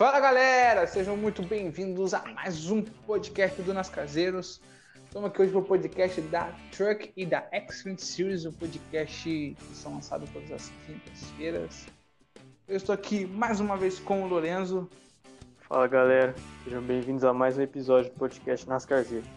[0.00, 4.58] Fala galera, sejam muito bem-vindos a mais um podcast do Nas Caseiros.
[5.04, 9.74] Estamos aqui hoje para o podcast da Truck e da X20 Series, um podcast que
[9.74, 11.86] são lançados todas as quintas-feiras.
[12.66, 14.88] Eu estou aqui mais uma vez com o Lorenzo.
[15.68, 19.28] Fala galera, sejam bem-vindos a mais um episódio do podcast Nas Caseiros.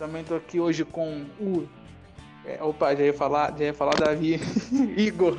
[0.00, 1.68] Também estou aqui hoje com o.
[2.44, 4.40] É, opa, já ia falar, já ia falar Davi.
[4.98, 5.38] Igor.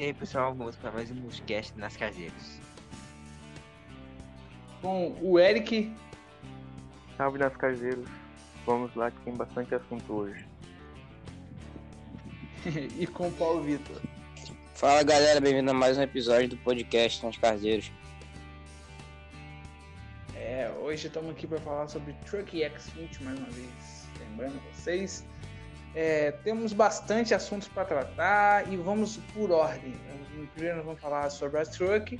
[0.00, 2.58] E aí pessoal, vamos para mais um podcast nas caseiras.
[4.80, 5.94] Com o Eric.
[7.18, 8.08] Salve nas caseiros.
[8.64, 10.48] Vamos lá que tem bastante assunto hoje.
[12.98, 14.00] e com o Paulo Vitor.
[14.74, 17.92] Fala galera, bem-vindo a mais um episódio do podcast Nas Caseiros.
[20.34, 24.08] É, hoje estamos aqui para falar sobre Truck X20 mais uma vez.
[24.18, 25.26] Lembrando vocês,
[25.94, 29.94] é, temos bastante assuntos para tratar e vamos por ordem.
[30.54, 32.18] Primeiro nós vamos falar sobre a Truck,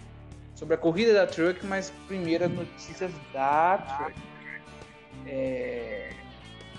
[0.55, 4.21] sobre a corrida da Truck, mas primeiro notícias da Truck.
[5.27, 6.11] É,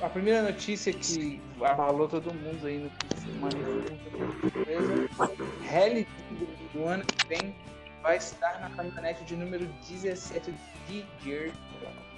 [0.02, 3.12] a primeira notícia que abalou todo mundo aí no fim
[5.70, 6.08] Rally
[6.74, 7.56] do ano que vem
[8.02, 10.54] vai estar na caminhonete de número 17
[10.88, 11.52] de Gear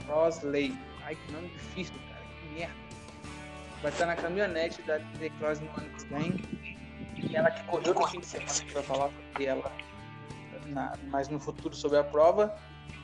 [0.05, 0.73] Crossley.
[1.03, 2.82] Ai, que nome difícil, cara, que merda
[3.83, 7.33] vai estar na caminhonete da The Cross no ano que vem.
[7.33, 9.71] Ela que correu no fim de semana, a gente vai falar sobre ela
[10.67, 12.55] na, mais no futuro sobre a prova.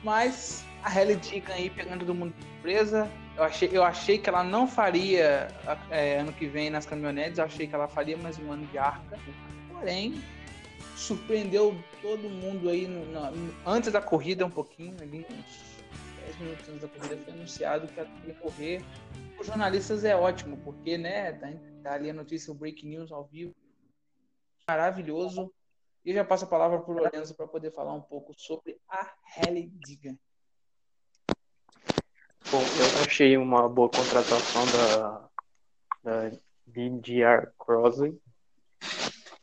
[0.02, 3.10] Mas a Halle Deegan aí pegando todo mundo de surpresa.
[3.36, 5.48] Eu achei, eu achei que ela não faria
[5.90, 8.78] é, ano que vem nas caminhonetes, eu achei que ela faria mais um ano de
[8.78, 9.18] arca.
[9.72, 10.22] Porém,
[10.96, 15.84] surpreendeu todo mundo aí no, no, antes da corrida um pouquinho, ali uns
[16.26, 18.82] 10 minutos antes da corrida foi anunciado que ela ia correr
[19.40, 21.48] os jornalistas é ótimo, porque, né, tá,
[21.82, 23.54] tá ali a notícia, o Break News ao vivo.
[24.68, 25.52] Maravilhoso.
[26.04, 29.12] E já passo a palavra para o Lorenzo para poder falar um pouco sobre a
[29.36, 30.16] Halle Diga.
[32.50, 35.28] Bom, eu achei uma boa contratação da,
[36.02, 38.18] da DDR Crosley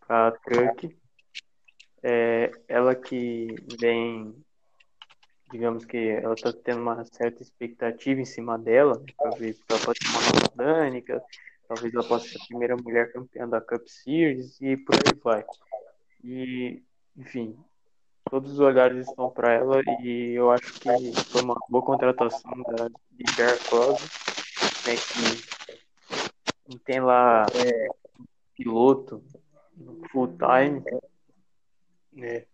[0.05, 0.97] para a Truck.
[2.01, 3.47] É, ela que
[3.79, 4.43] vem
[5.52, 10.35] digamos que ela está tendo uma certa expectativa em cima dela, talvez ela possa ser
[10.35, 11.24] uma Danica,
[11.68, 15.46] talvez ela possa ser a primeira mulher campeã da Cup Series e por aí vai.
[16.24, 16.84] E,
[17.16, 17.58] enfim,
[18.30, 20.90] todos os olhares estão para ela e eu acho que
[21.31, 24.02] foi uma boa contratação da de Jared Cross,
[24.85, 24.96] né,
[26.69, 27.88] que tem lá é,
[28.56, 29.24] piloto
[30.12, 30.84] full time,
[32.14, 32.46] né,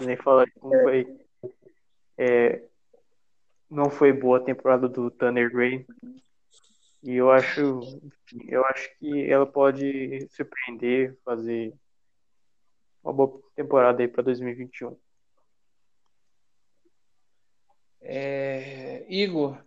[0.00, 1.20] nem falar como foi
[2.20, 2.62] é,
[3.70, 5.86] não foi boa a temporada do Tanner Gray.
[7.02, 7.80] E eu acho,
[8.46, 11.72] eu acho que ela pode surpreender, fazer
[13.02, 14.94] uma boa temporada aí para 2021.
[18.02, 19.58] É, Igor.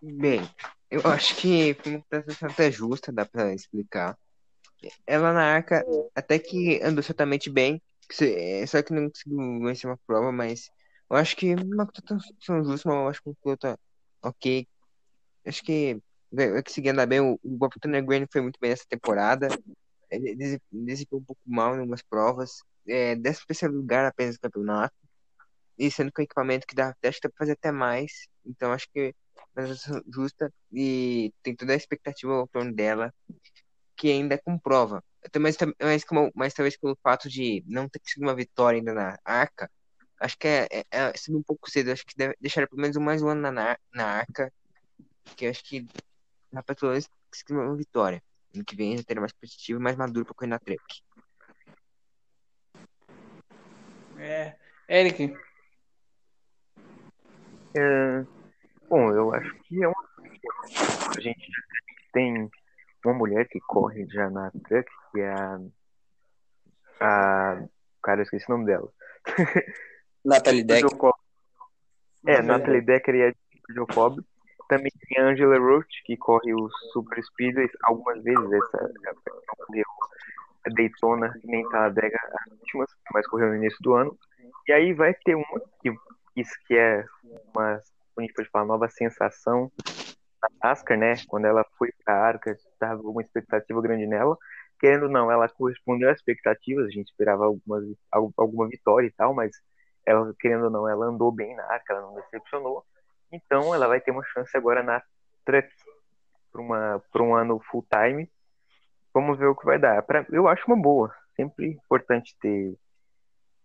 [0.00, 0.40] Bem,
[0.88, 4.16] eu acho que foi uma contratação até justa, dá para explicar.
[5.04, 5.84] Ela na arca
[6.14, 7.82] até que andou certamente bem,
[8.68, 10.70] só que não conseguiu vencer uma prova, mas
[11.10, 13.78] eu acho que uma contratação justa, mas eu acho que um piloto
[14.22, 14.66] ok.
[15.46, 16.00] Acho que
[16.32, 17.20] vai conseguir andar bem.
[17.20, 17.72] O, o Bob
[18.30, 19.48] foi muito bem nessa temporada.
[20.10, 20.34] Ele
[20.70, 22.62] desempenhou um pouco mal em algumas provas.
[22.86, 24.94] É, 13 terceiro lugar apenas no campeonato.
[25.78, 28.26] E sendo com equipamento que dá, acho que dá pra fazer até mais.
[28.44, 29.14] Então acho que
[29.56, 29.66] uma
[30.12, 30.52] justa.
[30.72, 33.12] E tem toda a expectativa ao torno dela.
[33.96, 35.02] Que ainda comprova.
[35.38, 39.18] Mas, mas, mas, mas talvez pelo fato de não ter conseguido uma vitória ainda na
[39.24, 39.70] arca
[40.20, 41.90] Acho que é, é, é um pouco cedo.
[41.90, 44.52] Acho que deve deixar pelo menos mais um ano na, na arca.
[45.36, 45.86] Que acho que
[46.52, 47.08] dá pra pelo menos
[47.50, 48.22] uma vitória.
[48.54, 51.02] Ano que vem já terá mais competitivo e mais maduro pra correr na truck.
[54.18, 54.56] É.
[54.88, 55.36] Eric.
[57.76, 58.24] É,
[58.88, 60.08] bom, eu acho que é uma.
[61.16, 61.50] A gente
[62.12, 62.48] tem
[63.04, 65.60] uma mulher que corre já na truck, que é a.
[67.00, 67.68] a...
[68.02, 68.88] Cara, eu esqueci o nome dela.
[70.24, 71.12] Natalie Decker.
[72.26, 73.34] É, Natalie Decker e a
[73.74, 74.20] Jacob.
[74.68, 78.52] Também tem a Angela Roach, que corre o Super Speedway algumas vezes.
[78.52, 78.90] Essa
[79.46, 79.84] correu
[80.66, 84.18] a Daytona, nem tá a Dega as últimas, mas correu no início do ano.
[84.66, 85.94] E aí vai ter uma que
[86.36, 87.04] isso que é
[87.54, 87.80] uma,
[88.16, 89.70] a gente pode falar, nova sensação
[90.42, 91.14] da NASCAR, né?
[91.28, 94.36] Quando ela foi pra Arca, estava uma expectativa grande nela.
[94.80, 97.84] Querendo ou não, ela correspondeu às expectativas, a gente esperava algumas,
[98.36, 99.52] alguma vitória e tal, mas
[100.06, 102.84] ela, querendo ou não, ela andou bem na arca, ela não decepcionou.
[103.32, 105.02] Então ela vai ter uma chance agora na
[105.44, 105.68] Truck
[107.12, 108.30] para um ano full time.
[109.12, 110.02] Vamos ver o que vai dar.
[110.02, 111.14] Pra, eu acho uma boa.
[111.36, 112.76] Sempre importante ter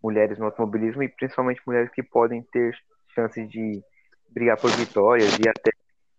[0.01, 2.75] mulheres no automobilismo e principalmente mulheres que podem ter
[3.13, 3.83] chances de
[4.29, 5.71] brigar por vitórias e até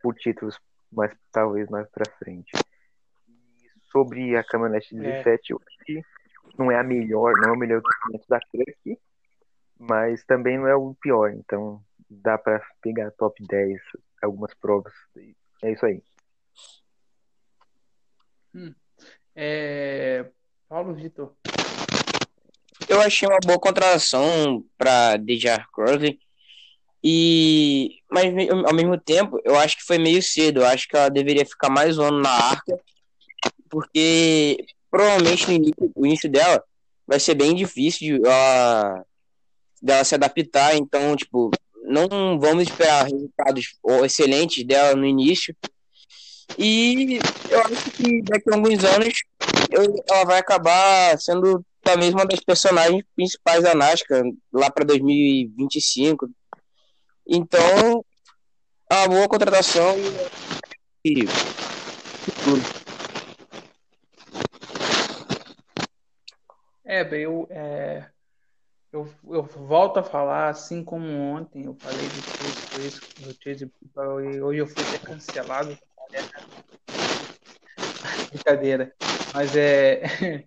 [0.02, 0.58] por títulos
[0.92, 2.50] mais talvez mais para frente.
[3.28, 5.54] E sobre a caminhonete 17, é.
[5.54, 6.02] eu acho que
[6.58, 8.98] não é a melhor, não é o melhor equipamento da Truck,
[9.80, 13.80] mas também não é o pior, então dá para pegar top 10
[14.22, 14.92] algumas provas.
[15.62, 16.02] É isso aí.
[18.54, 18.74] Hum.
[19.34, 20.26] É...
[20.68, 21.34] Paulo Vitor.
[22.86, 26.18] Eu achei uma boa contratação para DJ Crowley.
[27.02, 28.26] E mas
[28.66, 30.60] ao mesmo tempo, eu acho que foi meio cedo.
[30.60, 32.78] Eu acho que ela deveria ficar mais um ano na arca,
[33.70, 36.62] porque provavelmente no início, o início dela
[37.06, 39.04] vai ser bem difícil de, uh,
[39.80, 40.76] dela se adaptar.
[40.76, 41.50] Então, tipo,
[41.84, 43.74] não vamos esperar resultados
[44.04, 45.54] excelentes dela no início.
[46.58, 47.18] E
[47.48, 49.14] eu acho que daqui a alguns anos
[49.70, 54.22] eu, ela vai acabar sendo talvez uma das personagens principais da NASCAR
[54.52, 56.28] lá para 2025.
[57.26, 58.04] Então,
[58.90, 59.96] é uma boa contratação
[61.04, 61.24] e.
[66.84, 68.06] É, bem, eu, é,
[68.92, 73.72] eu, eu volto a falar, assim como ontem eu falei do Chase, do Chase
[74.34, 75.78] e hoje eu fui até cancelado.
[78.30, 78.92] Brincadeira.
[79.34, 80.02] Mas é.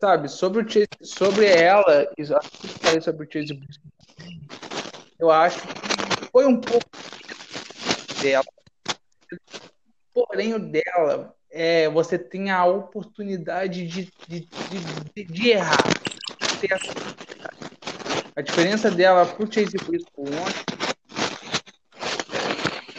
[0.00, 2.26] Sabe, sobre, o Chase, sobre ela, eu
[2.80, 3.60] falei sobre o Chase
[5.20, 6.88] eu acho que foi um pouco
[8.22, 8.44] dela.
[10.14, 14.48] Porém, o dela é, você tem a oportunidade de, de,
[15.14, 15.76] de, de errar.
[18.36, 20.30] A diferença dela para o Chase Briscoe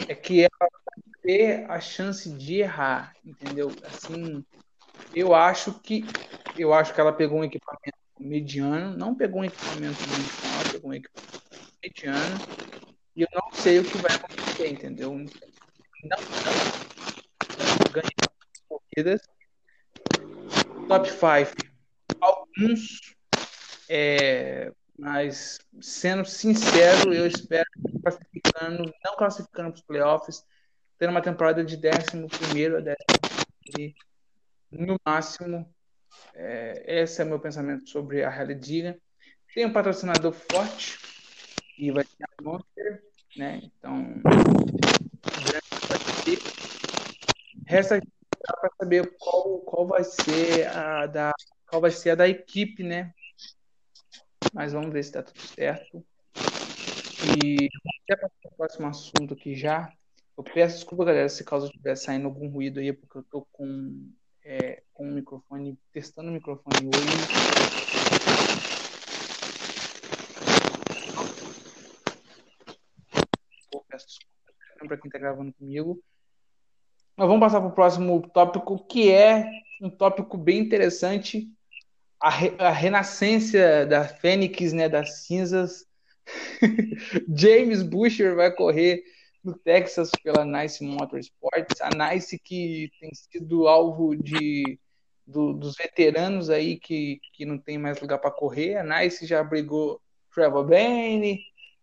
[0.08, 0.70] é que ela
[1.22, 3.70] ter a chance de errar, entendeu?
[3.84, 4.44] Assim,
[5.14, 6.04] eu acho que
[6.56, 10.90] eu acho que ela pegou um equipamento mediano, não pegou um equipamento muito ela pegou
[10.90, 11.32] um equipamento
[11.82, 12.40] mediano
[13.16, 15.12] e eu não sei o que vai acontecer, entendeu?
[15.12, 15.30] Não, não
[17.92, 18.32] ganhar
[18.68, 19.20] corridas.
[20.88, 21.52] Top 5.
[22.20, 23.14] Alguns,
[23.88, 27.68] é, mas sendo sincero, eu espero
[28.02, 30.44] classificando, não classificando para os playoffs,
[30.98, 31.82] tendo uma temporada de 11
[32.76, 32.94] a
[33.76, 33.94] 12
[34.70, 35.72] no máximo.
[36.34, 38.98] É, esse é o meu pensamento sobre a Rally Diga.
[39.54, 40.98] Tem um patrocinador forte,
[41.78, 43.02] e vai ser a Monster,
[43.36, 43.60] né?
[43.64, 44.20] Então,
[47.66, 48.00] resta
[48.60, 51.32] para saber qual, qual vai ser a da
[51.66, 53.14] qual vai ser a da equipe, né?
[54.52, 56.04] Mas vamos ver se está tudo certo.
[57.24, 57.68] E
[58.02, 59.92] até para o próximo assunto aqui já.
[60.36, 64.10] Eu peço desculpa, galera, se caso estiver saindo algum ruído aí, porque eu tô com,
[64.44, 67.00] é, com o microfone, testando o microfone hoje.
[73.88, 74.32] Peço desculpa
[74.88, 76.02] para quem está gravando comigo.
[77.16, 79.48] Mas vamos passar para o próximo tópico, que é
[79.80, 81.48] um tópico bem interessante.
[82.22, 85.84] A, re, a renascença da Fênix, né, das cinzas.
[87.36, 89.02] James Busher vai correr
[89.42, 91.80] no Texas pela Nice Motorsports.
[91.80, 94.78] A Nice que tem sido alvo de
[95.26, 98.76] do, dos veteranos aí que, que não tem mais lugar para correr.
[98.76, 100.00] A Nice já brigou
[100.32, 101.40] Trevor Bane,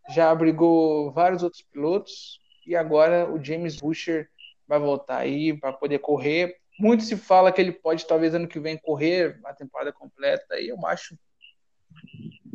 [0.09, 4.29] já abrigou vários outros pilotos e agora o James Busher
[4.67, 6.55] vai voltar aí para poder correr.
[6.79, 10.69] Muito se fala que ele pode talvez ano que vem correr a temporada completa e
[10.69, 11.17] eu acho.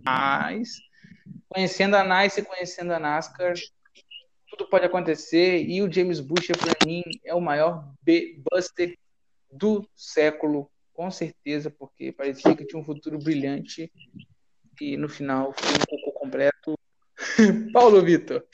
[0.03, 0.81] Mas
[1.49, 3.55] conhecendo a Nice e conhecendo a NASCAR
[4.49, 5.65] tudo pode acontecer.
[5.69, 7.93] E o James Busher para mim é o maior
[8.51, 8.97] buster
[9.53, 13.93] do século com certeza porque parecia que tinha um futuro brilhante
[14.81, 16.79] e no final foi um cocô completo.
[17.73, 18.45] Paulo Vitor.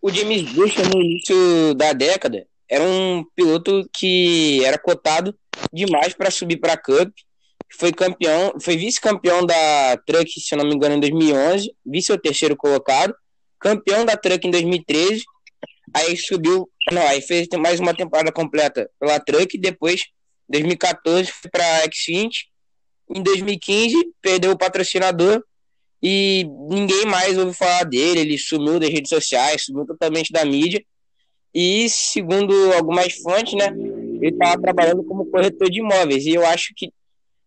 [0.00, 5.34] O James Bush, no início da década, era um piloto que era cotado
[5.72, 7.10] demais para subir para a Cup.
[7.78, 12.56] Foi campeão, foi vice-campeão da Truck, se não me engano, em 2011, vice ou terceiro
[12.56, 13.14] colocado,
[13.60, 15.22] campeão da Truck em 2013.
[15.94, 20.02] Aí subiu, não, aí fez mais uma temporada completa pela Truck, depois
[20.48, 22.48] 2014 foi para Xfinity.
[23.10, 25.42] Em 2015 perdeu o patrocinador
[26.02, 28.20] e ninguém mais ouve falar dele.
[28.20, 30.82] Ele sumiu das redes sociais, sumiu totalmente da mídia.
[31.54, 33.68] E, segundo algumas fontes, né,
[34.20, 36.26] ele estava trabalhando como corretor de imóveis.
[36.26, 36.92] E eu acho que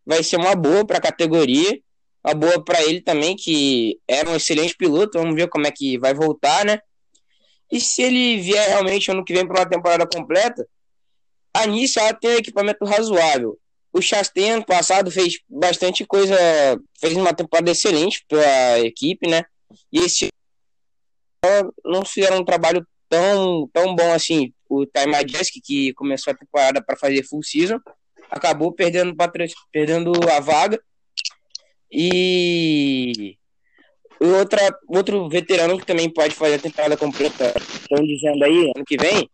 [0.06, 1.80] vai ser uma boa para a categoria,
[2.24, 5.20] uma boa para ele também, que era um excelente piloto.
[5.20, 6.80] Vamos ver como é que vai voltar, né?
[7.72, 10.68] E se ele vier realmente ano que vem para uma temporada completa,
[11.54, 13.58] a Nice ela tem um equipamento razoável.
[13.94, 16.36] o Chastain ano passado fez bastante coisa,
[17.00, 19.44] fez uma temporada excelente pela equipe, né?
[19.92, 20.28] E esse
[21.84, 24.54] não fizeram um trabalho tão, tão bom assim.
[24.70, 27.78] O Time Majeski, que começou a temporada para fazer full season,
[28.30, 29.14] acabou perdendo,
[29.70, 30.82] perdendo a vaga.
[31.92, 33.36] E
[34.18, 38.96] outra, outro veterano que também pode fazer a temporada completa, estão dizendo aí, ano que
[38.96, 39.30] vem,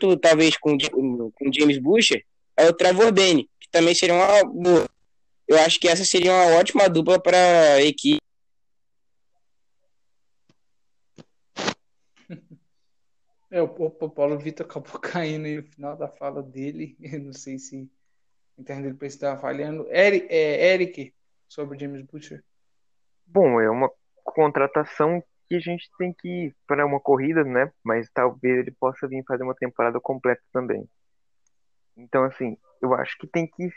[0.00, 2.24] junto, talvez com com James Busher,
[2.56, 4.88] é o Trevor Bane, que também seria uma boa.
[5.46, 7.38] Eu acho que essa seria uma ótima dupla para
[7.74, 8.20] a equipe.
[13.50, 16.96] É, o Paulo Vitor acabou caindo no final da fala dele.
[17.00, 17.90] Eu não sei se
[18.56, 19.86] a internet dele estava falhando.
[19.90, 21.14] Eric, é, Eric,
[21.48, 22.44] sobre James Butcher.
[23.26, 23.90] Bom, é uma
[24.24, 27.72] contratação que a gente tem que para uma corrida, né?
[27.82, 30.86] Mas talvez ele possa vir fazer uma temporada completa também.
[31.96, 33.70] Então, assim, eu acho que tem que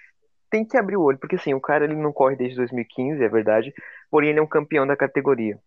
[0.49, 3.29] tem que abrir o olho, porque assim, o cara ele não corre desde 2015, é
[3.29, 3.73] verdade,
[4.09, 5.57] porém ele é um campeão da categoria.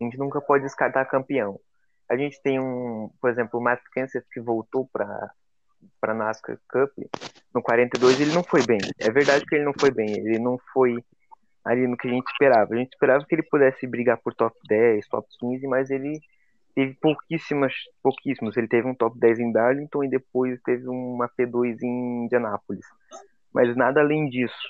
[0.00, 1.60] A gente nunca pode descartar campeão.
[2.10, 5.30] A gente tem um, por exemplo, o Matt Kenseth que voltou para
[5.98, 6.90] para NASCAR Cup
[7.54, 8.78] no 42 ele não foi bem.
[8.98, 10.96] É verdade que ele não foi bem, ele não foi
[11.64, 12.74] ali no que a gente esperava.
[12.74, 16.20] A gente esperava que ele pudesse brigar por top 10, top 15, mas ele
[16.74, 18.56] teve pouquíssimas, pouquíssimos.
[18.56, 22.84] Ele teve um top 10 em Darlington e depois teve uma P2 em Indianápolis.
[23.52, 24.68] Mas nada além disso.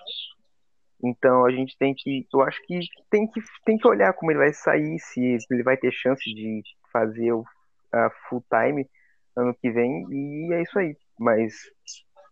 [1.03, 2.81] Então a gente tem que, eu acho que
[3.11, 6.63] tem que tem que olhar como ele vai sair, se ele vai ter chance de
[6.93, 7.45] fazer o
[7.93, 8.89] a full time
[9.37, 10.97] ano que vem e é isso aí.
[11.19, 11.55] Mas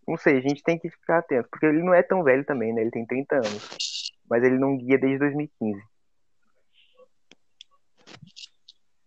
[0.07, 2.73] não sei, a gente tem que ficar atento, porque ele não é tão velho também,
[2.73, 2.81] né?
[2.81, 5.83] Ele tem 30 anos, mas ele não guia desde 2015.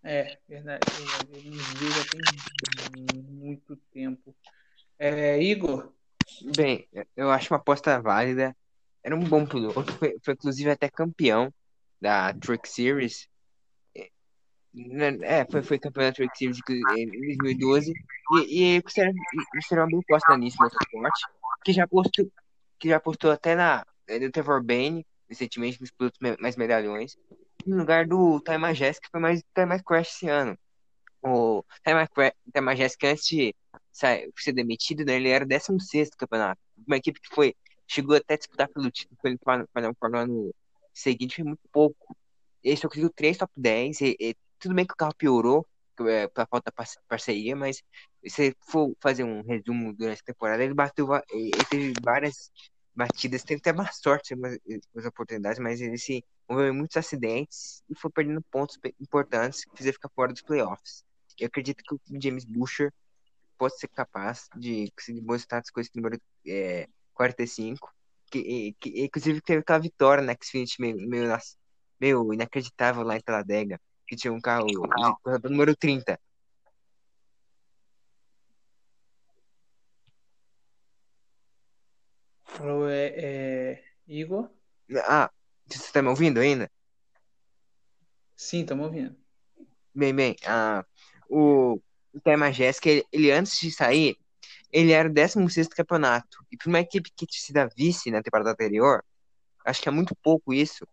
[0.04, 0.82] É, verdade.
[1.34, 4.36] Ele não guia já tem muito tempo.
[4.98, 5.92] É, Igor?
[6.56, 8.56] Bem, eu acho uma aposta válida.
[9.04, 11.52] Era um bom piloto, foi, foi inclusive até campeão
[12.00, 13.28] da Truck Series
[15.24, 16.60] é, foi, foi campeão da Truck Series
[16.98, 17.94] em 2012.
[18.48, 19.14] E, e considero,
[19.52, 21.26] considero uma boa aposta nisso no esporte.
[21.64, 22.32] Que já postou,
[22.80, 27.18] que já postou até na do Trevor Bane, recentemente, nos pilotos mais medalhões.
[27.66, 30.58] No lugar do Time Majestic, que foi mais Time Crash esse ano.
[31.24, 33.56] O Time, Majestic, antes de
[33.92, 36.60] sair, ser demitido, né, ele era 16 campeonato.
[36.86, 37.56] Uma equipe que foi
[37.88, 40.56] chegou até a disputar pelo título para o ano
[40.94, 42.16] seguinte, foi muito pouco.
[42.64, 45.68] Ele só conseguiu três top 10 e, e tudo bem que o carro piorou
[46.08, 47.84] é, pela falta de parceria, mas
[48.26, 52.52] se for fazer um resumo durante a temporada, ele bateu, ele teve várias
[52.96, 57.96] batidas, teve até mais sorte nas oportunidades, mas ele se envolveu em muitos acidentes e
[57.96, 61.04] foi perdendo pontos importantes que fizeram ficar fora dos playoffs.
[61.40, 62.94] Eu acredito que o James Busher
[63.58, 67.92] pode ser capaz de conseguir bons status com esse número é, 45,
[68.30, 71.38] que, que inclusive teve aquela vitória na Xfinity meio, meio,
[72.00, 73.80] meio inacreditável lá em Talladega
[74.12, 74.68] que tinha um carro,
[75.46, 76.20] número 30.
[82.44, 84.50] Falou, é, é, Igor?
[85.06, 85.32] Ah,
[85.66, 86.70] você tá me ouvindo ainda?
[88.36, 89.16] Sim, estamos ouvindo.
[89.96, 90.86] Bem, bem, ah,
[91.30, 91.80] o,
[92.14, 94.18] o Tema Jéssica, ele, ele, antes de sair,
[94.74, 96.46] ele era o 16 campeonato.
[96.52, 99.06] E para uma equipe que tinha sido a vice na temporada anterior,
[99.66, 100.86] acho que é muito pouco isso.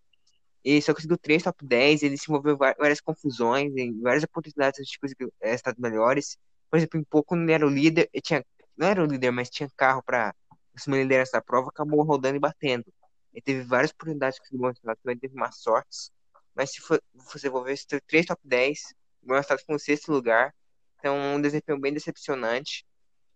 [0.68, 4.86] Ele só conseguiu três top 10, ele se envolveu em várias confusões, em várias oportunidades
[4.86, 6.36] de conseguir estados melhores.
[6.70, 8.44] Por exemplo, em pouco não era o líder, tinha,
[8.76, 10.34] não era o líder, mas tinha carro para
[10.74, 12.84] assumir a liderança da prova, acabou rodando e batendo.
[13.32, 16.10] Ele teve várias oportunidades de conseguir bons também teve uma sorte.
[16.54, 20.54] Mas se for, você envolver, teve três top 10, o estado foi no sexto lugar.
[20.98, 22.84] Então, um desempenho bem decepcionante.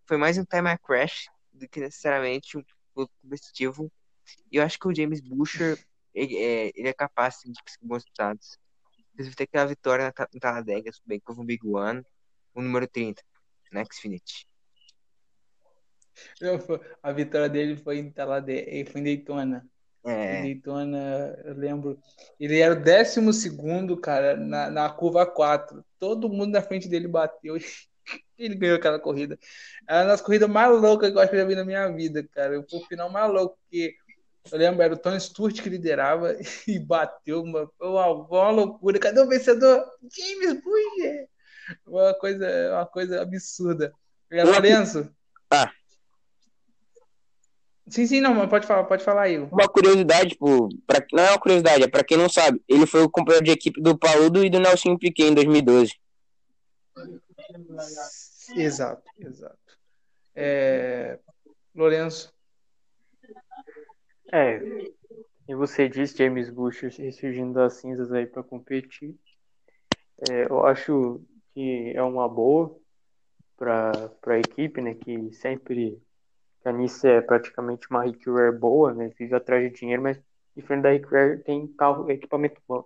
[0.07, 3.91] Foi mais um timer crash do que necessariamente um competitivo.
[4.51, 5.79] E eu acho que o James Busher
[6.14, 8.59] ele é, ele é capaz assim, de conseguir bons resultados.
[9.12, 12.02] Inclusive, tem aquela vitória na, na Talladega, bem que houve um Big One,
[12.54, 13.23] o número 30,
[13.71, 14.47] na Xfinity.
[17.02, 19.66] A vitória dele foi em Talladega, foi em Daytona.
[20.04, 20.40] É.
[20.40, 21.99] Em Daytona, eu lembro.
[22.38, 25.85] Ele era o décimo segundo, cara, na, na curva 4.
[25.99, 27.57] Todo mundo na frente dele bateu.
[28.37, 29.38] Ele ganhou aquela corrida.
[29.88, 31.88] Era uma das corridas mais loucas que eu acho que eu já vi na minha
[31.88, 32.61] vida, cara.
[32.69, 33.95] Foi o final mais louco, porque
[34.50, 38.99] eu lembro, era o Tony Stewart que liderava e bateu uma, uma, uma loucura.
[38.99, 39.84] Cadê o vencedor?
[40.02, 41.28] James Bush!
[41.87, 43.92] Uma coisa, uma coisa absurda.
[44.30, 45.08] É Lourenço?
[45.50, 45.70] Ah.
[47.88, 49.38] Sim, sim, não, mas pode falar, pode falar aí.
[49.38, 53.02] Uma curiosidade, pô, pra, não é uma curiosidade, é pra quem não sabe, ele foi
[53.02, 55.92] o companheiro de equipe do Paulo e do Nelson Piquet em 2012.
[58.56, 59.58] Exato, exato.
[60.34, 61.18] É...
[61.75, 62.32] Lourenço.
[64.33, 64.61] É,
[65.49, 69.17] e você disse James Bush ressurgindo das cinzas aí para competir.
[70.21, 71.21] É, eu acho
[71.55, 72.77] que é uma boa
[73.57, 74.95] para a equipe, né?
[74.95, 76.01] Que sempre
[76.62, 79.11] que a Nice é praticamente uma Rickware boa, né?
[79.19, 80.21] Vive atrás de dinheiro, mas
[80.57, 82.85] diferente da Rickware tem carro, equipamento bom.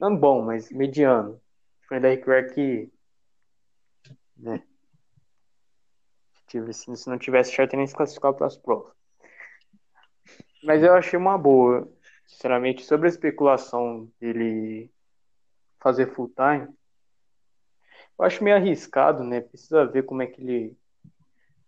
[0.00, 1.40] Não bom, mas mediano.
[1.82, 2.92] Diferente da Rickware que
[4.36, 4.62] né?
[6.48, 8.92] Se, se não tivesse certo, nem se classificar para as provas.
[10.62, 11.90] Mas eu achei uma boa.
[12.26, 14.90] Sinceramente, sobre a especulação dele
[15.80, 16.68] fazer full time,
[18.18, 19.40] eu acho meio arriscado, né?
[19.40, 20.76] Precisa ver como é que ele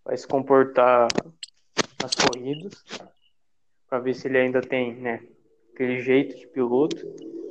[0.04, 1.08] vai se comportar
[2.00, 2.84] nas corridas,
[3.88, 5.22] para ver se ele ainda tem, né,
[5.72, 6.96] aquele jeito de piloto.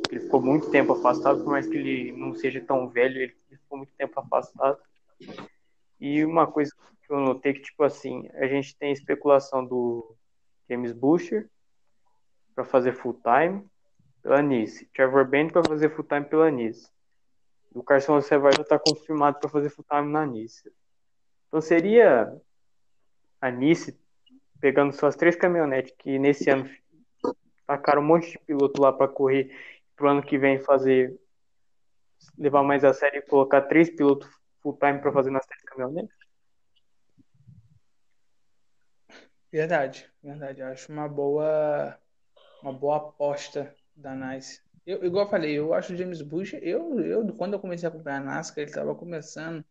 [0.10, 3.78] Ele ficou muito tempo afastado, por mais que ele não seja tão velho, ele ficou
[3.78, 4.78] muito tempo afastado.
[6.00, 6.74] E uma coisa
[7.06, 10.16] que eu notei que, tipo assim, a gente tem especulação do
[10.72, 11.50] James Busher
[12.56, 13.70] para fazer full time
[14.24, 16.90] pela Nice, Trevor Band para fazer full time pela Nice.
[17.74, 20.72] O Carson Rossevar já está confirmado para fazer full time na Nice.
[21.48, 22.34] Então seria
[23.42, 24.00] a Nice
[24.62, 26.70] pegando suas três caminhonetes que nesse ano
[27.68, 29.54] tacaram um monte de piloto lá para correr
[29.98, 31.20] pro ano que vem fazer
[32.38, 34.30] levar mais a sério e colocar três pilotos
[34.62, 36.21] full time para fazer nas três caminhonetes?
[39.52, 40.62] Verdade, verdade.
[40.62, 41.98] Acho uma boa,
[42.64, 44.62] uma boa aposta da Nice.
[44.86, 47.92] Eu, igual eu falei, eu acho o James Bush, eu, eu quando eu comecei a
[47.92, 49.64] acompanhar a NASCAR, ele estava começando.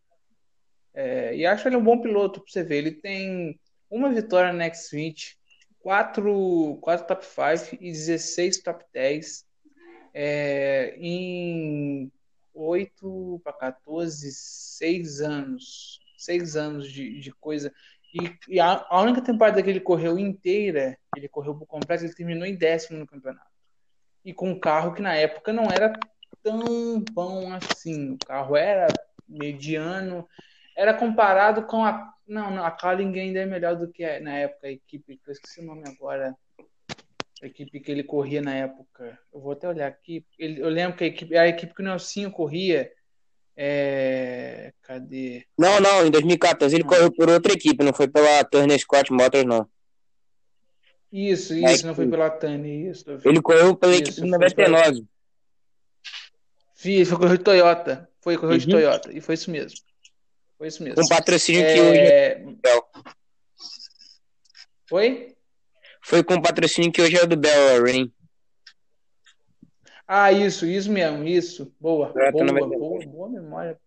[0.93, 2.77] É, e acho ele um bom piloto para você ver.
[2.77, 3.59] Ele tem
[3.89, 5.37] uma vitória na X20,
[5.79, 9.47] quatro, quatro top 5 e 16 top 10.
[10.13, 12.13] É, em
[12.53, 16.01] 8 para 14, 6 anos.
[16.19, 17.73] 6 anos de, de coisa.
[18.12, 22.14] E, e a, a, única temporada que ele correu inteira, ele correu por completo, ele
[22.14, 23.50] terminou em décimo no campeonato.
[24.25, 25.93] E com um carro que na época não era
[26.43, 28.12] tão bom assim.
[28.14, 28.89] O carro era
[29.28, 30.28] mediano,
[30.76, 32.13] era comparado com a.
[32.26, 35.32] Não, não a Carling ainda é melhor do que na época a equipe, que eu
[35.32, 36.37] esqueci o nome agora
[37.43, 39.19] a equipe que ele corria na época.
[39.32, 40.25] Eu vou até olhar aqui.
[40.39, 42.93] Ele, eu lembro que a equipe, a equipe que o Nelsinho corria.
[43.63, 44.73] É...
[44.81, 45.45] Cadê?
[45.59, 49.45] Não, não, em 2014 ele correu por outra equipe, não foi pela Turner Scott Motors,
[49.45, 49.69] não.
[51.13, 53.05] Isso, isso, é não foi pela Turner, isso.
[53.23, 55.05] Ele correu pela isso, equipe 99.
[56.75, 58.09] Fiz, foi correu de Toyota.
[58.23, 58.59] Foi correu uhum.
[58.59, 59.13] de Toyota.
[59.13, 59.79] E foi isso mesmo.
[60.57, 61.03] Foi isso mesmo.
[61.03, 61.75] Com patrocínio é...
[61.75, 62.45] que hoje é.
[64.91, 65.37] Oi?
[66.03, 68.11] Foi com o patrocínio que hoje é o do Bell Rain.
[70.13, 71.73] Ah, isso, isso mesmo, isso.
[71.79, 73.79] Boa, é, boa, boa, boa, boa, memória.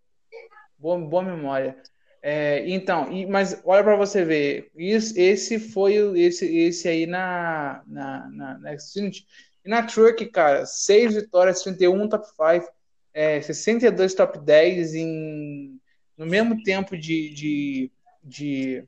[0.78, 1.76] Boa, boa memória.
[2.22, 7.82] É, então, e, mas olha para você ver, isso, esse foi esse, esse aí na,
[7.86, 9.26] na, na, na Xfinity.
[9.66, 12.72] E na Truck, cara, 6 vitórias, 31 top 5,
[13.12, 15.78] é, 62 top 10 em,
[16.16, 18.84] no mesmo tempo de, de, de,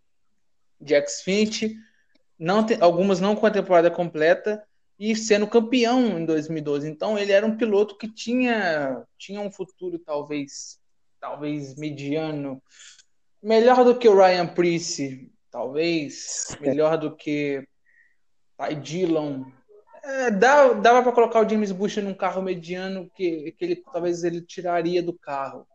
[0.81, 1.77] de Xfinity
[2.39, 4.66] não tem, algumas não com a temporada completa
[4.99, 6.89] e sendo campeão em 2012.
[6.89, 10.79] Então ele era um piloto que tinha tinha um futuro talvez
[11.21, 12.63] talvez mediano,
[13.43, 17.67] melhor do que o Ryan Preece, talvez melhor do que
[18.57, 19.45] Ty Dillon.
[20.03, 24.25] É, dava dava para colocar o James Bush num carro mediano que, que ele talvez
[24.25, 25.67] ele tiraria do carro.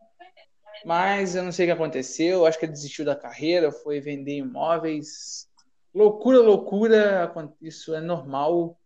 [0.84, 4.38] Mas eu não sei o que aconteceu, acho que ele desistiu da carreira, foi vender
[4.38, 5.46] imóveis,
[5.94, 7.30] Loucura, loucura,
[7.60, 8.78] isso é normal.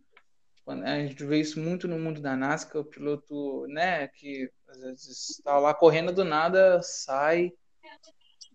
[0.67, 5.31] A gente vê isso muito no mundo da NASCAR, o piloto, né, que às vezes
[5.31, 7.53] está lá correndo do nada, sai.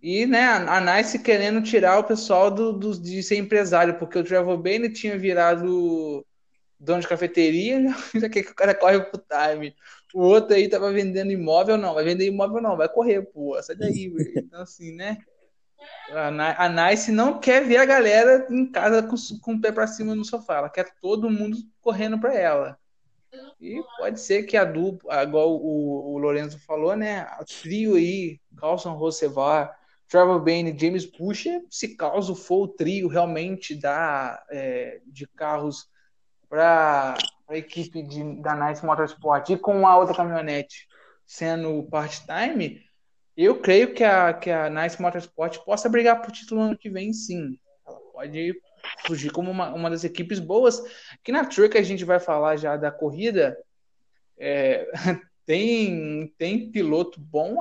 [0.02, 4.24] E, né, a Nice querendo tirar o pessoal do, do, de ser empresário, porque o
[4.24, 6.26] Trevor Bane tinha virado
[6.80, 7.80] dono de cafeteria,
[8.20, 9.76] já que o cara corre pro time.
[10.14, 13.76] O outro aí tava vendendo imóvel, não, vai vender imóvel não, vai correr, pô, sai
[13.76, 15.18] daí, Então, assim, né?
[16.12, 20.14] A Nice não quer ver a galera em casa com, com o pé para cima
[20.14, 20.58] no sofá.
[20.58, 22.78] Ela quer todo mundo correndo para ela.
[23.60, 27.26] E pode ser que a dupla, igual o, o Lorenzo falou, né?
[27.40, 29.78] O trio aí, Carlson Rosevar,
[30.10, 35.88] Trevor Bane e James Pusher, se caso for o trio realmente da, é, de carros
[36.50, 37.18] para
[37.48, 40.86] a equipe de, da Nice Motorsport e com a outra caminhonete
[41.26, 42.84] sendo part-time,
[43.36, 47.14] eu creio que a, que a Nice Motorsport possa brigar por título ano que vem,
[47.14, 47.58] sim.
[47.86, 48.62] Ela pode
[49.06, 50.82] fugir como uma, uma das equipes boas.
[51.24, 53.58] Que na Truck a gente vai falar já da corrida.
[54.38, 54.86] É,
[55.46, 57.58] tem, tem piloto bom,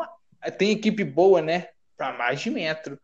[0.59, 1.69] tem equipe boa, né?
[1.97, 2.99] Para mais de metro.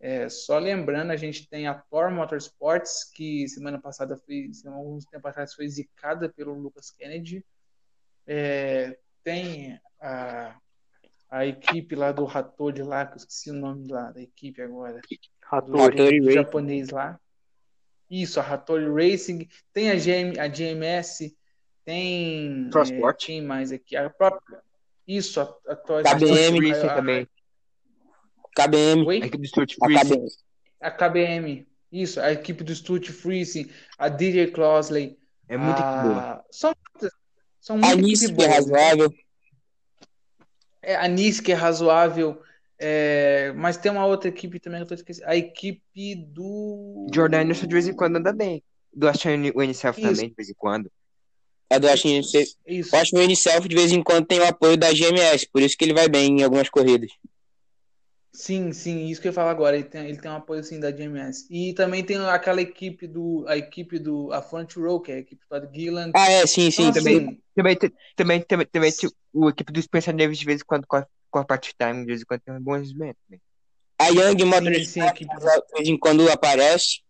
[0.00, 5.26] É, só lembrando, a gente tem a Thor Motorsports, que semana passada foi, alguns tempo
[5.26, 7.44] atrás, foi zicada pelo Lucas Kennedy.
[8.26, 10.56] É, tem a,
[11.30, 15.00] a equipe lá do Hattori lá, que eu esqueci o nome lá da equipe agora.
[15.50, 16.20] Hattori.
[16.20, 17.18] Do japonês lá.
[18.10, 19.48] Isso, a Hattori Racing.
[19.72, 21.36] Tem a, GM, a GMS.
[21.84, 22.68] Tem.
[22.70, 23.22] Transport.
[23.22, 23.96] É, quem mais aqui?
[23.96, 24.60] A própria.
[25.06, 27.28] Isso, a, a, a KBM a, também.
[28.54, 29.06] KBM.
[29.06, 29.22] Oi?
[29.22, 30.08] A equipe do Stuart A Freeze.
[30.08, 30.28] KBM.
[30.80, 31.68] A KBM.
[31.90, 35.18] Isso, a equipe do Stuart Freezing, a DJ Closley.
[35.48, 36.02] É muito a...
[36.02, 36.44] boa.
[36.50, 37.18] São muitas.
[37.60, 39.10] São A muitas Nice, equipes que é boas.
[39.10, 39.18] né?
[40.88, 42.40] É, a Nice, que é razoável.
[42.78, 45.28] é, mas tem uma outra equipe também que eu tô esquecendo.
[45.28, 47.06] A equipe do.
[47.14, 48.62] Jordan Anderson de vez em quando anda bem.
[48.90, 50.10] Do Ashton Unicef Isso.
[50.10, 50.90] também, de vez em quando.
[51.70, 52.20] A do Austin,
[52.66, 52.96] Isso.
[53.14, 55.92] o Unicef de vez em quando tem o apoio da GMS, por isso que ele
[55.92, 57.10] vai bem em algumas corridas.
[58.32, 59.76] Sim, sim, isso que eu falar agora.
[59.76, 61.46] Ele tem, ele tem um apoio sim da GMS.
[61.50, 63.44] E também tem aquela equipe do.
[63.48, 64.32] A equipe do.
[64.32, 66.12] A Front Row, que é a equipe do Gilland.
[66.14, 67.20] Ah, é, sim, sim, Então, também.
[67.20, 68.92] assim, Também, tem- também, também, também
[69.32, 72.06] o equipe do Spencer Davis de vez em quando com a, com a part-time, de
[72.06, 73.18] vez em quando tem um bom rendimento.
[73.28, 73.38] né?
[74.00, 75.44] A Young sim, Motorsport sim, a equipe de
[75.76, 77.00] vez em quando aparece.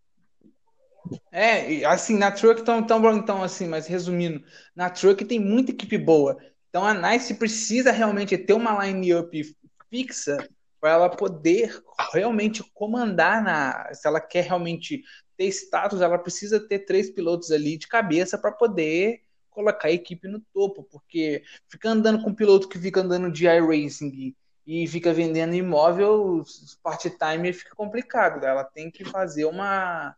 [1.31, 4.43] É, assim, na Truck então, então, então, assim, mas resumindo,
[4.75, 6.37] na Truck tem muita equipe boa.
[6.69, 9.55] Então a Nice precisa realmente ter uma line-up
[9.89, 10.37] fixa
[10.79, 13.93] para ela poder realmente comandar na.
[13.93, 15.03] Se ela quer realmente
[15.35, 20.27] ter status, ela precisa ter três pilotos ali de cabeça para poder colocar a equipe
[20.27, 25.13] no topo, porque fica andando com um piloto que fica andando de iRacing e fica
[25.13, 26.43] vendendo imóvel,
[26.83, 28.45] part-time fica complicado.
[28.45, 30.15] Ela tem que fazer uma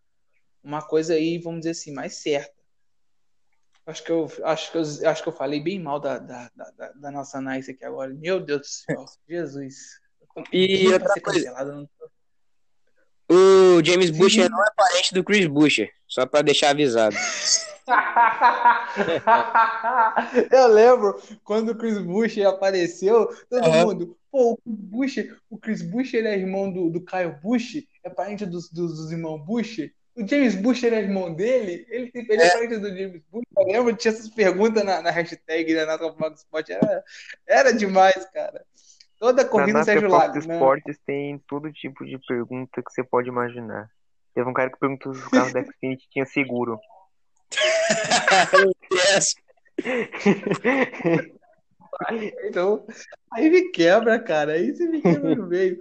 [0.64, 2.54] uma coisa aí, vamos dizer assim, mais certa.
[3.86, 6.92] Acho que eu acho que eu, acho que eu falei bem mal da, da, da,
[6.92, 8.14] da nossa Nice aqui agora.
[8.14, 10.01] Meu Deus do céu, Jesus.
[10.52, 11.90] E outra ser coisa, cancelado,
[13.32, 14.12] o James.
[14.12, 17.16] Bush não é parente do Chris Bush, só pra deixar avisado.
[20.52, 25.16] Eu lembro quando o Chris Bush apareceu, todo mundo, pô, o Chris Bush,
[25.50, 29.14] o Chris Bush ele é irmão do, do Kyle Bush, é parente dos, dos, dos
[29.14, 29.80] irmãos Bush.
[30.14, 32.50] O James Bush é irmão dele, ele, ele é.
[32.50, 33.46] parente do James Bush.
[33.58, 37.02] Eu lembro, tinha essas perguntas na, na hashtag né, na Fox Sport, era,
[37.48, 38.66] era demais, cara.
[39.22, 40.34] Toda Na corrida nossa Sérgio Lago.
[40.34, 40.56] né?
[40.56, 43.88] Esportes tem todo tipo de pergunta que você pode imaginar.
[44.34, 46.80] Teve um cara que perguntou se o carro da Xfinity tinha seguro.
[48.92, 49.36] Yes.
[52.46, 52.88] Então,
[53.32, 54.54] aí me quebra, cara.
[54.54, 55.80] Aí você me quebra no meio.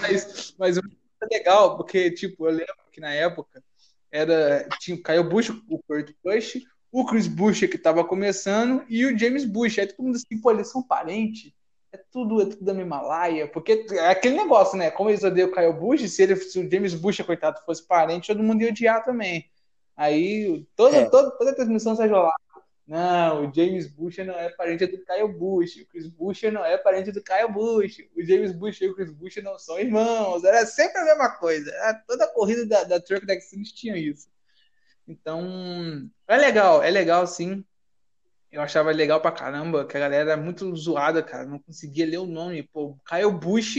[0.00, 3.62] Mas, mas o é legal, porque, tipo, eu lembro que na época
[4.10, 6.56] era, tinha o Kyle Busch, o Kurt Busch,
[6.90, 9.78] o Chris Busch que tava começando e o James Bush.
[9.78, 11.52] Aí todo mundo assim, pô, eles são parentes.
[11.92, 13.48] É tudo, é tudo da mesma laia.
[13.48, 14.90] Porque é aquele negócio, né?
[14.90, 18.28] Como eles odeiam o Kyle Busch, se, ele, se o James Bush, coitado, fosse parente,
[18.28, 19.50] todo mundo ia odiar também.
[19.96, 21.10] Aí, toda, É.
[21.10, 22.34] toda, toda a transmissão Sérgio Lago.
[22.86, 25.76] Não, o James Bush não é parente do Kyle Bush.
[25.76, 27.98] O Chris Bush não é parente do Kyle Bush.
[28.16, 30.42] O James Bush e o Chris Bush não são irmãos.
[30.42, 31.70] Era sempre a mesma coisa.
[31.70, 34.28] Era toda a corrida da, da Truck Xfinity tinha isso.
[35.06, 37.64] Então, é legal, é legal sim.
[38.50, 41.44] Eu achava legal pra caramba, que a galera era muito zoada, cara.
[41.44, 42.64] Não conseguia ler o nome.
[42.64, 43.76] Pô, Kyle Bush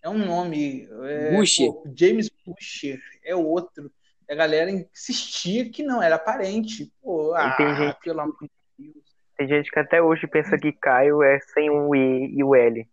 [0.00, 0.88] é um nome.
[1.04, 1.72] É, Busher.
[1.72, 3.90] pô, James Busher é outro.
[4.30, 6.92] A galera insistia que não era parente.
[7.02, 9.04] Pô, ah, tem gente pelo amor de Deus.
[9.36, 12.88] Tem gente que até hoje pensa que Caio é sem o I e o L.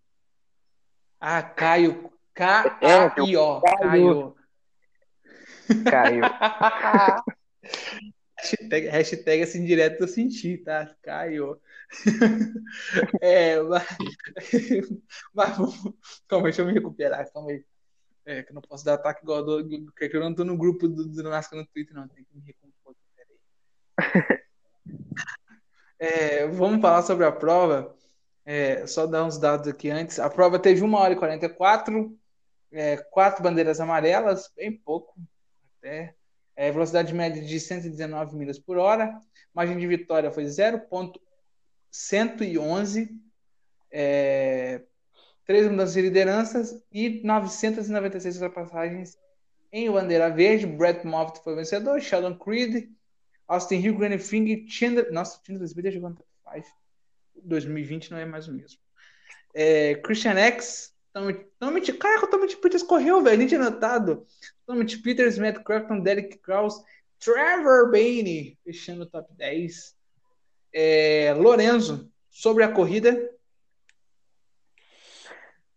[1.19, 2.11] Ah, Caio.
[2.35, 3.61] É, K-A-I-O.
[3.61, 4.35] Caio.
[5.85, 6.21] Caio.
[8.41, 10.95] Hashtag, hashtag assim direto eu senti, tá?
[11.01, 11.59] Caio.
[13.21, 13.83] é, mas,
[15.33, 15.93] mas vamos-
[16.27, 17.65] calma, deixa eu me recuperar, calma aí.
[18.25, 20.57] É, que eu não posso dar ataque igual do, do- que eu não tô no
[20.57, 22.07] grupo do, do Nasca no Twitter, não.
[22.07, 22.95] Tem que me recompor.
[23.15, 23.37] Peraí.
[25.97, 27.95] É, vamos falar sobre a prova.
[28.45, 30.19] É, só dar uns dados aqui antes.
[30.19, 32.17] A prova teve 1 hora e 44,
[32.71, 35.13] é, quatro bandeiras amarelas, bem pouco
[35.79, 36.15] até.
[36.59, 39.17] É, velocidade média de 119 milhas por hora.
[39.53, 43.17] Margem de vitória foi 0,111.
[43.89, 44.81] É,
[45.45, 49.17] três mudanças de lideranças e 996 ultrapassagens
[49.71, 50.67] em bandeira verde.
[50.67, 52.01] Brett Moffitt foi vencedor.
[52.01, 52.89] Sheldon Creed,
[53.47, 55.13] Austin Hill, Granny Fink, Chandler.
[55.13, 56.21] Nossa, Chandler Smith 5.
[57.41, 58.81] 2020 não é mais o mesmo.
[59.53, 60.93] É, Christian X,
[61.59, 64.25] Tommy, caraca, o Tommy Peters correu, velho, nem tinha notado.
[64.65, 66.75] Tommy Peters, Matt Crafton, Derek Kraus,
[67.19, 69.95] Trevor Bainey, fechando o top 10.
[70.73, 73.29] É, Lorenzo, sobre a corrida,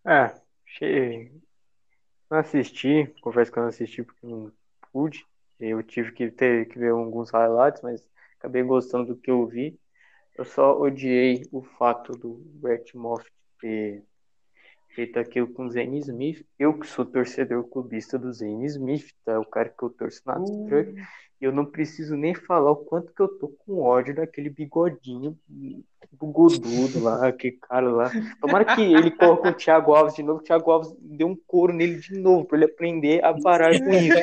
[0.04, 0.34] Ah,
[0.66, 1.30] achei.
[2.30, 4.52] Não assisti, confesso que eu não assisti porque não
[4.92, 5.24] pude.
[5.60, 8.04] Eu tive que ter que ver alguns highlights, mas
[8.38, 9.78] acabei gostando do que eu vi.
[10.36, 14.04] Eu só odiei o fato do Brett Moffitt ter
[14.94, 16.44] feito aquilo com o Zane Smith.
[16.58, 19.38] Eu que sou torcedor clubista do Zane Smith, tá?
[19.38, 20.66] O cara que eu torço na Uh.
[20.68, 20.94] Truck.
[21.40, 25.36] E eu não preciso nem falar o quanto que eu tô com ódio daquele bigodinho
[25.48, 28.12] do Godudo lá, aquele cara lá.
[28.40, 30.38] Tomara que ele coloque o Thiago Alves de novo.
[30.38, 33.90] O Thiago Alves deu um couro nele de novo, pra ele aprender a parar com
[33.90, 34.14] isso.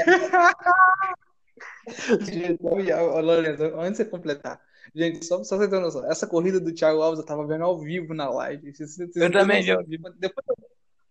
[3.22, 4.62] Lorenzo, antes de você completar,
[4.96, 7.80] gente, só, pra você ter noção, essa corrida do Thiago Alves eu tava vendo ao
[7.80, 8.74] vivo na live.
[8.74, 9.84] Vocês- vocês Eu também, noção.
[9.84, 10.56] Depois, depois eu-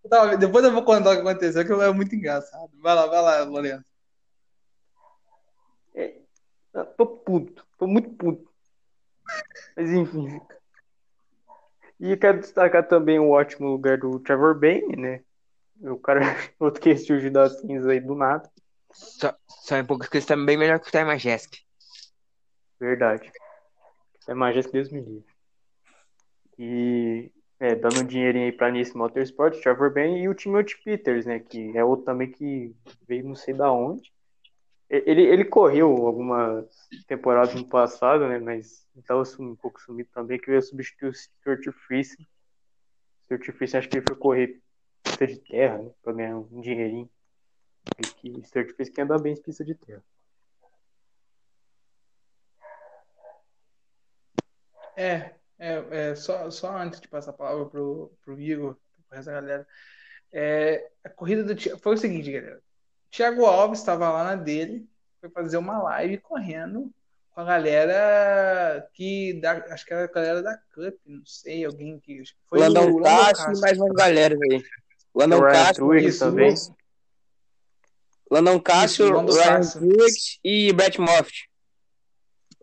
[0.05, 2.71] eu tava- depois eu vou contar o que aconteceu, que é muito engraçado.
[2.81, 3.85] Vai lá, vai lá, Lorenzo.
[6.75, 8.49] Eu tô puto, tô muito puto.
[9.77, 10.41] Mas enfim.
[11.99, 15.23] E quero destacar também o ótimo lugar do Trevor Bane, né?
[15.81, 16.21] O cara,
[16.61, 18.49] outro que surgiu das cinzas aí do nada.
[18.93, 21.61] Só, só em poucas coisas também bem melhor que o Time Majestic.
[22.81, 23.31] Verdade.
[24.29, 25.25] É magia que Deus me livre.
[26.59, 31.25] E é, dando um dinheirinho aí pra Nice Motorsport, Trevor Bane e o Timothy Peters,
[31.25, 31.41] né?
[31.41, 34.13] Que é outro também que veio não sei da onde.
[34.91, 36.67] Ele, ele correu algumas
[37.07, 38.39] temporadas no passado, né?
[38.39, 42.27] Mas estava um pouco sumido também, que veio substituir o Stuart Friesen.
[43.25, 44.61] Stuart Friesen acho que ele foi correr
[45.03, 45.91] pista de terra, né?
[46.03, 47.09] Pra ganhar um dinheirinho.
[47.99, 50.05] E que Stuart Friesen que anda bem em pista de terra.
[54.99, 55.31] É,
[55.61, 58.75] é, é só, só antes de passar a palavra pro, pro Igor,
[59.09, 59.67] pro resto da galera.
[60.33, 62.61] É, a corrida do Thiago foi o seguinte, galera.
[63.09, 64.89] Thiago Alves estava lá na dele,
[65.21, 66.93] foi fazer uma live correndo
[67.31, 72.01] com a galera que da, acho que era a galera da Cup, não sei, alguém
[72.01, 73.61] que foi Landão o Cássio e Castro.
[73.61, 74.63] mais uma galera aí.
[75.15, 76.55] Landão O Ryan Cássio, Truex isso, também.
[78.61, 79.61] Cássio, Ryan.
[79.61, 81.49] Truex e Brett Moffitt.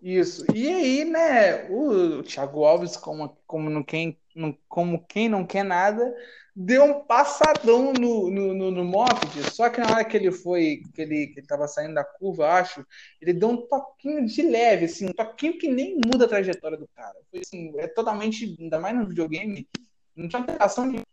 [0.01, 0.45] Isso.
[0.53, 5.63] E aí, né, o Thiago Alves, como, como, não quem, não, como quem não quer
[5.63, 6.13] nada,
[6.55, 10.81] deu um passadão no, no, no, no Moffitt, só que na hora que ele foi,
[10.93, 12.85] que ele, que ele tava saindo da curva, acho,
[13.21, 16.87] ele deu um toquinho de leve, assim, um toquinho que nem muda a trajetória do
[16.95, 17.15] cara.
[17.29, 19.67] Foi assim, é totalmente, ainda mais no videogame,
[20.15, 20.97] não tinha alteração de.
[20.97, 21.03] O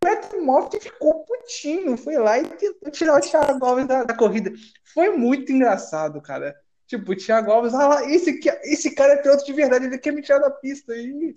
[0.00, 4.52] Brett Moffitt ficou putinho, foi lá e tentou tirar o Thiago Alves da, da corrida.
[4.94, 6.56] Foi muito engraçado, cara.
[6.88, 10.22] Tipo, o Thiago Alves, ah esse, esse cara é piloto de verdade, ele quer me
[10.22, 10.96] tirar da pista.
[10.96, 11.36] E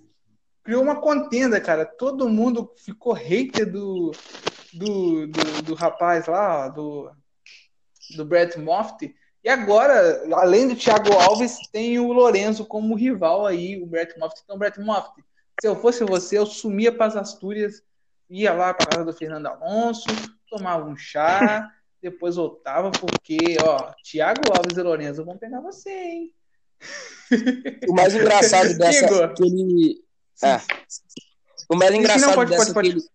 [0.63, 1.85] criou uma contenda, cara.
[1.85, 4.11] Todo mundo ficou hater do,
[4.73, 7.11] do, do, do rapaz lá, do,
[8.15, 9.13] do Brett Moffitt.
[9.43, 14.43] E agora, além do Thiago Alves, tem o Lorenzo como rival aí, o Brett Moffitt.
[14.45, 15.21] Então, Brett Moffitt,
[15.59, 17.83] se eu fosse você, eu sumia para as Astúrias,
[18.29, 20.07] ia lá para casa do Fernando Alonso,
[20.49, 21.69] tomava um chá,
[22.01, 26.33] depois voltava, porque, ó, Thiago Alves e Lorenzo vão pegar você, hein?
[27.87, 29.33] O mais engraçado dessa Igor.
[29.33, 30.01] que ele.
[30.43, 30.59] É.
[31.69, 32.89] O mais engraçado não, pode, dessa pode, pode.
[32.89, 33.07] que ele.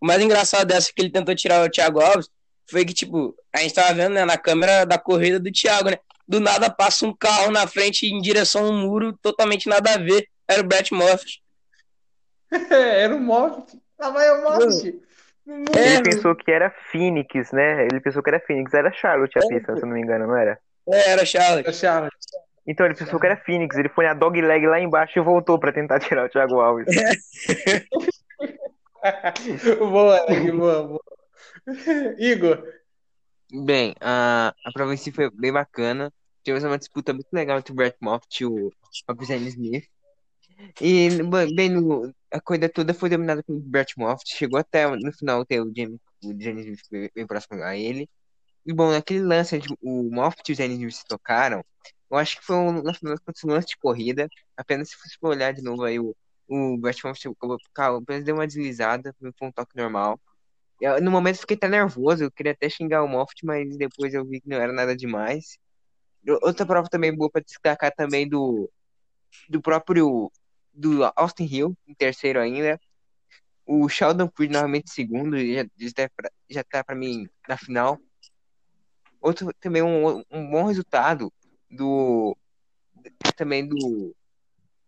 [0.00, 2.28] O mais engraçado dessa que ele tentou tirar o Thiago Alves
[2.70, 5.98] foi que, tipo, a gente tava vendo, né, na câmera da corrida do Thiago, né?
[6.26, 9.98] Do nada passa um carro na frente em direção a um muro, totalmente nada a
[9.98, 10.28] ver.
[10.46, 11.42] Era o Brett Moffitt.
[12.50, 13.80] É, era o Moffitt.
[13.98, 15.00] Lá vai o Moffitt.
[15.46, 17.84] É, Ele pensou que era Phoenix, né?
[17.86, 18.72] Ele pensou que era Phoenix.
[18.72, 20.58] Era Charlotte a É, pista, se eu não me engano, não era?
[20.90, 21.72] É, era Charlotte.
[21.72, 22.12] Charles.
[22.66, 23.76] Então ele pensou que era Phoenix.
[23.76, 26.86] Ele foi na dog leg lá embaixo e voltou pra tentar tirar o Thiago Alves.
[29.78, 31.00] boa, Eric, boa, boa.
[32.18, 32.62] Igor,
[33.52, 36.12] Bem, a, a prova em si foi bem bacana.
[36.42, 38.72] Tivemos uma disputa muito legal entre o Brett Moffitt e o
[39.24, 39.84] Zane Smith.
[40.80, 41.08] E,
[41.54, 44.36] bem, no, a corrida toda foi dominada pelo Brett Moffitt.
[44.36, 48.08] Chegou até no final ter o James, o James bem, próximo a ele.
[48.66, 51.64] E, bom, naquele lance onde o Moffitt e o Smith se tocaram,
[52.10, 54.28] eu acho que foi um, contas, um lance de corrida.
[54.56, 56.14] Apenas se fosse olhar de novo aí, o,
[56.48, 57.58] o Brett acabou-
[57.98, 60.20] apenas deu uma deslizada, foi um toque normal.
[60.80, 64.14] Eu, no momento eu fiquei até nervoso, eu queria até xingar o Moffitt, mas depois
[64.14, 65.58] eu vi que não era nada demais.
[66.42, 68.70] Outra prova também boa para destacar também do,
[69.48, 70.30] do próprio
[70.72, 72.80] do Austin Hill, em terceiro ainda.
[73.64, 77.98] O Sheldon Creed novamente segundo, já, já, pra, já tá pra mim na final.
[79.20, 81.32] Outro também um, um bom resultado
[81.70, 82.36] do
[83.36, 84.14] também do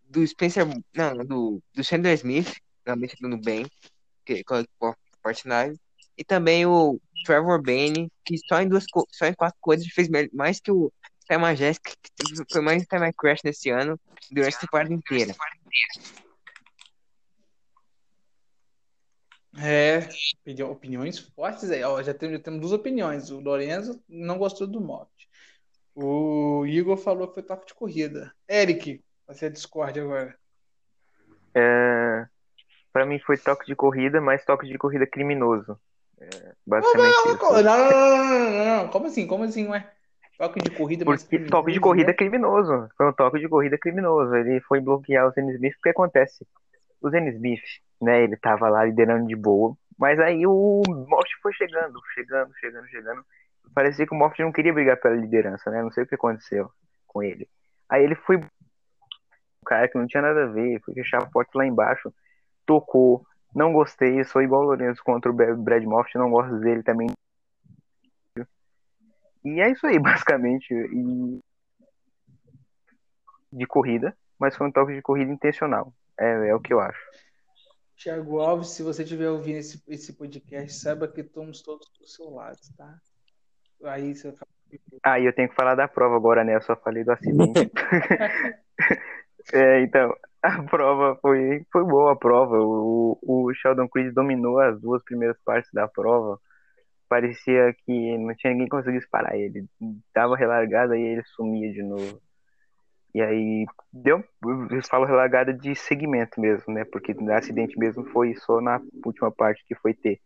[0.08, 3.66] do Spencer, não, do do Chandler Smith, realmente dando bem,
[4.24, 4.42] que
[5.22, 5.80] Fortnite.
[6.16, 10.60] E também o Trevor Bane, que só em duas só em quatro coisas fez mais
[10.60, 10.92] que o
[11.26, 13.98] Time Majestic, que foi mais Time Crash nesse ano,
[14.30, 15.34] durante a temporada inteira.
[19.56, 20.08] É,
[20.42, 21.82] opini- opiniões fortes aí.
[21.84, 23.30] Ó, já temos, já temos duas opiniões.
[23.30, 25.28] O Lorenzo não gostou do Moft.
[25.94, 28.34] O Igor falou que foi toque de corrida.
[28.48, 30.36] Eric, você é Discord agora.
[31.54, 32.26] É,
[32.92, 35.80] pra mim foi toque de corrida, mas toque de corrida criminoso.
[36.18, 37.44] É, basicamente Não, isso.
[37.44, 38.88] não, não, não, não, não, não.
[38.88, 39.26] Como assim?
[39.26, 39.93] Como assim, ué?
[40.38, 42.88] Toque de corrida, Porque toque de criminoso, corrida é criminoso.
[42.96, 44.34] Foi um toque de corrida criminoso.
[44.34, 45.74] Ele foi bloquear o Zen Smith.
[45.78, 46.46] O que acontece?
[47.00, 47.62] O Zen Smith,
[48.02, 48.24] né?
[48.24, 49.76] Ele tava lá liderando de boa.
[49.98, 53.24] Mas aí o Moft foi chegando, chegando, chegando, chegando.
[53.72, 55.82] Parecia que o Moft não queria brigar pela liderança, né?
[55.82, 56.68] Não sei o que aconteceu
[57.06, 57.48] com ele.
[57.88, 58.36] Aí ele foi.
[58.36, 62.12] O cara que não tinha nada a ver, foi fechar a porta lá embaixo,
[62.66, 63.24] tocou.
[63.54, 67.06] Não gostei, sou igual o Lourenço contra o Brad Moft, não gosto dele também.
[69.44, 70.72] E é isso aí, basicamente.
[70.72, 71.40] E...
[73.52, 75.92] De corrida, mas foi um toque de corrida intencional.
[76.18, 77.00] É, é o que eu acho.
[77.96, 82.30] Tiago Alves, se você estiver ouvindo esse, esse podcast, saiba que estamos todos do seu
[82.30, 82.98] lado, tá?
[83.84, 84.34] Aí você
[85.04, 86.56] Ah, e eu tenho que falar da prova agora, né?
[86.56, 87.70] Eu só falei do acidente.
[89.52, 92.56] É, então, a prova foi, foi boa a prova.
[92.58, 96.38] O, o Sheldon Creed dominou as duas primeiras partes da prova.
[97.14, 99.68] Parecia que não tinha ninguém que conseguisse parar ele.
[100.12, 102.20] Dava relargada e ele sumia de novo.
[103.14, 104.24] E aí deu,
[104.68, 106.84] eu falo relargada de segmento mesmo, né?
[106.84, 110.20] Porque o acidente mesmo foi só na última parte que foi ter.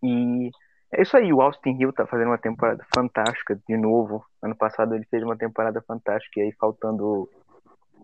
[0.00, 0.52] E
[0.92, 4.24] é isso aí, o Austin Hill tá fazendo uma temporada fantástica de novo.
[4.40, 7.28] Ano passado ele fez uma temporada fantástica e aí faltando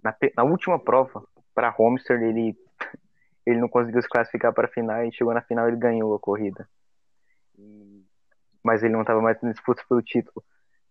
[0.02, 1.22] na, na última prova
[1.54, 2.56] para Homestead ele
[3.46, 6.18] ele não conseguiu se classificar para a final e chegou na final ele ganhou a
[6.18, 6.68] corrida.
[8.58, 10.44] E- mas ele não estava mais na disputa pelo título.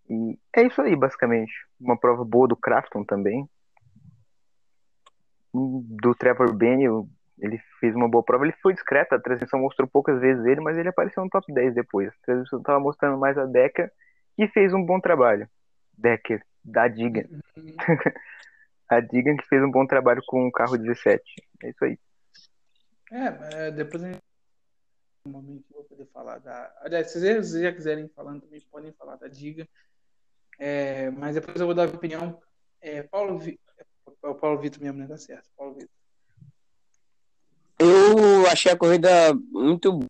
[0.10, 1.54] E é isso aí, basicamente.
[1.80, 3.48] Uma prova boa do Crafton também.
[5.54, 8.46] Do Trevor Benio, ele fez uma boa prova.
[8.46, 11.74] Ele foi discreto, a transmissão mostrou poucas vezes ele, mas ele apareceu no top 10
[11.74, 12.10] depois.
[12.10, 13.92] A transmissão estava mostrando mais a Deca,
[14.36, 15.50] que fez um bom trabalho.
[15.98, 17.28] Decker, da Diga.
[18.90, 21.24] a Diga que fez um bom trabalho com o carro 17.
[21.64, 22.00] É isso aí.
[23.12, 24.27] É, é, depois a gente
[25.28, 26.74] momento eu vou poder falar da.
[26.82, 29.68] Aliás, se vocês já quiserem falando também, podem falar da Diga.
[30.60, 32.40] É, mas depois eu vou dar a opinião.
[32.82, 33.60] É, Paulo, Vi...
[34.24, 35.08] é o Paulo Vitor mesmo, né?
[35.08, 35.50] Tá certo.
[35.56, 35.90] Paulo Vitor.
[37.80, 39.10] Eu achei a corrida
[39.52, 40.10] muito boa.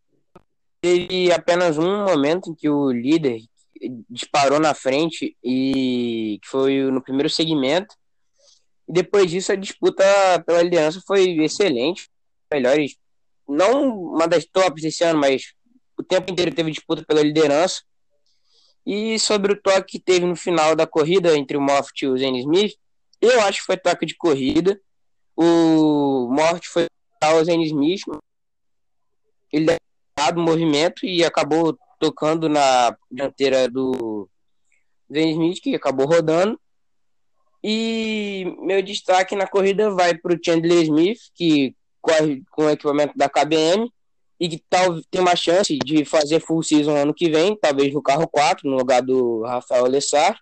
[0.80, 3.42] Teve apenas um momento em que o líder
[4.10, 7.94] disparou na frente e que foi no primeiro segmento.
[8.88, 10.04] E depois disso a disputa
[10.46, 12.10] pela liderança foi excelente.
[12.52, 12.96] Melhores,
[13.48, 15.54] não uma das tops desse ano, mas
[15.98, 17.82] o tempo inteiro teve disputa pela liderança.
[18.86, 22.18] E sobre o toque que teve no final da corrida entre o Moffitt e o
[22.18, 22.74] Zane Smith,
[23.20, 24.80] eu acho que foi toque de corrida.
[25.36, 26.88] O Moffitt foi
[27.24, 28.02] o Zane Smith,
[29.52, 29.78] ele deu
[30.36, 34.30] o movimento e acabou tocando na dianteira do
[35.12, 36.60] Zane Smith, que acabou rodando.
[37.64, 41.76] E meu destaque na corrida vai para o Chandler Smith, que
[42.08, 43.92] corre com o equipamento da KBM
[44.40, 48.02] e que tal, tem uma chance de fazer full season ano que vem, talvez no
[48.02, 50.40] carro 4, no lugar do Rafael Lessar.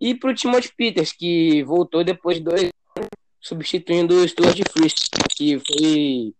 [0.00, 3.08] E para o Timothy Peters, que voltou depois de dois anos,
[3.40, 4.94] substituindo o Stuart Fries,
[5.34, 6.34] que foi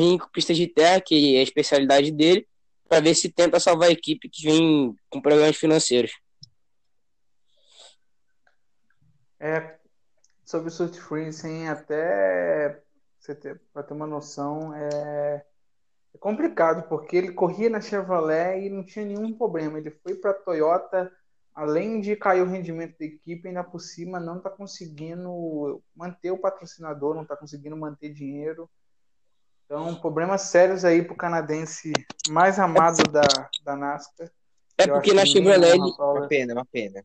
[0.00, 2.46] em pistas de terra, que é a especialidade dele,
[2.88, 6.12] para ver se tenta salvar a equipe que vem com problemas financeiros.
[9.38, 9.76] É,
[10.44, 12.80] sobre o Swift Free, sem até
[13.22, 15.44] você ter, pra ter uma noção, é,
[16.14, 19.78] é complicado, porque ele corria na Chevrolet e não tinha nenhum problema.
[19.78, 21.10] Ele foi para a Toyota,
[21.54, 26.38] além de cair o rendimento da equipe, ainda por cima não está conseguindo manter o
[26.38, 28.68] patrocinador, não está conseguindo manter dinheiro.
[29.64, 31.92] Então, problemas sérios aí para o canadense
[32.28, 33.22] mais amado da,
[33.64, 34.30] da NASCAR.
[34.76, 35.78] É porque na Chevrolet.
[35.78, 37.04] Uma pena, uma pena.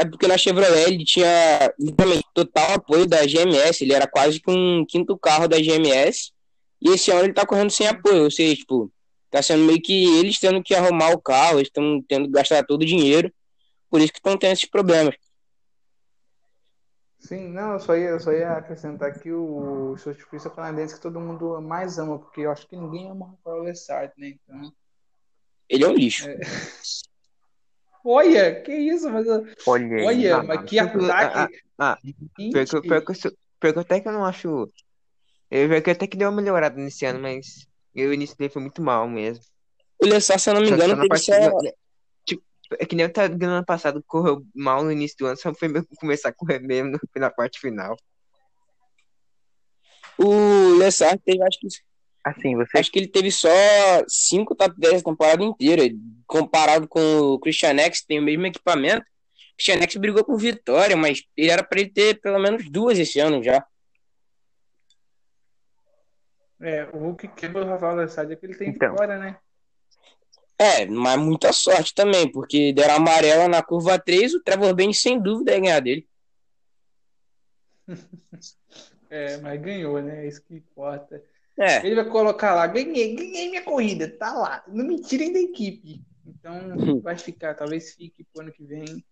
[0.00, 4.50] é porque na Chevrolet ele tinha literalmente total apoio da GMS, ele era quase que
[4.50, 6.32] um quinto carro da GMS.
[6.80, 8.92] E esse ano ele tá correndo sem apoio, ou seja, tipo,
[9.30, 12.64] tá sendo meio que eles tendo que arrumar o carro, eles estão tendo que gastar
[12.64, 13.32] todo o dinheiro,
[13.90, 15.16] por isso que estão tendo esses problemas.
[17.18, 21.00] Sim, não, eu só ia, eu só ia acrescentar que o é o canadense que
[21.00, 24.28] todo mundo mais ama, porque eu acho que ninguém ama o Rafael Lessard, né?
[24.28, 24.72] Então...
[25.68, 26.26] Ele é um lixo.
[28.04, 31.60] Olha, que isso, mas eu- Olha olha, ah, mas que ah, ataque.
[31.78, 31.98] ah,
[32.38, 33.02] eu- pior eu
[33.62, 34.72] eu até que eu não acho.
[35.50, 39.08] Eu até que deu uma melhorada nesse ano, mas o início dele foi muito mal
[39.08, 39.44] mesmo.
[40.00, 41.58] O Lessar, se eu não me engano, só só,
[42.24, 42.42] tipo,
[42.78, 45.52] é que nem o tá- no ano passado correu mal no início do ano, só
[45.54, 47.96] foi mesmo começar a correr mesmo na parte final.
[50.18, 51.68] o Lessar teve, acho que
[52.28, 52.78] Assim, você.
[52.78, 53.48] Acho que ele teve só
[54.06, 55.82] cinco top 10 a temporada inteira.
[56.26, 59.02] Comparado com o Christian X, que tem o mesmo equipamento.
[59.02, 62.98] O Christian X brigou com vitória, mas ele era para ele ter pelo menos duas
[62.98, 63.64] esse ano já.
[66.60, 68.90] É, o que quebra o Rafael Alessandro é que ele tem Então.
[68.90, 69.38] vitória, né?
[70.60, 75.20] É, mas muita sorte também, porque deram amarela na curva 3, o Trevor Benz sem
[75.20, 76.08] dúvida ia ganhar dele.
[79.10, 80.24] É, mas ganhou, né?
[80.24, 81.22] É isso que importa.
[81.58, 84.62] É, Ele vai colocar lá, ganhei, ganhei minha corrida, tá lá.
[84.68, 86.00] Não me tirem da equipe.
[86.26, 89.04] Então vai ficar, talvez fique pro ano que vem.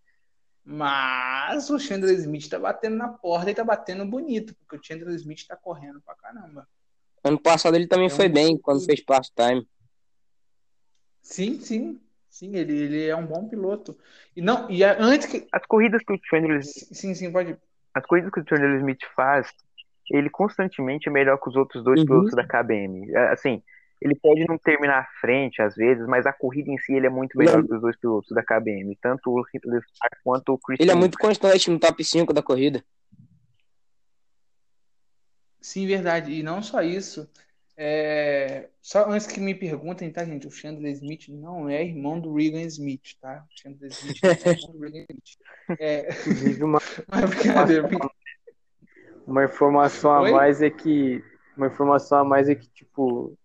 [0.63, 5.15] Mas o Chandler Smith tá batendo na porta e tá batendo bonito, porque o Chandler
[5.15, 6.67] Smith tá correndo pra caramba.
[7.23, 9.67] ano passado ele também É um foi bem quando fez part-time.
[11.21, 12.01] Sim, sim.
[12.29, 13.97] Sim, ele, ele é um bom piloto.
[14.35, 15.47] E não, e antes que.
[15.51, 17.57] As corridas que o Chandler, Sim, sim, pode.
[17.93, 19.51] as corridas que o Chandler Smith faz,
[20.11, 22.05] ele constantemente é melhor que os outros dois Uhum.
[22.05, 23.11] pilotos da KBM.
[23.13, 23.61] É, Assim,
[24.01, 27.09] ele pode não terminar à frente às vezes, mas a corrida em si ele é
[27.09, 29.81] muito melhor que os dois pilotos da KBM, tanto o Hitler
[30.23, 30.83] quanto o Christian.
[30.83, 32.83] Ele é muito constante no top 5 da corrida.
[35.61, 36.31] Sim, verdade.
[36.31, 37.29] E não só isso.
[37.79, 40.47] É, Só antes que me perguntem, tá, gente?
[40.47, 43.45] O Chandler Smith não é irmão do Regan Smith, tá?
[43.47, 45.79] O Chandler Smith não é irmão do Regan Smith.
[45.79, 46.07] É...
[46.25, 48.16] Inclusive, uma, Mas brincadeira, brincadeira.
[49.27, 50.31] Uma informação a Oi?
[50.31, 51.21] mais é que.
[51.57, 53.37] Uma informação a mais é que, tipo,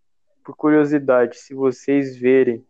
[0.45, 2.65] por curiosidade, se vocês verem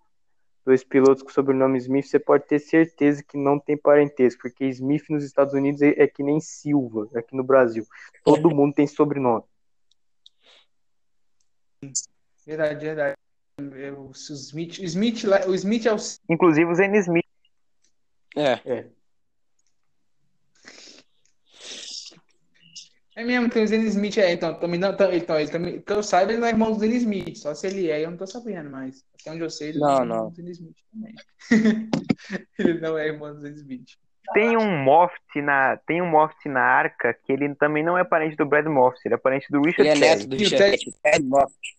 [0.64, 4.64] dois pilotos com o sobrenome Smith, você pode ter certeza que não tem parentesco, porque
[4.66, 7.84] Smith nos Estados Unidos é, é que nem Silva aqui no Brasil.
[8.24, 9.44] Todo mundo tem sobrenome.
[12.46, 13.16] Verdade, verdade.
[13.58, 15.96] É, O Smith, o Smith, o Smith é o
[16.30, 17.26] Inclusive o Zen Smith.
[18.36, 19.01] É, É
[23.16, 26.02] mesmo, tem o Zen Smith é, então, também não, então, então, ele também, que eu
[26.02, 28.26] saiba, ele não é irmão do Zen Smith, só se ele é, eu não tô
[28.26, 30.30] sabendo, mas até onde eu sei, ele Não, é irmão não.
[30.30, 31.14] do Zen Smith também.
[32.58, 33.90] ele não é irmão do Zen Smith.
[34.32, 38.36] Tem um Moft na, tem um Moft na arca que ele também não é parente
[38.36, 40.94] do Brad Moft, ele é parente do Richard ele é neto do o Richard Ted?
[41.02, 41.76] Ted Moffat.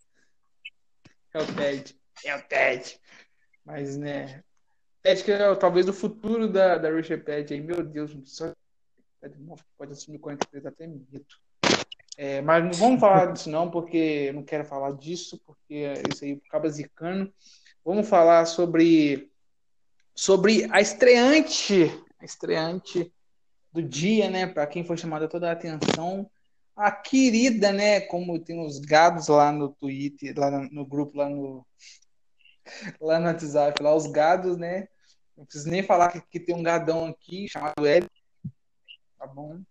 [1.34, 1.96] É o Ted.
[2.26, 3.00] É o Ted.
[3.66, 4.44] Mas, né,
[5.02, 8.54] Ted que é talvez o futuro da, da Richard Pet aí, meu Deus, só
[9.78, 11.26] Pode assumir 43 até medo.
[12.18, 16.24] É, mas não vamos falar disso não, porque eu não quero falar disso, porque isso
[16.24, 17.34] aí acaba zicando.
[17.84, 19.32] Vamos falar sobre
[20.16, 21.86] sobre a estreante,
[22.20, 23.12] a estreante
[23.72, 24.46] do dia, né?
[24.46, 26.30] Para quem foi chamada toda a atenção,
[26.76, 28.02] a querida, né?
[28.02, 31.66] Como tem os gados lá no Twitter, lá no, grupo, lá no
[33.02, 34.88] lá no WhatsApp, lá os gados, né?
[35.36, 38.08] Não preciso nem falar que, que tem um gadão aqui chamado L,
[39.24, 39.62] tá bom?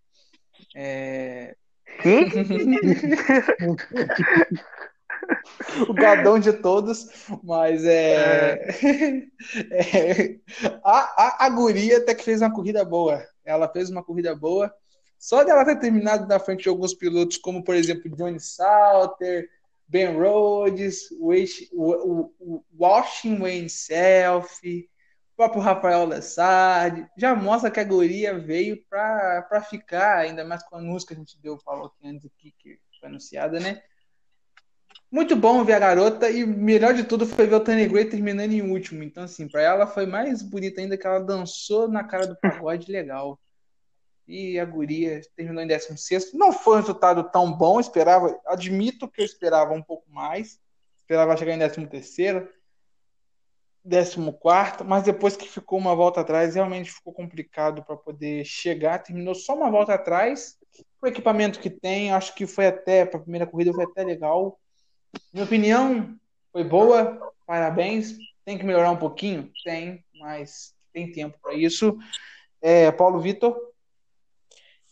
[0.75, 1.55] É,
[5.87, 7.07] o gadão de todos,
[7.45, 8.67] mas é,
[9.71, 10.39] é,
[10.83, 13.23] a, a, a guria até que fez uma corrida boa.
[13.45, 14.75] Ela fez uma corrida boa.
[15.19, 19.51] Só dela ter terminado na frente de alguns pilotos, como por exemplo Johnny Salter,
[19.87, 22.33] Ben Rhodes, Washington
[23.43, 24.89] Wayne Self,
[25.33, 30.77] o próprio Rafael Lessard, já mostra que a guria veio para ficar, ainda mais com
[30.77, 33.83] a música que a gente deu, falou aqui antes aqui, que foi anunciada, né?
[35.11, 38.53] Muito bom ver a garota e melhor de tudo foi ver o Tânia Gray terminando
[38.53, 39.03] em último.
[39.03, 42.91] Então, assim, para ela foi mais bonita ainda que ela dançou na cara do pagode
[42.91, 43.39] legal.
[44.27, 46.33] E a guria terminou em 16.
[46.33, 50.59] Não foi um resultado tão bom, esperava, admito que eu esperava um pouco mais.
[50.97, 52.49] Esperava chegar em 13 terceiro,
[53.89, 59.03] 14, mas depois que ficou uma volta atrás, realmente ficou complicado para poder chegar.
[59.03, 60.57] Terminou só uma volta atrás.
[61.01, 64.59] O equipamento que tem, acho que foi até, para a primeira corrida foi até legal.
[65.33, 66.17] Minha opinião
[66.53, 68.17] foi boa, parabéns.
[68.45, 69.51] Tem que melhorar um pouquinho?
[69.65, 71.99] Tem, mas tem tempo para isso.
[72.61, 73.57] É, Paulo Vitor,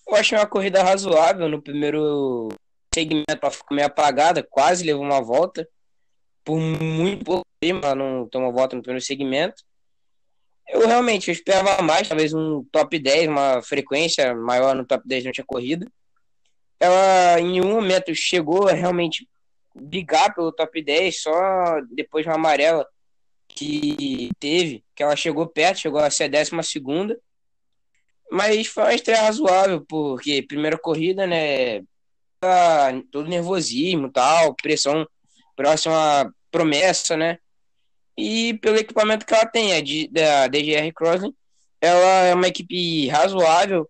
[0.06, 2.48] Eu achei uma corrida razoável no primeiro
[2.92, 5.68] segmento, ela ficou meio apagada, quase levou uma volta.
[6.42, 9.62] Por muito pouco ela não tomou volta no primeiro segmento.
[10.68, 15.24] Eu realmente eu esperava mais, talvez um top 10, uma frequência maior no top 10
[15.24, 15.86] durante a corrida.
[16.78, 19.28] Ela em nenhum momento chegou a realmente
[19.74, 22.86] brigar pelo top 10, só depois de uma amarela
[23.48, 27.18] que teve, que ela chegou perto, chegou a ser a décima segunda.
[28.30, 31.82] Mas foi uma estreia razoável, porque primeira corrida, né?
[32.38, 35.06] tá Todo nervosismo tal, pressão
[35.54, 37.38] próxima promessa, né?
[38.16, 39.80] E pelo equipamento que ela tem, a
[40.10, 41.34] da DGR Crossing,
[41.80, 43.88] ela é uma equipe razoável.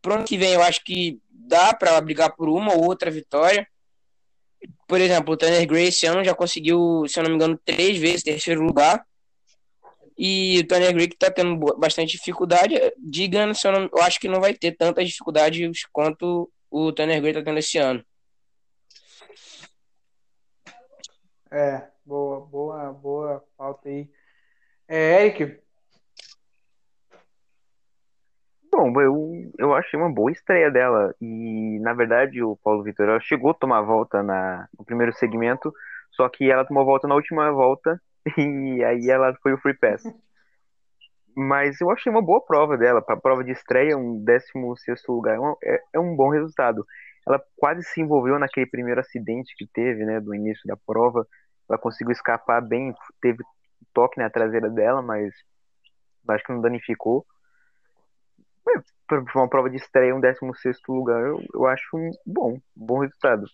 [0.00, 3.66] Pro ano que vem, eu acho que dá para brigar por uma ou outra vitória.
[4.86, 7.98] por exemplo, o Tanner Gray esse ano já conseguiu, se eu não me engano, três
[7.98, 9.04] vezes terceiro lugar.
[10.16, 14.18] E o Tanner Gray que tá tendo bastante dificuldade, diga, se eu, não, eu acho
[14.18, 18.04] que não vai ter tantas dificuldades quanto o Tanner Gray tá tendo esse ano.
[21.50, 24.10] É, boa, boa, boa pauta aí.
[24.88, 25.60] É, Eric,
[28.70, 31.14] Bom, eu, eu achei uma boa estreia dela.
[31.20, 35.72] E, na verdade, o Paulo Vitor ela chegou a tomar volta na, no primeiro segmento,
[36.12, 38.00] só que ela tomou volta na última volta
[38.38, 40.02] e aí ela foi o Free Pass.
[41.36, 43.02] Mas eu achei uma boa prova dela.
[43.02, 46.84] Para prova de estreia, um 16 lugar é um, é, é um bom resultado.
[47.26, 51.26] Ela quase se envolveu naquele primeiro acidente que teve, né, do início da prova.
[51.68, 53.42] Ela conseguiu escapar bem, teve
[53.92, 55.34] toque na traseira dela, mas
[56.28, 57.26] acho que não danificou.
[59.06, 62.98] Para uma prova de estreia, um 16 lugar, eu, eu acho um bom, um bom
[63.00, 63.46] resultado.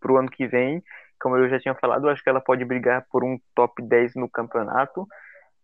[0.00, 0.82] Para o ano que vem,
[1.20, 4.14] como eu já tinha falado, eu acho que ela pode brigar por um top 10
[4.16, 5.06] no campeonato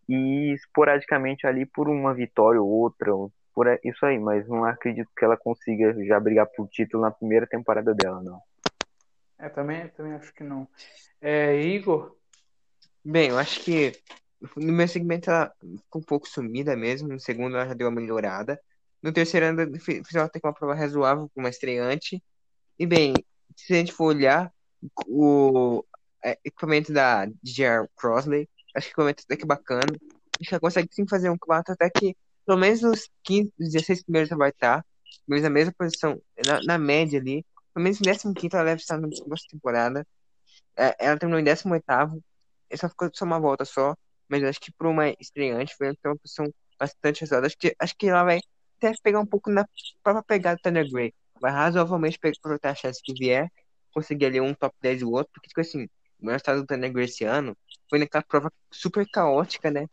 [0.08, 3.10] e esporadicamente ali por uma vitória ou outra,
[3.54, 7.46] por isso aí, mas não acredito que ela consiga já brigar por título na primeira
[7.46, 8.40] temporada dela, não.
[9.38, 10.68] É, também, também acho que não.
[11.20, 12.18] É, Igor,
[13.10, 13.92] Bem, eu acho que
[14.54, 17.08] no meu segmento ela ficou um pouco sumida mesmo.
[17.08, 18.60] No segundo ela já deu uma melhorada.
[19.02, 22.22] No terceiro ainda fez até que uma prova razoável com uma estreante.
[22.78, 23.14] E bem,
[23.56, 24.52] se a gente for olhar
[25.06, 25.82] o
[26.22, 29.80] é, equipamento da DJR Crosley, acho que o equipamento até que bacana.
[30.40, 32.14] Acho que ela consegue sim fazer um quarto até que
[32.44, 34.84] pelo menos nos 15, nos 16 primeiros ela vai estar.
[35.26, 37.44] Menos na mesma posição, na, na média ali.
[37.78, 40.06] Pelo menos em 15 ela deve estar na próxima temporada.
[40.76, 42.20] É, ela terminou em 18º.
[42.74, 43.94] Só ficou só uma volta só.
[44.28, 47.46] Mas acho que para uma estreante foi uma posição bastante razoável.
[47.46, 48.40] Acho que, acho que ela vai
[48.76, 49.64] até pegar um pouco na
[50.02, 51.14] própria pegada do Thunder Gray.
[51.40, 53.48] Vai razoavelmente aproveitar a chance que vier.
[53.94, 55.30] Conseguir ali um top 10 do outro.
[55.32, 55.84] Porque, tipo assim,
[56.18, 57.56] o maior estado do Thunder Gray esse ano
[57.88, 59.86] foi naquela prova super caótica, né?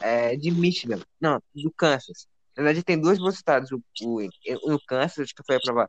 [0.00, 1.00] É, de Michigan.
[1.20, 2.26] Não, do Kansas.
[2.56, 3.70] Na verdade, tem dois bons estados.
[3.70, 5.88] O, o, o Kansas, acho que foi a prova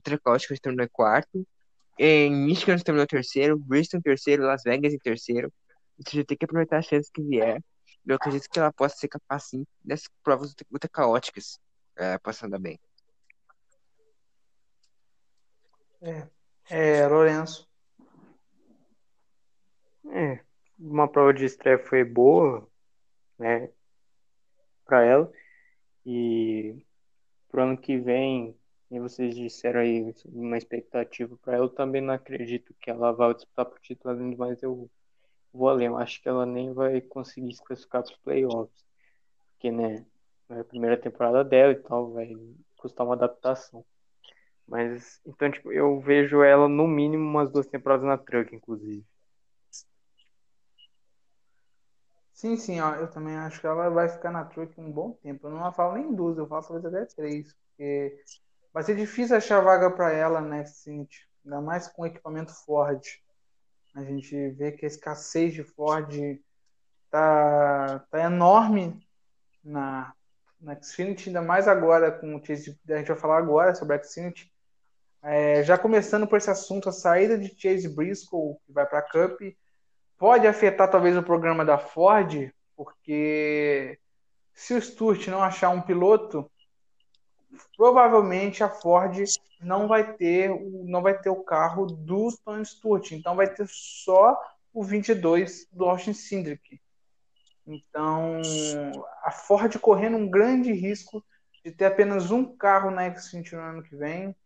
[0.00, 1.46] que terminou em quarto.
[1.98, 5.52] Em Michigan terminou em terceiro, Bristol em terceiro, Las Vegas em terceiro.
[5.98, 7.62] A gente tem que aproveitar as chances que vier.
[8.06, 11.58] Eu acredito que ela possa ser capaz, sim, dessas provas ultra caóticas,
[11.96, 12.78] é, passando bem.
[16.68, 17.68] é, Lourenço.
[20.10, 20.44] É,
[20.78, 22.68] uma prova de estreia foi boa,
[23.38, 23.70] né,
[24.84, 25.32] para ela.
[26.04, 26.84] E
[27.48, 28.54] pro ano que vem,
[28.96, 33.32] e vocês disseram aí uma expectativa para ela, eu também não acredito que ela vá
[33.32, 34.90] disputar pro título, além mas eu
[35.52, 38.84] vou além, eu acho que ela nem vai conseguir se classificar para os playoffs,
[39.52, 40.04] porque, né,
[40.50, 42.32] é a primeira temporada dela e tal, vai
[42.76, 43.84] custar uma adaptação.
[44.66, 49.04] Mas, então, tipo, eu vejo ela no mínimo umas duas temporadas na Truck, inclusive.
[52.34, 55.46] Sim, sim, ó, eu também acho que ela vai ficar na truck um bom tempo.
[55.46, 58.22] Eu não falo nem duas, eu falo talvez até três, porque
[58.74, 61.28] vai ser difícil achar vaga para ela, né, Cinti?
[61.44, 63.00] Ainda mais com equipamento Ford.
[63.94, 66.12] A gente vê que a escassez de Ford
[67.08, 69.06] tá, tá enorme
[69.62, 70.12] na,
[70.60, 72.76] na Xfinity, ainda mais agora com o Chase.
[72.90, 74.52] A gente vai falar agora sobre a Xfinity.
[75.22, 79.02] É, já começando por esse assunto, a saída de Chase Briscoe, que vai para a
[79.02, 79.40] Cup,
[80.18, 83.98] pode afetar talvez o programa da Ford, porque
[84.52, 86.50] se o Sturt não achar um piloto,
[87.76, 89.24] provavelmente a Ford
[89.60, 93.66] não vai ter o, não vai ter o carro do Tony Sturt, então vai ter
[93.68, 94.38] só
[94.72, 96.80] o 22 do Austin Cindric.
[97.66, 98.42] Então,
[99.22, 101.24] a Ford correndo um grande risco
[101.64, 104.36] de ter apenas um carro na Xfinity no ano que vem.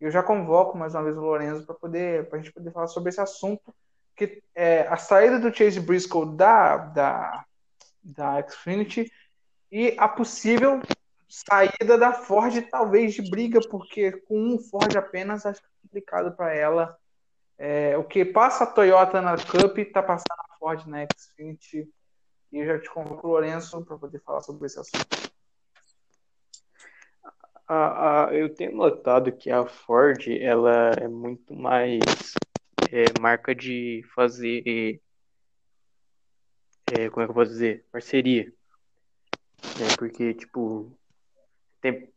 [0.00, 2.86] Eu já convoco mais uma vez o Lorenzo para poder, para a gente poder falar
[2.86, 3.74] sobre esse assunto,
[4.16, 7.44] que é a saída do Chase Briscoe da da
[8.02, 9.10] da Xfinity
[9.70, 10.80] e a possível
[11.34, 16.96] saída da Ford, talvez de briga, porque com um Ford apenas acho complicado para ela.
[17.58, 21.88] É, o que passa a Toyota na Cup está passando a Ford na Xfinity.
[22.52, 25.34] E eu já te convoco o Lourenço para poder falar sobre esse assunto.
[27.66, 32.00] A, a, eu tenho notado que a Ford ela é muito mais
[32.92, 35.00] é, marca de fazer
[36.92, 38.52] é, como é que eu posso dizer parceria
[39.80, 39.86] né?
[39.98, 40.96] porque tipo
[41.92, 42.12] tem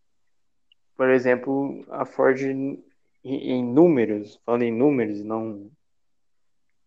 [0.96, 2.84] por exemplo a Ford em,
[3.24, 5.70] em números falando em números não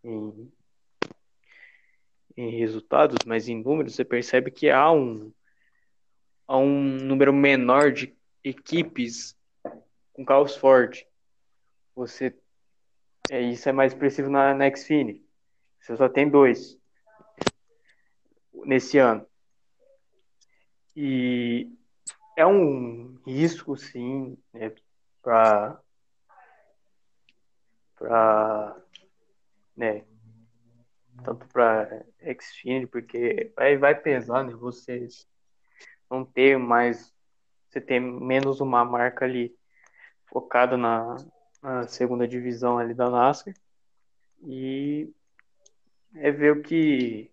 [0.03, 0.53] em,
[2.37, 5.33] em resultados mas em números você percebe que há um
[6.47, 9.37] há um número menor de equipes
[10.13, 11.07] com carros Ford.
[11.95, 12.37] Você
[13.29, 15.25] É, isso é mais expressivo na, na Xfinity.
[15.81, 16.77] Você só tem dois
[18.65, 19.25] nesse ano.
[20.97, 21.71] E
[22.37, 24.73] é um risco, sim, né,
[25.23, 25.81] para
[27.97, 28.77] para
[29.77, 30.05] né,
[31.23, 32.05] tanto para
[32.41, 35.07] Xfinity, porque vai, vai pesar, né, você
[36.11, 37.15] não ter mais,
[37.69, 39.55] você ter menos uma marca ali
[40.27, 41.17] focada na,
[41.63, 43.55] na segunda divisão ali da NASCAR
[44.43, 45.13] e
[46.15, 47.31] é ver o que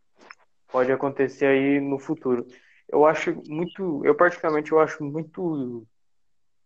[0.67, 2.45] pode acontecer aí no futuro.
[2.89, 5.85] Eu acho muito, eu particularmente eu acho muito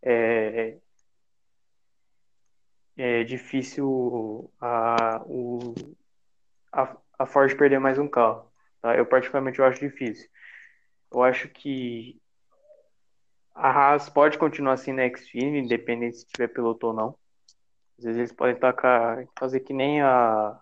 [0.03, 0.77] é,
[2.97, 5.73] é difícil a, o,
[6.71, 8.51] a, a Ford perder mais um carro.
[8.81, 8.95] Tá?
[8.95, 10.29] Eu particularmente eu acho difícil.
[11.11, 12.19] Eu acho que
[13.53, 17.15] a Haas pode continuar assim na Xfinity, independente se tiver piloto ou não.
[17.97, 20.59] Às vezes eles podem tacar, fazer que nem a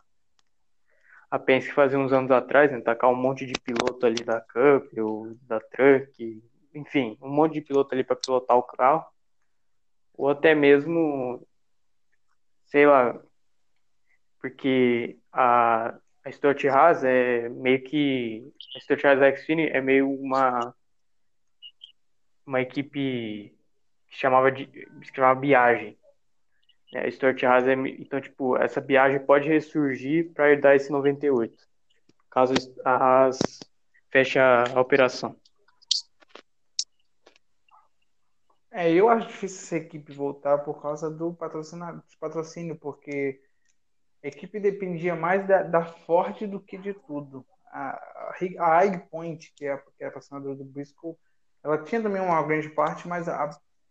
[1.31, 4.91] a Penske fazia uns anos atrás, né, tacar um monte de piloto ali da Cup
[4.97, 9.05] ou da Truck, enfim, um monte de piloto ali para pilotar o carro,
[10.13, 11.45] ou até mesmo,
[12.65, 13.19] sei lá,
[14.41, 20.73] porque a, a Stuart Haas é meio que a Stuart Haas Xfinity é meio uma
[22.45, 23.55] uma equipe
[24.07, 25.98] que chamava de que chamava Biagem
[26.93, 31.55] é, Stuart Haas é, então, tipo, essa viagem pode ressurgir para herdar esse 98,
[32.29, 33.37] caso a Haas
[34.09, 35.35] feche a, a operação.
[38.71, 41.35] É, eu acho difícil essa equipe voltar por causa do
[42.19, 43.41] patrocínio, porque
[44.23, 47.45] a equipe dependia mais da, da Ford do que de tudo.
[47.71, 47.89] A,
[48.59, 51.15] a, a Point, que é, que é a patrocinadora do Briscoe,
[51.63, 53.49] ela tinha também uma grande parte, mas a,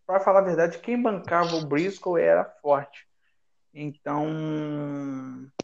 [0.09, 3.07] para falar a verdade, quem bancava o Briscoe era forte.
[3.75, 4.27] Então,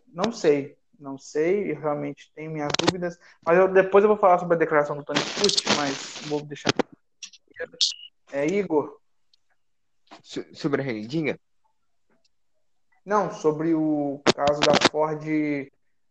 [0.07, 0.77] não sei.
[1.01, 3.19] Não sei, realmente tenho minhas dúvidas.
[3.45, 6.71] Mas eu, depois eu vou falar sobre a declaração do Tony Pucci, mas vou deixar.
[8.31, 9.01] É, Igor?
[10.53, 11.41] Sobre a rendinha?
[13.03, 15.25] Não, sobre o caso da Ford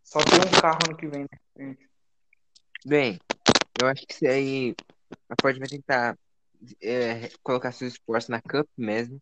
[0.03, 1.27] só ter um carro no que vem.
[1.55, 1.77] Né?
[2.83, 3.19] Bem,
[3.79, 4.75] eu acho que isso aí
[5.29, 6.17] a Ford vai tentar
[6.81, 9.21] é, colocar seus esforços na Cup mesmo.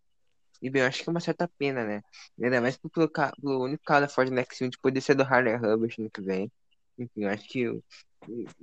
[0.61, 2.03] E bem, eu acho que é uma certa pena, né?
[2.41, 5.95] Ainda mais pelo, pelo único carro da Ford Next de poder ser do Harley Hubbard
[5.99, 6.51] no que vem.
[6.97, 7.81] Enfim, eu acho que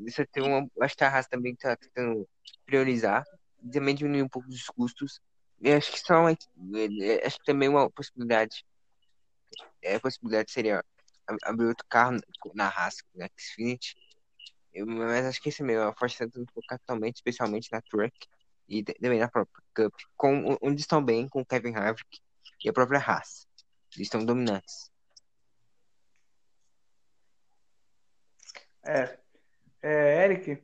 [0.07, 0.69] isso tem uma.
[0.81, 2.29] Acho que a Haas também está tentando
[2.65, 3.25] priorizar.
[3.73, 5.21] Também diminuir um pouco os custos.
[5.61, 8.65] Eu acho que só uma, acho que também uma possibilidade.
[9.83, 10.85] É, a possibilidade seria
[11.43, 12.17] abrir outro carro
[12.55, 13.97] na Haas, na Xfinity.
[14.87, 18.15] Mas acho que esse meio, a Ford está tentando focar totalmente, especialmente na Truck
[18.69, 22.21] e também na própria Cup, com, onde estão bem com o Kevin Harvick
[22.65, 23.47] e a própria Haas.
[23.95, 24.91] Eles estão dominantes.
[28.85, 29.19] É.
[29.83, 30.63] é Eric?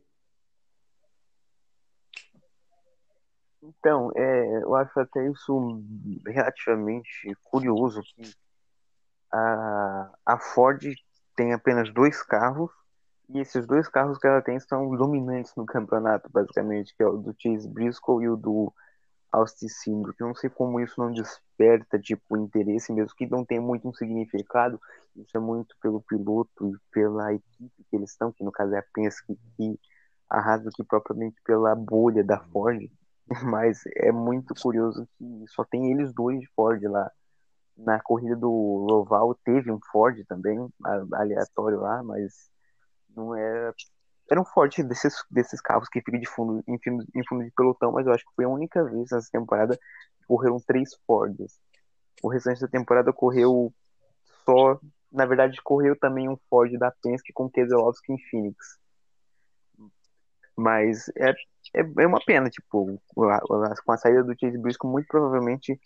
[3.62, 5.82] Então, é, eu acho até isso
[6.26, 8.34] relativamente curioso que
[9.32, 10.82] a, a Ford
[11.34, 12.70] tem apenas dois carros
[13.28, 17.16] e esses dois carros que ela tem são dominantes no campeonato, basicamente, que é o
[17.16, 18.72] do Chase Briscoe e o do
[19.32, 23.44] Austin Cindro, que eu não sei como isso não desperta, tipo, interesse mesmo, que não
[23.44, 24.80] tem muito um significado,
[25.16, 28.78] isso é muito pelo piloto e pela equipe que eles estão, que no caso é
[28.78, 29.78] a Penske, que
[30.28, 32.80] arrasa que propriamente pela bolha da Ford,
[33.42, 37.10] mas é muito curioso que só tem eles dois de Ford lá.
[37.76, 40.68] Na corrida do Loval teve um Ford também,
[41.12, 42.53] aleatório lá, mas
[43.16, 43.74] não era.
[44.30, 46.78] Era um forte desses, desses carros que ficam de fundo, em,
[47.14, 50.26] em fundo de pelotão, mas eu acho que foi a única vez nessa temporada que
[50.26, 51.60] correram três Fords.
[52.22, 53.72] O restante da temporada correu
[54.46, 54.80] só.
[55.12, 58.78] Na verdade, correu também um Ford da Penske com Keselowski em Phoenix.
[60.56, 61.30] Mas é,
[61.74, 65.78] é, é uma pena, tipo, com a saída do Chase Briscoe, muito provavelmente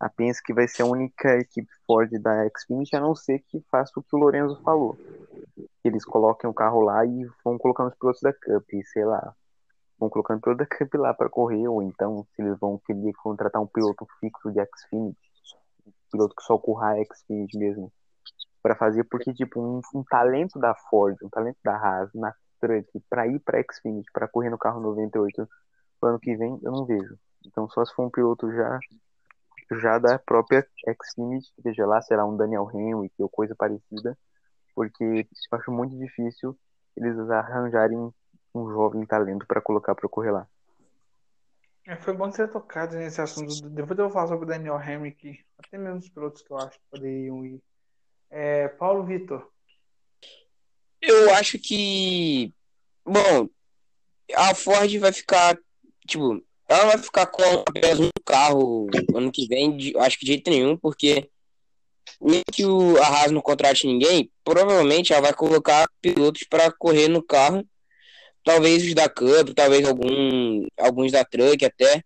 [0.00, 3.92] a Penske vai ser a única equipe Ford da Xfinity, a não ser que faça
[3.96, 4.98] o que o Lorenzo falou
[5.84, 9.34] eles coloquem o carro lá e vão colocando os pilotos da Cup, sei lá.
[9.98, 13.12] Vão colocando o piloto da Cup lá para correr, ou então se eles vão querer
[13.14, 15.18] contratar um piloto fixo de Xfinity,
[15.86, 17.92] um piloto que só corra Xfinity mesmo,
[18.62, 22.88] para fazer, porque, tipo, um, um, talento da Ford, um talento da Haas na Truck,
[23.10, 25.48] para ir para Xfinity, para correr no carro 98
[26.00, 27.18] no ano que vem, eu não vejo.
[27.44, 28.78] Então, só se for um piloto já
[29.80, 30.66] já da própria
[31.02, 34.16] Xfinity, seja lá, será um Daniel Henry ou coisa parecida,
[34.74, 36.58] porque eu acho muito difícil
[36.96, 38.12] eles arranjarem
[38.54, 40.46] um jovem talento para colocar para correr lá.
[41.86, 43.68] É, foi bom ser tocado nesse assunto.
[43.70, 46.78] Depois eu vou falar sobre o Daniel Hamrick, até mesmo os pilotos que eu acho
[46.78, 47.60] que poderiam ir
[48.30, 49.50] É, Paulo Vitor.
[51.00, 52.54] Eu acho que.
[53.04, 53.48] Bom,
[54.34, 55.58] a Ford vai ficar.
[56.06, 60.32] Tipo, ela vai ficar com apenas um carro ano que vem, de, acho que de
[60.32, 61.28] jeito nenhum, porque
[62.22, 67.22] mesmo que o Haas não contrate ninguém, provavelmente ela vai colocar pilotos para correr no
[67.22, 67.66] carro.
[68.44, 72.02] Talvez os da Cup, talvez algum, alguns da Truck até.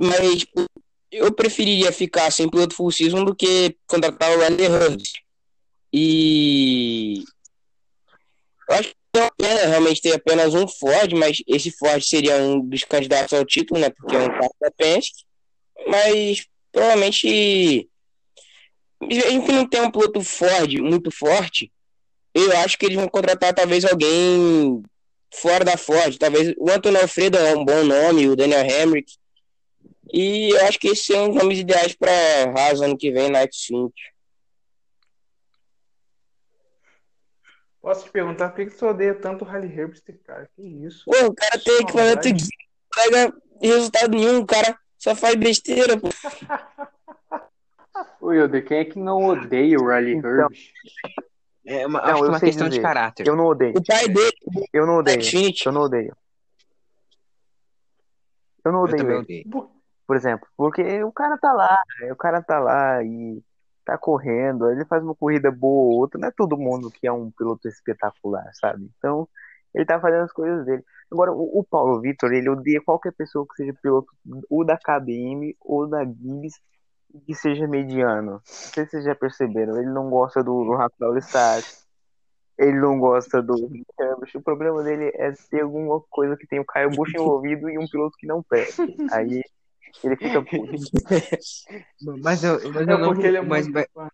[0.00, 0.64] Mas tipo,
[1.10, 5.20] eu preferiria ficar sem piloto full season do que contratar o Randy Hurst.
[5.92, 7.22] E
[8.68, 12.36] eu acho que é uma pena realmente ter apenas um Ford, mas esse Ford seria
[12.38, 13.90] um dos candidatos ao título, né?
[13.90, 15.24] Porque é um carro da Penske.
[15.86, 17.90] Mas provavelmente,
[19.06, 21.72] mesmo que não tenha um piloto Ford muito forte,
[22.34, 24.82] eu acho que eles vão contratar talvez alguém
[25.32, 26.16] fora da Ford.
[26.18, 29.12] Talvez o Antônio Alfredo é um bom nome, o Daniel Hemrick.
[30.12, 32.10] E eu acho que esses são os nomes ideais para
[32.54, 33.92] Haas ano que vem na X20.
[37.80, 40.48] Posso te perguntar por que você odeia tanto o Rally Herbst, cara?
[40.54, 41.04] Que isso?
[41.04, 42.32] Pô, o cara tem equipamento Maldade.
[42.34, 46.08] de não pega resultado nenhum, o cara só faz besteira, pô.
[48.20, 50.72] Ô, Yoda, quem é que não odeia o Riley Então, Herbst?
[51.64, 52.82] É uma, Não, acho que é eu uma questão de dizer.
[52.82, 53.26] caráter.
[53.26, 53.78] Eu não odeio.
[53.78, 54.32] O pai dele,
[54.72, 55.22] Eu não odeio.
[55.22, 56.16] Xfinity, Eu não odeio.
[58.64, 59.18] Eu não Eu odeio ele.
[59.18, 59.50] odeio.
[59.50, 59.70] Por-
[60.06, 61.78] Por exemplo, porque o cara tá lá,
[62.10, 63.42] o cara tá lá e
[63.84, 67.12] tá correndo, ele faz uma corrida boa ou outra, não é todo mundo que é
[67.12, 68.90] um piloto espetacular, sabe?
[68.98, 69.28] Então,
[69.72, 70.84] ele tá fazendo as coisas dele.
[71.10, 74.12] Agora, o, o Paulo Vitor, ele odeia qualquer pessoa que seja piloto
[74.50, 76.60] ou da KBM ou da Gibbs
[77.20, 78.32] que seja mediano.
[78.32, 81.86] Não sei se vocês já perceberam, ele não gosta do, do Rafael Stars,
[82.58, 83.54] ele não gosta do.
[84.34, 87.88] O problema dele é ter alguma coisa que tem o Caio Bush envolvido e um
[87.88, 88.80] piloto que não preste.
[89.10, 89.42] Aí
[90.02, 90.72] ele fica puto.
[92.22, 94.10] Mas eu, mas É eu não porque ele é vou, mas, muito mas,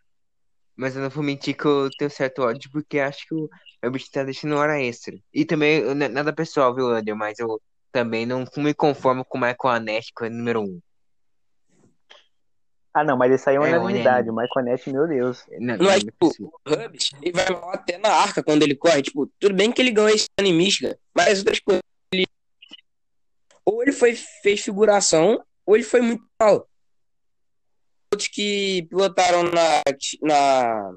[0.76, 3.49] mas eu não vou mentir que eu tenho certo ódio, porque acho que o
[3.82, 5.14] Herbert tá deixando hora extra.
[5.32, 7.16] E também, nada pessoal, viu, Ander?
[7.16, 7.61] Mas eu
[7.92, 10.80] também não me conformo com o Michael Anett, que é o número um.
[12.93, 14.30] Ah, não, mas isso aí é uma É, unanimidade.
[14.30, 15.45] O Michael Nett, meu Deus.
[15.59, 16.53] Não, Não é não, tipo, possível.
[16.66, 19.03] o Hubs, ele vai mal até na arca quando ele corre.
[19.03, 21.82] Tipo, tudo bem que ele ganhou esse ano em Michigan, mas outras coisas.
[22.12, 22.26] Ele...
[23.64, 26.68] Ou ele foi, fez figuração, ou ele foi muito mal.
[28.12, 29.82] Outros que pilotaram na,
[30.22, 30.93] na,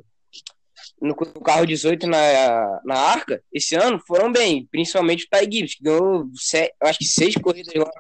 [1.02, 5.84] no carro 18 na, na arca esse ano foram bem, principalmente o Ty Gibbs, que
[5.84, 7.92] ganhou, eu acho que seis corridas lá.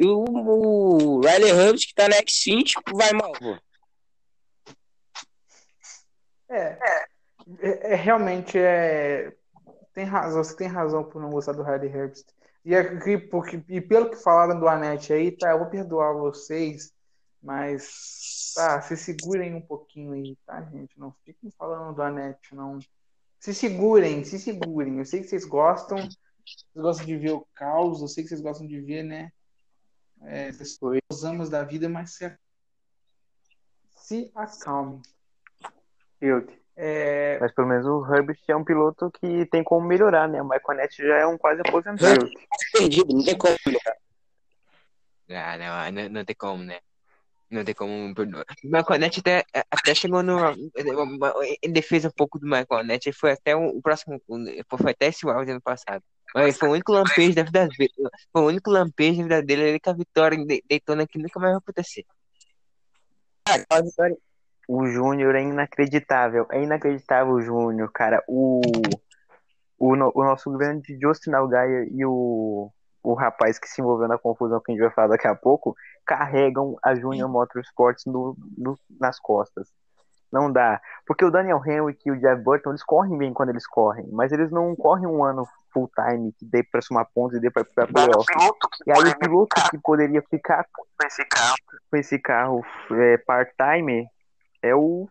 [0.00, 3.54] E o, o Riley Hubbs, que tá na X5, vai mal, pô.
[6.48, 6.78] É,
[7.60, 9.30] é, é, realmente é.
[9.92, 12.24] Tem razão, você tem razão por não gostar do Hardy Herbst.
[12.64, 16.92] E, aqui, porque, e pelo que falaram do Anete aí, tá, eu vou perdoar vocês,
[17.42, 20.98] mas tá, se segurem um pouquinho aí, tá, gente?
[20.98, 22.78] Não fiquem falando do Anete, não.
[23.38, 24.98] Se segurem, se segurem.
[24.98, 28.40] Eu sei que vocês gostam, vocês gostam de ver o caos, eu sei que vocês
[28.40, 29.30] gostam de ver, né?
[30.22, 30.50] É,
[31.10, 32.38] os amos da vida, mas se,
[33.96, 35.00] se acalmem.
[36.22, 36.60] Yoda.
[36.82, 40.40] É, Mas pelo menos o Herbert é um piloto que tem como melhorar, né?
[40.40, 42.26] O Nett já é um quase aposentado.
[42.72, 43.56] Perdido, não tem como.
[45.28, 46.80] Ah, não, não, não tem como, né?
[47.50, 48.14] Não tem como.
[48.14, 50.38] O Nett até, até chegou no.
[51.62, 54.18] Em defesa um pouco do ele foi até o, o próximo.
[54.78, 56.02] Foi até esse round ano passado.
[56.34, 57.92] Mas foi o único lampejo da vida dele.
[58.32, 61.38] Foi o único lampejo da vida dele ali com a vitória em Daytona que nunca
[61.40, 62.04] mais vai acontecer.
[63.82, 64.16] Vitória
[64.68, 66.46] O Júnior é inacreditável.
[66.52, 68.22] É inacreditável o Júnior, cara.
[68.28, 68.60] O,
[69.78, 72.70] o, o nosso grande Justin Algaia e o,
[73.02, 75.74] o rapaz que se envolveu na confusão que a gente vai falar daqui a pouco
[76.06, 79.68] carregam a Junior Motorsports no, no- nas costas.
[80.32, 80.80] Não dá.
[81.04, 84.30] Porque o Daniel Henrique e o Jeff Burton, eles correm bem quando eles correm, mas
[84.30, 87.64] eles não correm um ano full time que dê pra somar pontos e dê pra
[87.64, 88.26] ficar playoff.
[88.86, 91.56] E aí o piloto que poderia ficar com esse carro,
[91.90, 94.06] com esse carro é, part-time
[94.62, 95.08] é o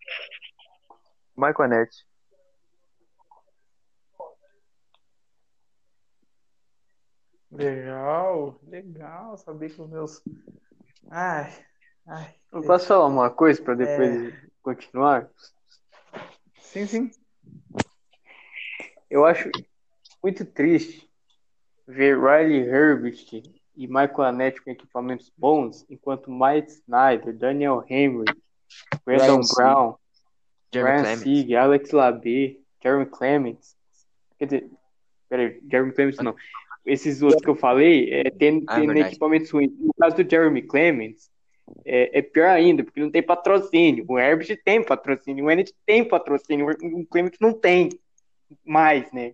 [1.36, 2.06] Michael Nett.
[7.52, 10.24] Legal, legal saber que os meus.
[11.10, 11.52] Ai,
[12.08, 12.36] ai.
[12.52, 15.28] Eu posso falar uma coisa para depois continuar?
[16.60, 17.12] Sim, sim.
[19.10, 19.50] Eu acho
[20.24, 21.10] muito triste
[21.88, 23.26] ver Riley Herbert
[23.76, 28.26] e Michael Annette com equipamentos bons, enquanto Mike Snyder, Daniel Henry,
[29.06, 29.42] Brandon.
[29.58, 29.96] Brown,
[30.72, 31.22] Clements.
[31.22, 33.76] Sieg, Alex Labé, Jeremy Clements.
[34.38, 34.70] Quer dizer,
[35.28, 36.36] peraí, Jeremy Clements não.
[36.86, 39.10] Esses outros que eu falei é, tem, Ah, tem verdade.
[39.10, 39.72] equipamentos ruins.
[39.80, 41.30] No caso do Jeremy Clements,
[41.86, 44.06] é, é pior ainda, porque não tem patrocínio.
[44.08, 47.90] O Herbert tem patrocínio, o Ennet tem patrocínio, o Clement não tem
[48.66, 49.34] mais, né?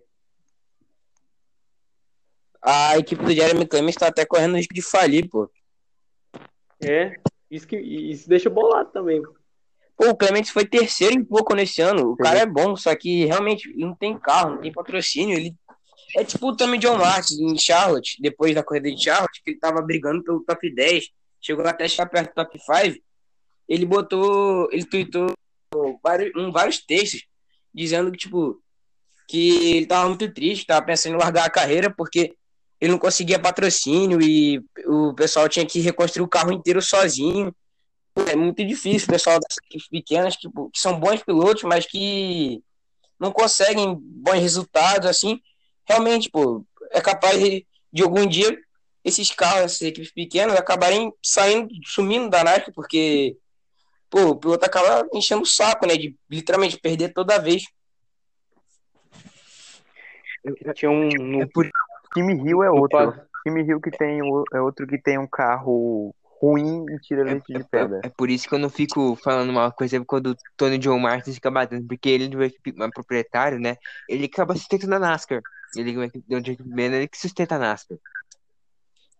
[2.62, 5.50] A equipe do Jeremy Clemens tá até correndo risco de falir, pô.
[6.82, 7.16] É,
[7.50, 9.22] isso, que, isso deixa bolado também.
[9.96, 12.10] Pô, o Clemens foi terceiro em pouco nesse ano.
[12.10, 15.36] O cara é bom, só que realmente não tem carro, não tem patrocínio.
[15.36, 15.54] Ele
[16.16, 19.58] é tipo o Tommy John Martin em Charlotte, depois da corrida de Charlotte, que ele
[19.58, 21.08] tava brigando pelo top 10,
[21.40, 22.98] chegou até chegar perto do top 5.
[23.68, 25.32] Ele botou, ele tweetou
[26.02, 27.24] vários, um, vários textos
[27.74, 28.62] dizendo que, tipo,
[29.28, 32.34] que ele tava muito triste, tava pensando em largar a carreira porque
[32.80, 37.54] ele não conseguia patrocínio e o pessoal tinha que reconstruir o carro inteiro sozinho.
[38.28, 42.62] É muito difícil, o pessoal das equipes pequenas que, que são bons pilotos, mas que
[43.18, 45.40] não conseguem bons resultados, assim,
[45.86, 48.58] realmente, pô, é capaz de, de algum dia
[49.04, 53.36] esses carros, essas equipes pequenas, acabarem saindo, sumindo da NASCAR, porque,
[54.10, 57.64] pô, o piloto acaba enchendo o saco, né, de literalmente perder toda vez.
[60.74, 61.08] Tinha um.
[61.08, 61.42] No...
[61.42, 61.70] É por...
[62.16, 63.14] Time Rio é outro.
[63.44, 64.20] Time Rio que tem
[64.54, 68.00] é outro que tem um carro ruim e tira leite é, de pedra.
[68.02, 70.98] É, é, por isso que eu não fico falando uma coisa quando o Tony John
[70.98, 73.76] Martin fica batendo, porque ele é proprietário, né?
[74.08, 75.42] Ele acaba sustentando a NASCAR.
[75.76, 77.98] Ele é de ele que sustenta a NASCAR.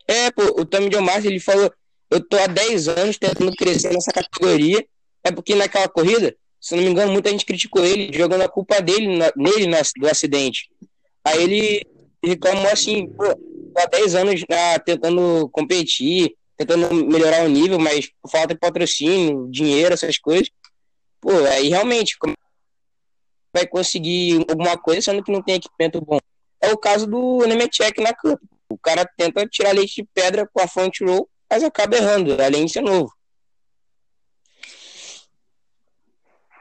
[0.09, 1.71] É, pô, o Tommy John Martin, ele falou,
[2.11, 4.87] eu tô há 10 anos tentando crescer nessa categoria,
[5.23, 8.81] é porque naquela corrida, se não me engano, muita gente criticou ele, jogando a culpa
[8.81, 10.71] dele, na, nele no, do acidente.
[11.25, 13.25] Aí ele reclamou assim, pô,
[13.77, 19.49] há 10 anos ah, tentando competir, tentando melhorar o nível, mas por falta de patrocínio,
[19.51, 20.51] dinheiro, essas coisas,
[21.21, 22.17] pô, aí realmente
[23.53, 26.19] vai conseguir alguma coisa, sendo que não tem equipamento bom.
[26.61, 28.41] É o caso do Nemechek na Cup.
[28.69, 32.67] O cara tenta tirar leite de pedra com a front roll, mas acaba errando, além
[32.67, 33.13] de ser novo.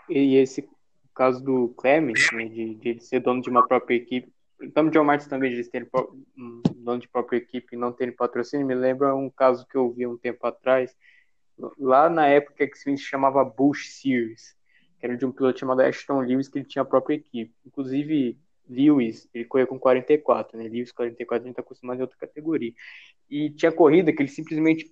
[0.09, 0.69] E esse
[1.15, 4.31] caso do Clemens, né, de, de ser dono de uma própria equipe,
[4.61, 5.89] então, John Martin também de ter
[6.37, 9.91] um dono de própria equipe e não ter patrocínio, me lembra um caso que eu
[9.91, 10.95] vi um tempo atrás,
[11.77, 14.55] lá na época que se chamava Bush Series,
[14.99, 17.53] que era de um piloto chamado Ashton Lewis, que ele tinha a própria equipe.
[17.65, 18.39] Inclusive,
[18.69, 20.65] Lewis, ele corria com 44, né?
[20.65, 22.73] Lewis 44, a gente tá acostumado em outra categoria.
[23.29, 24.91] E tinha corrida que ele simplesmente,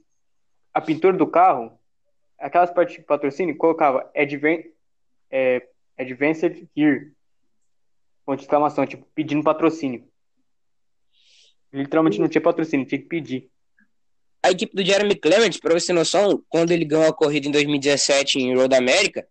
[0.73, 1.77] a pintura do carro,
[2.37, 4.63] aquelas partes de patrocínio, colocava Advan
[5.31, 7.11] é, Advanced Gear,
[8.25, 10.07] ponto de exclamação, tipo, pedindo patrocínio.
[11.71, 13.49] Literalmente não tinha patrocínio, tinha que pedir.
[14.43, 17.51] A equipe do Jeremy Clement, pra você ter noção, quando ele ganhou a corrida em
[17.51, 19.27] 2017 em Road America,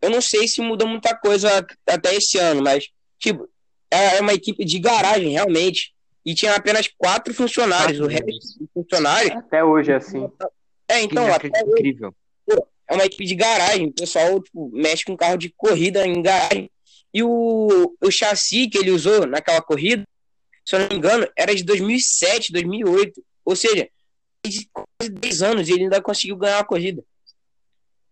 [0.00, 2.84] eu não sei se mudou muita coisa até esse ano, mas,
[3.18, 3.48] tipo,
[3.90, 5.94] é uma equipe de garagem, realmente.
[6.24, 8.00] E tinha apenas quatro funcionários.
[8.00, 9.32] o resto dos funcionários.
[9.36, 10.30] Até hoje é assim.
[10.88, 12.14] É, então, até incrível.
[12.46, 13.88] Hoje, é uma equipe de garagem.
[13.88, 16.70] O pessoal tipo, mexe com carro de corrida em garagem.
[17.12, 20.06] E o, o chassi que ele usou naquela corrida,
[20.64, 23.24] se eu não me engano, era de 2007, 2008.
[23.44, 23.88] Ou seja,
[24.46, 27.02] de quase 10 anos e ele ainda conseguiu ganhar a corrida.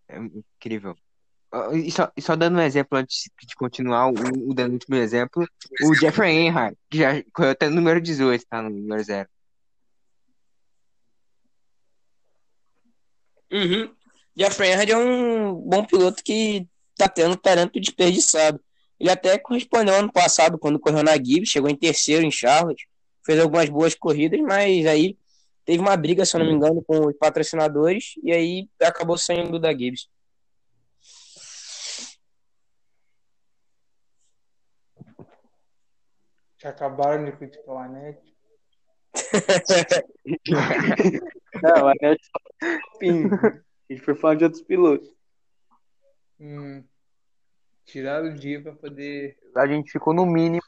[0.07, 0.95] É incrível.
[1.73, 4.13] E só, e só dando um exemplo antes de continuar, o,
[4.49, 5.47] o dando o último exemplo,
[5.81, 8.61] o Jeffrey Earnhardt, que já correu até no número 18, tá?
[8.61, 9.29] No número 0.
[13.51, 13.95] Uhum.
[14.35, 16.67] Jeffrey Earnhardt é um bom piloto que
[16.97, 18.59] tá tendo talento desperdiçado.
[18.99, 22.87] Ele até correspondeu ano passado, quando correu na Gibbs, chegou em terceiro em Charlotte,
[23.25, 25.17] fez algumas boas corridas, mas aí
[25.63, 29.59] teve uma briga, se eu não me engano, com os patrocinadores, e aí acabou saindo
[29.59, 30.09] da Gibbs.
[36.59, 38.35] Já acabaram de criticar o Anete.
[41.61, 42.39] Não, o Anete só
[43.01, 45.07] A gente foi falando de outros pilotos.
[46.39, 46.83] Hum.
[47.87, 49.37] Tiraram o dia pra poder.
[49.55, 50.61] A gente ficou no mínimo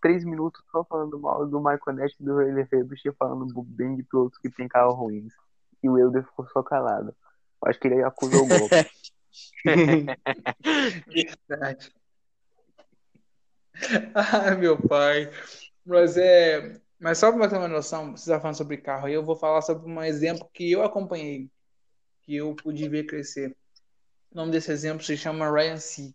[0.00, 4.48] três minutos só falando mal do Michael Nash e do falando bem de pilotos que
[4.48, 5.32] tem carro ruins.
[5.82, 7.14] E o Elder ficou só calado.
[7.62, 8.74] Eu acho que ele acusou o golpe.
[11.48, 11.92] Verdade.
[14.14, 15.28] ah, meu pai.
[15.84, 16.80] Mas é.
[17.00, 19.60] Mas só para ter uma noção, você está falando sobre carro aí, eu vou falar
[19.60, 21.50] sobre um exemplo que eu acompanhei,
[22.22, 23.56] que eu pude ver crescer.
[24.32, 26.14] O nome desse exemplo se chama Ryan Sieg.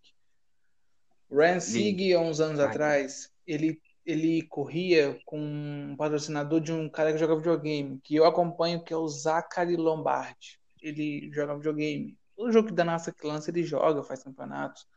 [1.32, 2.66] Ryan Sieg, há uns anos Ai.
[2.66, 8.26] atrás, ele, ele corria com um patrocinador de um cara que joga videogame, que eu
[8.26, 10.60] acompanho, que é o Zachary Lombardi.
[10.82, 12.18] Ele joga videogame.
[12.36, 14.88] Todo jogo que da NASA que lança, ele joga, faz campeonatos.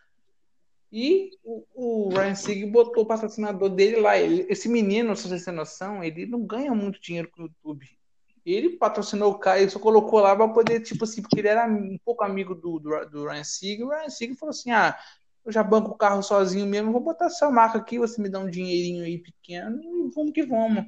[0.90, 4.16] E o, o Ryan Sieg botou o patrocinador dele lá.
[4.16, 7.99] Ele, esse menino, se você tem noção, ele não ganha muito dinheiro com o YouTube.
[8.44, 11.66] Ele patrocinou o cara, ele só colocou lá pra poder, tipo assim, porque ele era
[11.66, 13.82] um pouco amigo do, do, do Ryan Sieg.
[13.82, 14.98] O Ryan Sieg falou assim: ah,
[15.44, 18.38] eu já banco o carro sozinho mesmo, vou botar sua marca aqui, você me dá
[18.38, 20.84] um dinheirinho aí pequeno e vamos que vamos.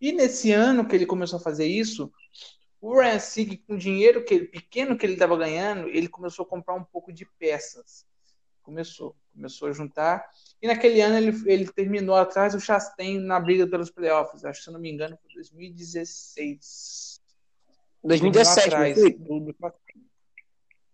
[0.00, 2.12] E nesse ano que ele começou a fazer isso,
[2.80, 6.44] o Ryan Sieg, com o dinheiro que ele, pequeno que ele estava ganhando, ele começou
[6.44, 8.06] a comprar um pouco de peças.
[8.70, 10.24] Começou, começou a juntar.
[10.62, 14.44] E naquele ano ele, ele terminou atrás do Chastain na briga pelos playoffs.
[14.44, 17.20] Acho que, se eu não me engano, foi 2016.
[18.04, 19.12] 2017, atrás não foi?
[19.12, 19.54] do, do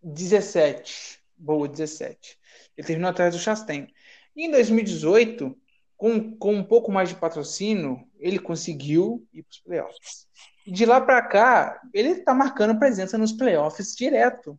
[0.02, 1.20] 17.
[1.36, 2.38] Boa, 17.
[2.78, 3.88] Ele terminou atrás do Chastain.
[4.34, 5.54] E em 2018,
[5.98, 10.26] com, com um pouco mais de patrocínio, ele conseguiu ir para os playoffs.
[10.66, 14.58] E de lá para cá, ele está marcando presença nos playoffs direto.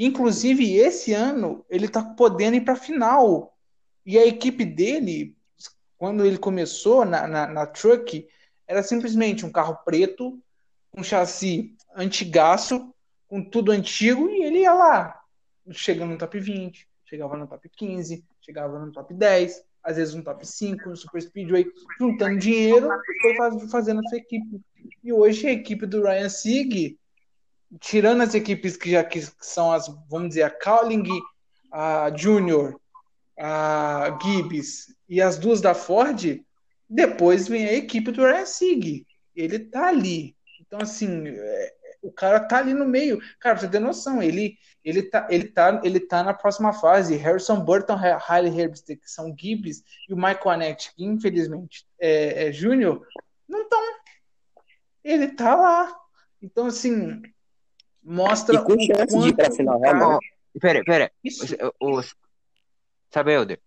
[0.00, 3.58] Inclusive, esse ano, ele está podendo ir para a final.
[4.06, 5.36] E a equipe dele,
[5.96, 8.24] quando ele começou na, na, na Truck,
[8.64, 10.40] era simplesmente um carro preto,
[10.96, 12.94] um chassi antigaço,
[13.26, 15.20] com tudo antigo, e ele ia lá,
[15.72, 20.22] chegando no top 20, chegava no top 15, chegava no top 10, às vezes no
[20.22, 21.66] top 5, no Super Speedway,
[21.98, 24.60] juntando dinheiro e foi faz- fazendo a sua equipe.
[25.02, 26.97] E hoje a equipe do Ryan Sieg,
[27.80, 31.04] tirando as equipes que já que são as, vamos dizer, a Cowling,
[31.72, 32.78] a Junior,
[33.38, 36.40] a Gibbs e as duas da Ford,
[36.88, 39.06] depois vem a equipe do Ryan Sieg.
[39.36, 40.36] Ele tá ali.
[40.60, 43.20] Então, assim, é, o cara tá ali no meio.
[43.38, 47.16] Cara, pra você ter noção, ele, ele, tá, ele, tá, ele tá na próxima fase.
[47.16, 52.52] Harrison Burton, Riley Herbst, que são Gibbs, e o Michael Annette, que infelizmente é, é
[52.52, 53.06] Júnior,
[53.46, 53.80] não estão.
[55.04, 55.94] Ele tá lá.
[56.42, 57.22] Então, assim,
[58.08, 60.26] mostra E com o chance de ir pra quanto final, realmente.
[60.60, 61.12] Pera, pera.
[61.22, 61.44] Isso.
[61.80, 62.02] O, o-
[63.12, 63.60] sabe, Helder?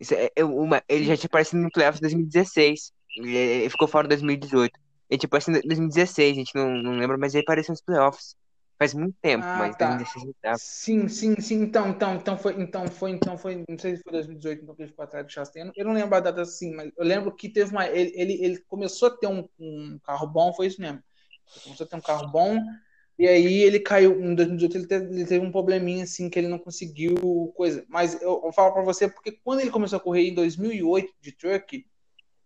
[0.00, 2.92] Isso é- é uma- ele já tinha aparecido no playoffs em 2016.
[3.16, 4.78] Ele, ele ficou fora em 2018.
[5.08, 8.34] Ele tinha aparecido em 2016, a gente não, não lembra, mas ele apareceu nos playoffs.
[8.78, 9.86] Faz muito tempo, Ah, mas tá.
[9.86, 10.56] 2016 ele tava.
[10.58, 11.62] Sim, sim, sim.
[11.62, 14.82] Então, então, então foi, então foi, então foi, não sei se foi 2018, então que
[14.82, 15.70] ele ficou atrás do Chastain.
[15.76, 18.58] Eu não lembro a data assim, mas eu lembro que teve uma, ele, ele, ele
[18.66, 20.98] começou a ter um, um carro bom, foi isso mesmo.
[21.54, 22.58] Ele começou a ter um carro bom
[23.18, 26.48] e aí ele caiu em 2018, ele teve, ele teve um probleminha assim que ele
[26.48, 27.84] não conseguiu coisa.
[27.88, 31.32] Mas eu, eu falo para você porque quando ele começou a correr em 2008 de
[31.32, 31.86] truck,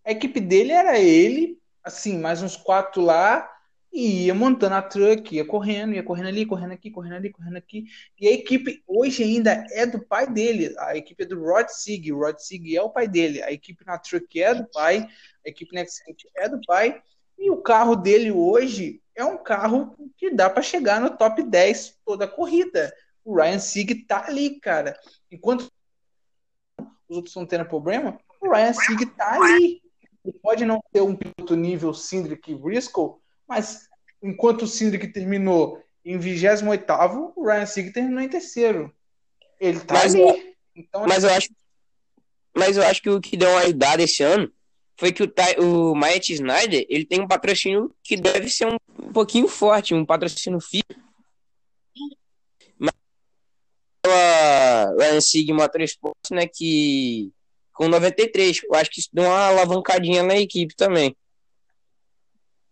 [0.05, 3.49] a equipe dele era ele, assim, mais uns quatro lá
[3.93, 7.57] e ia montando a truck, ia correndo, ia correndo ali, correndo aqui, correndo ali, correndo
[7.57, 7.87] aqui.
[8.21, 10.75] E a equipe hoje ainda é do pai dele.
[10.79, 12.13] A equipe é do Rod Sig.
[12.13, 13.43] O Rod Sig é o pai dele.
[13.43, 15.09] A equipe na Truck é do pai.
[15.45, 15.83] A equipe na
[16.37, 17.01] é do pai.
[17.39, 21.99] E o carro dele hoje é um carro que dá para chegar no top 10
[22.05, 22.95] toda a corrida.
[23.25, 24.99] O Ryan Sig tá ali, cara.
[25.31, 25.69] Enquanto
[27.09, 29.83] os outros estão tendo problema, o Ryan Sig tá ali.
[30.25, 33.17] Ele pode não ter um piloto nível Cindric e Briscoe,
[33.49, 33.89] mas
[34.23, 38.95] enquanto o Cindric terminou em 28º, o Ryan Sieg terminou em terceiro.
[39.59, 40.55] Ele tá Mas ali.
[40.75, 41.49] Então, Mas eu acho,
[42.55, 44.53] mas eu acho que o que deu uma ajudada esse ano
[44.99, 48.77] foi que o, o Matt Snyder ele tem um patrocínio que deve ser um,
[49.07, 50.85] um pouquinho forte, um patrocínio firme.
[52.79, 52.93] Mas
[54.05, 57.33] a Ryan Sig Motorsports, né, que
[57.73, 61.15] com 93, eu acho que isso deu uma alavancadinha na equipe também.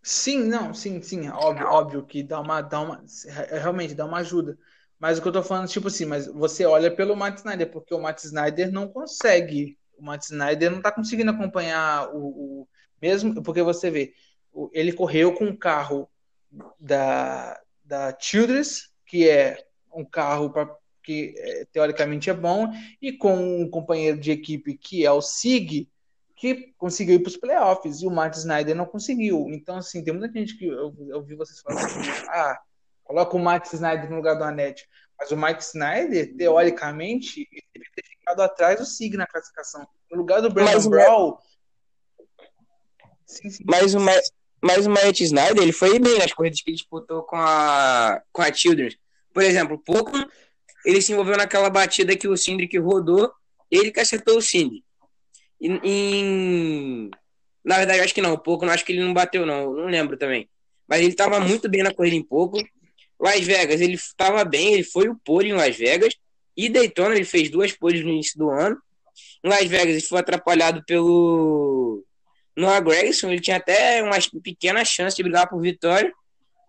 [0.03, 3.05] sim, não, sim, sim, óbvio, óbvio que dá uma, dá uma,
[3.51, 4.59] realmente dá uma ajuda.
[4.99, 7.95] Mas o que eu tô falando, tipo assim, mas você olha pelo Matt Snyder, porque
[7.95, 9.78] o Matt Snyder não consegue.
[9.99, 12.68] O Matt Snyder não tá conseguindo acompanhar o, o
[13.01, 14.14] mesmo, porque você vê,
[14.72, 16.09] ele correu com um carro
[16.78, 20.68] da, da Childress, que é um carro pra,
[21.02, 22.68] que é, teoricamente é bom,
[23.00, 25.88] e com um companheiro de equipe que é o Sig,
[26.36, 29.46] que conseguiu ir para os playoffs, e o Matt Snyder não conseguiu.
[29.50, 32.59] Então, assim, tem muita gente que eu, eu ouvi vocês falando assim, ah,
[33.05, 34.88] coloca o Matt Snyder no lugar do Anete.
[35.18, 39.86] Mas o Matt Snyder, teoricamente, ele ter ficado atrás do Sig na classificação.
[40.11, 41.38] No lugar do Brandon Mas o- Brown.
[43.26, 43.64] Sim, sim.
[43.66, 44.00] Mas o,
[44.65, 48.41] mas o Matt Snyder, ele foi bem nas corridas que ele disputou com a, com
[48.41, 48.97] a Childress.
[49.31, 50.12] Por exemplo, pouco
[50.87, 53.31] ele se envolveu naquela batida que o Cindric rodou,
[53.71, 54.83] ele que acertou o Cindric.
[55.61, 57.11] Em,
[57.62, 60.17] Na verdade, acho que não, pouco, não acho que ele não bateu, não, não lembro
[60.17, 60.49] também.
[60.89, 62.59] Mas ele estava muito bem na corrida em pouco.
[63.21, 66.15] Las Vegas, ele estava bem, ele foi o pole em Las Vegas.
[66.57, 68.79] E Daytona, ele fez duas poles no início do ano.
[69.43, 72.03] Em Las Vegas, ele foi atrapalhado pelo
[72.57, 76.12] Noah Gregson, ele tinha até uma pequena chance de brigar por vitória,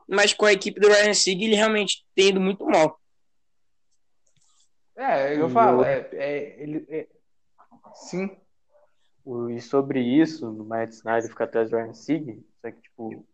[0.08, 3.00] mas com a equipe do Ryan Sieg ele realmente tem ido muito mal.
[4.98, 7.08] É, eu falo, é, é, ele, é-
[7.94, 8.30] sim,
[9.50, 13.26] E sobre isso, no Matt Snyder ficar atrás do Ryan Sieg, só que, tipo,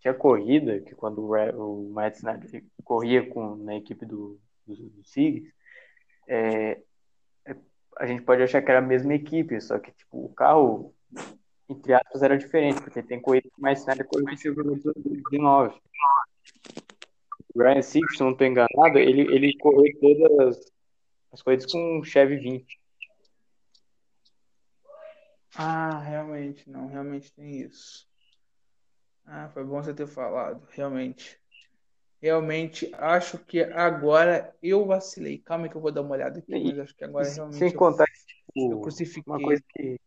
[0.00, 5.04] tinha corrida, que quando o, o Matt Snyder corria com, na equipe do, do, do
[5.04, 5.52] Sig,
[6.28, 6.80] é,
[7.44, 7.56] é,
[7.98, 10.94] a gente pode achar que era a mesma equipe, só que tipo, o carro,
[11.68, 14.80] entre aspas, era diferente, porque tem corrida que o Matt Snyder correu com o Chevrolet
[14.82, 15.80] 2019.
[17.54, 20.72] O Ryan Sieg, se não estou enganado, ele, ele correu todas
[21.32, 22.80] as corridas com Chevy 20.
[25.58, 28.06] Ah, realmente, não, realmente tem isso.
[29.24, 31.40] Ah, foi bom você ter falado, realmente.
[32.20, 35.38] Realmente, acho que agora eu vacilei.
[35.38, 37.74] Calma que eu vou dar uma olhada aqui, mas acho que agora realmente Sem eu,
[37.74, 39.32] contar que, eu tipo, crucifiquei.
[39.32, 40.00] uma coisa que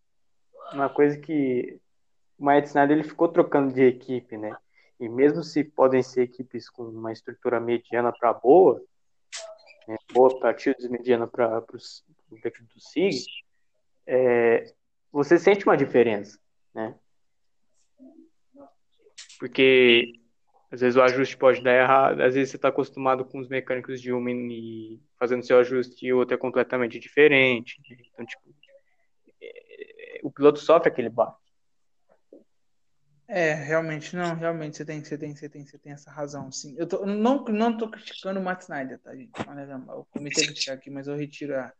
[0.74, 1.80] uma coisa que
[2.38, 4.56] o Matt Snyder ele ficou trocando de equipe, né?
[5.00, 8.82] E mesmo se podem ser equipes com uma estrutura mediana para boa,
[9.88, 9.98] né?
[10.14, 10.54] boa para
[10.90, 11.64] mediana para
[12.30, 13.26] o equipe do SIG,
[14.06, 14.74] é,
[15.12, 16.40] você sente uma diferença,
[16.74, 16.96] né?
[19.40, 20.20] Porque
[20.72, 24.00] às vezes o ajuste pode dar errado, às vezes você está acostumado com os mecânicos
[24.00, 27.82] de uma e fazendo seu ajuste e outro é completamente diferente.
[27.90, 27.98] né?
[28.14, 28.44] Então, tipo,
[30.24, 31.38] o piloto sofre aquele baque.
[33.28, 36.76] É, realmente, não, realmente você tem, você tem, você tem, você tem essa razão, sim.
[36.80, 39.32] Eu tô, não, não tô criticando o Matt Snyder, tá, gente?
[39.88, 41.72] Eu comecei a criticar aqui, mas eu retiro a,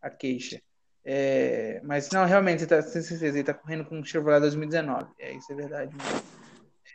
[0.00, 0.62] a queixa.
[1.04, 5.10] É, mas não, realmente, você tá, sem certeza, ele tá correndo com o Chevrolet 2019.
[5.18, 6.22] É, isso é verdade mesmo.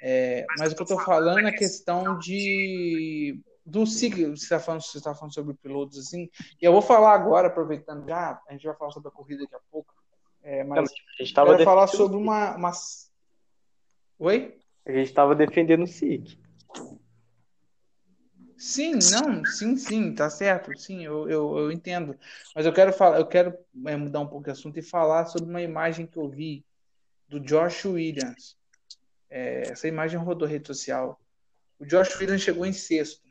[0.02, 4.60] É, mas o que eu tô falando é a questão de do ciclo, você está
[4.60, 6.30] falando, você tá falando sobre pilotos assim,
[6.62, 9.56] e eu vou falar agora, aproveitando já, a gente vai falar sobre a corrida daqui
[9.56, 9.93] a pouco,
[10.44, 12.72] é, mas A gente eu estava quero falar sobre uma, uma...
[14.20, 14.60] Oi?
[14.86, 16.38] a gente estava defendendo o SIG.
[18.58, 22.18] Sim, não, sim, sim, tá certo, sim, eu, eu, eu entendo.
[22.56, 25.50] Mas eu quero falar, eu quero é, mudar um pouco de assunto e falar sobre
[25.50, 26.66] uma imagem que eu vi
[27.28, 28.58] do Josh Williams.
[29.30, 31.20] É, essa imagem rodou rede social.
[31.80, 33.23] O Josh Williams chegou em sexto.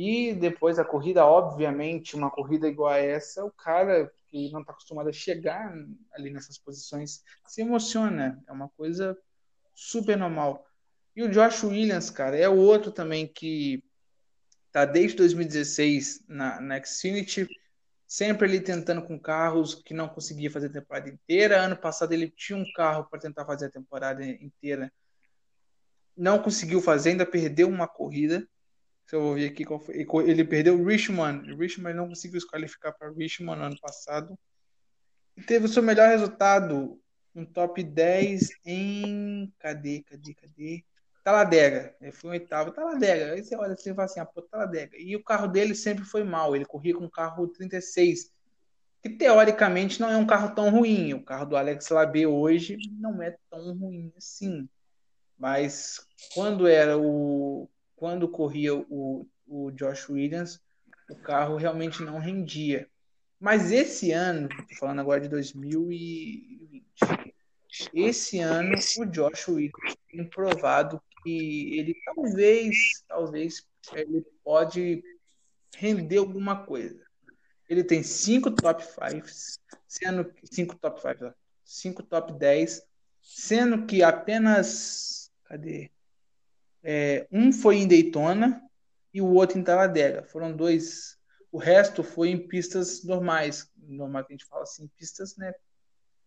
[0.00, 4.70] E depois a corrida, obviamente, uma corrida igual a essa, o cara que não está
[4.70, 5.74] acostumado a chegar
[6.12, 8.40] ali nessas posições se emociona.
[8.46, 9.18] É uma coisa
[9.74, 10.64] super normal.
[11.16, 13.82] E o Josh Williams, cara, é o outro também que
[14.70, 17.48] tá desde 2016 na, na Xfinity,
[18.06, 21.60] sempre ele tentando com carros que não conseguia fazer a temporada inteira.
[21.60, 24.92] Ano passado ele tinha um carro para tentar fazer a temporada inteira,
[26.16, 28.48] não conseguiu fazer, ainda perdeu uma corrida.
[29.08, 29.64] Se eu vou ver aqui.
[30.26, 31.54] Ele perdeu Richmond.
[31.54, 34.38] Richmond não conseguiu se qualificar para Richmond no ano passado.
[35.34, 37.00] E teve o seu melhor resultado,
[37.34, 39.50] um top 10 em.
[39.58, 40.84] Cadê, cadê, cadê?
[41.24, 41.96] Taladega.
[42.02, 42.70] Ele foi um oitavo.
[42.70, 43.32] Taladega.
[43.32, 44.98] Aí você olha assim e fala assim, ah, pô, Taladega.
[44.98, 46.54] E o carro dele sempre foi mal.
[46.54, 48.30] Ele corria com o carro 36,
[49.02, 51.14] que teoricamente não é um carro tão ruim.
[51.14, 54.68] O carro do Alex Labé hoje não é tão ruim assim.
[55.38, 57.70] Mas quando era o.
[57.98, 60.60] Quando corria o, o Josh Williams,
[61.10, 62.88] o carro realmente não rendia.
[63.40, 67.34] Mas esse ano, falando agora de 2020,
[67.92, 72.76] esse ano o Josh Williams tem provado que ele talvez,
[73.08, 75.02] talvez, ele pode
[75.76, 77.04] render alguma coisa.
[77.68, 79.26] Ele tem cinco top 5,
[79.88, 81.34] sendo cinco top 5,
[81.64, 82.86] cinco top 10,
[83.20, 85.90] sendo que apenas cadê?
[86.90, 88.62] É, um foi em Daytona
[89.12, 90.22] e o outro em Talladega.
[90.22, 91.18] Foram dois.
[91.52, 95.52] O resto foi em pistas normais, normal que a gente fala assim, pistas, né,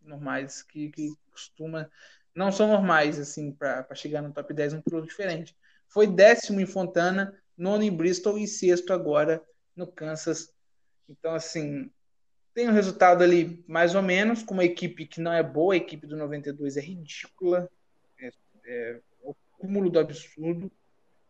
[0.04, 1.90] normais que, que costuma
[2.36, 5.58] não são normais assim para chegar no top 10 um piloto diferente.
[5.88, 9.44] Foi décimo em Fontana, nono em Bristol e sexto agora
[9.76, 10.54] no Kansas.
[11.10, 11.92] Então assim,
[12.54, 15.78] tem um resultado ali mais ou menos com uma equipe que não é boa, a
[15.78, 17.68] equipe do 92 é ridícula,
[18.20, 18.32] é,
[18.64, 19.02] é
[19.62, 20.72] cúmulo do absurdo.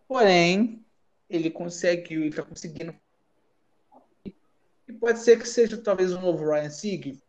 [0.08, 0.84] Porém,
[1.30, 2.95] ele consegue, ele está conseguindo.
[4.88, 7.22] E pode ser que seja talvez um novo Ryan Sieg.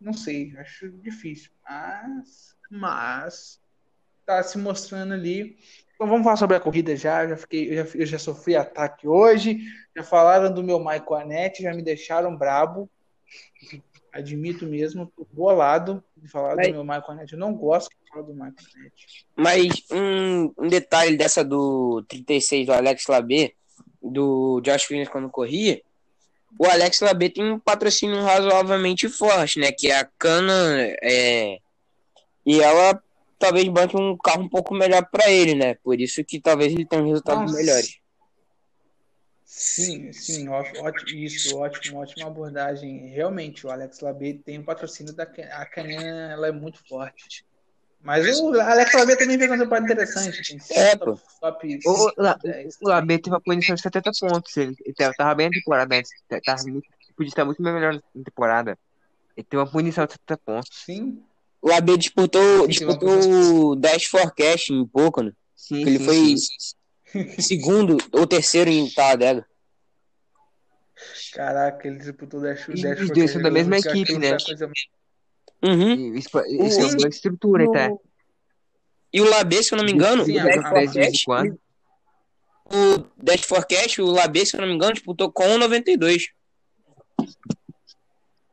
[0.00, 1.50] Não sei, acho difícil.
[1.64, 3.60] Mas, mas
[4.26, 5.56] tá se mostrando ali.
[5.94, 7.26] Então vamos falar sobre a corrida já.
[7.26, 9.60] Já fiquei, eu já, eu já sofri ataque hoje.
[9.96, 12.90] Já falaram do meu Michael Anete, já me deixaram brabo.
[14.14, 17.32] Admito mesmo, tô bolado de falar Mas- do meu Michael Anete.
[17.32, 19.26] Eu não gosto de falar do Michael Anete.
[19.36, 23.52] Mas um, um detalhe dessa do 36 do Alex Labé,
[24.00, 25.82] do Josh Williams quando corria,
[26.56, 29.72] o Alex Labé tem um patrocínio razoavelmente forte, né?
[29.72, 31.58] Que é a Cana, é,
[32.46, 33.02] e ela
[33.36, 35.74] talvez banque um carro um pouco melhor para ele, né?
[35.82, 37.56] Por isso que talvez ele tenha um resultado Nossa.
[39.56, 43.08] Sim, sim, ótimo, ótimo, isso, ótimo, ótima abordagem.
[43.08, 46.00] Realmente, o Alex Labé tem o patrocínio da a Canon,
[46.30, 47.44] ela é muito forte,
[48.02, 50.42] Mas o Alex Labia também fez uma temporada interessante.
[50.42, 52.74] Tem É, top, top O, La- 10.
[52.82, 54.56] o Labê teve uma punição de 70 pontos.
[54.56, 56.10] Ele, ele tava, tava bem na temporada antes.
[56.28, 56.86] tá- Tava muito,
[57.16, 58.78] podia estar muito melhor na temporada.
[59.36, 60.70] Ele teve uma punição de 70 pontos.
[60.84, 61.22] Sim.
[61.62, 65.32] O AB disputou, disputou o Dash Forecast em pouco, né?
[65.56, 66.36] Sim, Ele sim, foi sim.
[67.40, 69.46] Segundo ou terceiro em Talladega.
[71.32, 74.18] Caraca, ele disputou o Dash, E Dash os for dois são da mesma equipe, aquilo
[74.20, 74.36] né?
[74.44, 74.70] coisa-
[75.62, 76.14] Uhum.
[76.16, 77.90] Isso, isso é O- uma estrutura, tá?
[79.12, 81.14] E o Labê, se eu não me engano, Sim, o Dash a- a- de vez
[81.14, 81.60] em Forecast, quando.
[82.66, 86.28] o Forecast, o Labê, se eu não me engano, disputou com 1,92.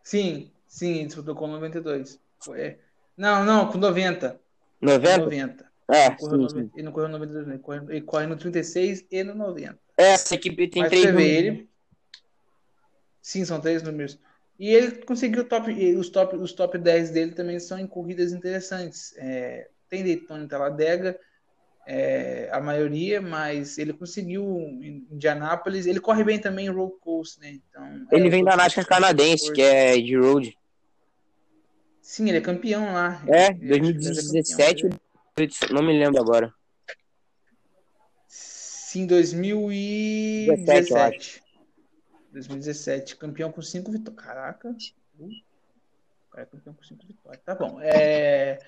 [0.03, 2.19] Sim, sim, ele disputou com 92.
[2.43, 2.77] Foi-
[3.17, 4.39] Não, não, com 90.
[4.79, 5.70] Com 90?
[5.91, 5.95] 90.
[5.95, 7.53] É, Ele, correu sim, no- ele não correu no 92, não.
[7.53, 9.77] Ele corre, ele corre no 36 e no 90.
[9.97, 11.27] Essa equipe tem Mas três números.
[11.29, 11.69] ele.
[13.21, 14.17] Sim, são três números.
[14.59, 19.13] E ele conseguiu top, os top, os top 10 dele também são em corridas interessantes.
[19.17, 21.19] É, tem Daytona e Talladega,
[21.87, 24.43] é, a maioria, mas ele conseguiu
[24.81, 25.85] em Indianápolis.
[25.87, 27.51] Ele corre bem também em Road Course, né?
[27.69, 30.55] Então, Ele é, vem da NASCAR Course, canadense, que é de road.
[32.01, 33.23] Sim, ele é campeão lá.
[33.27, 35.10] É, Ele- ele acho que ele é 2017, campeão, né?
[35.71, 36.53] Não me lembro agora.
[38.27, 41.41] Sim, 2017.
[42.31, 43.15] 2017.
[43.15, 44.23] Campeão com cinco vitórias.
[44.23, 44.69] Caraca.
[44.69, 44.75] O
[46.29, 47.41] cara é campeão com cinco vitórias.
[47.43, 47.79] Tá bom.
[47.81, 48.59] É...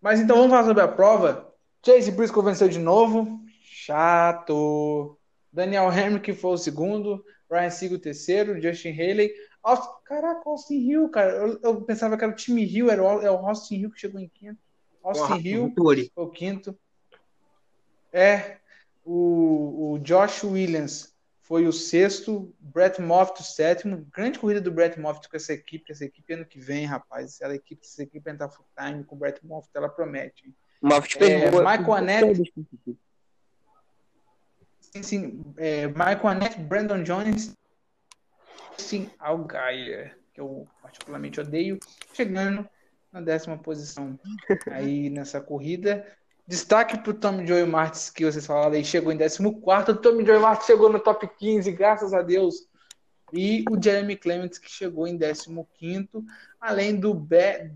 [0.00, 1.54] Mas então vamos falar sobre a prova.
[1.84, 3.40] Chase Briscoe venceu de novo.
[3.62, 5.18] Chato.
[5.52, 7.22] Daniel Hamrick foi o segundo.
[7.50, 8.62] Ryan Siegel o terceiro.
[8.62, 9.32] Justin Haley.
[9.62, 9.90] Austin...
[10.04, 11.32] Caraca, Austin Hill, cara.
[11.32, 14.00] Eu, eu pensava que era o time Hill, era o, é o Austin Hill que
[14.00, 14.58] chegou em quinto.
[15.02, 16.78] Austin Hill foi o quinto.
[18.12, 18.58] É,
[19.04, 24.06] o, o Josh Williams foi o sexto, Brett Moffitt o sétimo.
[24.12, 27.40] Grande corrida do Brett Moffitt com essa equipe, essa equipe ano que vem, rapaz.
[27.40, 30.46] Essa equipe, essa equipe entrar full time com o Brett Moffitt, ela promete.
[30.46, 30.54] hein?
[30.82, 32.52] Moffitt É, boa- Michael Annette.
[34.80, 35.44] Sim, sim.
[35.56, 37.54] É, Michael Annette, Brandon Jones,
[38.76, 41.78] sim, Algaia, que eu particularmente odeio,
[42.12, 42.68] chegando
[43.12, 44.18] na décima posição
[44.70, 46.06] aí nessa corrida.
[46.46, 49.46] Destaque para o Tommy Joy Martins, que vocês falaram aí, chegou em 14.
[49.46, 52.68] O Tommy Joy Martins chegou no top 15, graças a Deus.
[53.32, 56.08] E o Jeremy Clements, que chegou em 15,
[56.60, 57.70] além do Be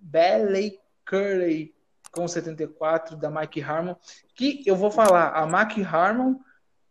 [0.00, 0.78] Be
[1.08, 1.74] Curley,
[2.10, 3.94] com 74, da Mike Harmon,
[4.34, 6.34] que eu vou falar, a Mike Harmon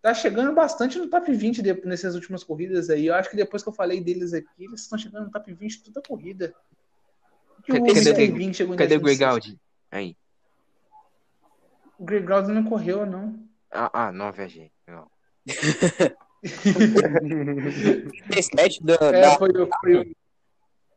[0.01, 3.05] tá chegando bastante no top 20 de- nessas últimas corridas aí.
[3.05, 5.83] Eu acho que depois que eu falei deles aqui, eles estão chegando no top 20
[5.83, 6.55] toda corrida.
[7.65, 9.17] Que o Cadê- Bean chegou em Cadê o 16.
[9.17, 9.57] Gregaldi?
[9.91, 10.15] Aí.
[11.99, 13.35] O Greg Gaudy não correu, não.
[13.71, 14.71] Ah, ah, não, viajei.
[14.88, 15.07] Não.
[18.29, 19.49] 17 da, É, da- foi,
[19.81, 20.11] foi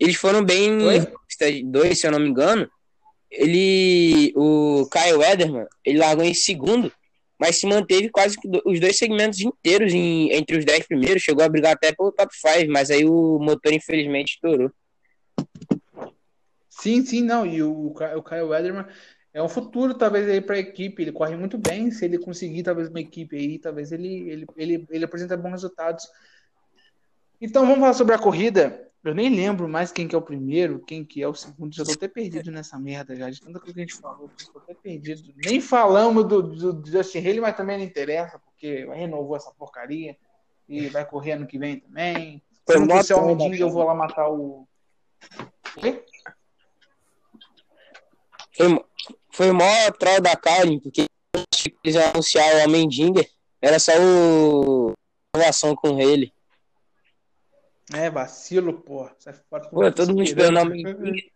[0.00, 1.06] Eles foram bem Oi?
[1.64, 2.68] 2, se eu não me engano.
[3.30, 6.92] Ele, o Kyle Ederman, ele largou em segundo,
[7.38, 11.48] mas se manteve quase os dois segmentos inteiros em- entre os 10 primeiros, chegou a
[11.48, 14.70] brigar até pelo top 5, mas aí o motor infelizmente estourou.
[16.80, 17.46] Sim, sim, não.
[17.46, 18.86] E o, o Kyle Wederman
[19.32, 21.02] é um futuro, talvez, aí para a equipe.
[21.02, 21.90] Ele corre muito bem.
[21.90, 26.08] Se ele conseguir, talvez, uma equipe aí, talvez ele, ele, ele, ele apresenta bons resultados.
[27.40, 28.90] Então, vamos falar sobre a corrida.
[29.04, 31.74] Eu nem lembro mais quem que é o primeiro, quem que é o segundo.
[31.74, 34.30] Já tô até perdido nessa merda já, de tanta coisa que a gente falou.
[34.52, 35.22] Tô até perdido.
[35.44, 40.16] Nem falamos do, do, do Justin Haley, mas também não interessa, porque renovou essa porcaria.
[40.68, 42.42] E vai correr ano que vem também.
[42.66, 44.66] Se não fosse o Homem eu vou lá matar o...
[45.82, 46.02] Oi?
[48.56, 48.84] Foi,
[49.32, 51.06] foi o maior troll da Carlin, porque
[51.82, 53.28] eles iam anunciar o Homem-Dinger,
[53.60, 54.92] era só o
[55.34, 56.32] inovação com ele.
[57.92, 59.08] É, vacilo, pô.
[59.18, 59.68] Sai fora.
[59.68, 61.34] Pô, todo mundo esperando o Homem-Dinger.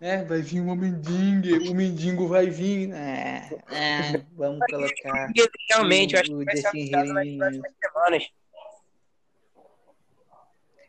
[0.00, 2.92] É, vai vir o Mendigo, o Mendigo vai vir.
[2.92, 5.32] É, é, vamos colocar.
[5.70, 8.30] Realmente, eu acho o que vai ser semanas.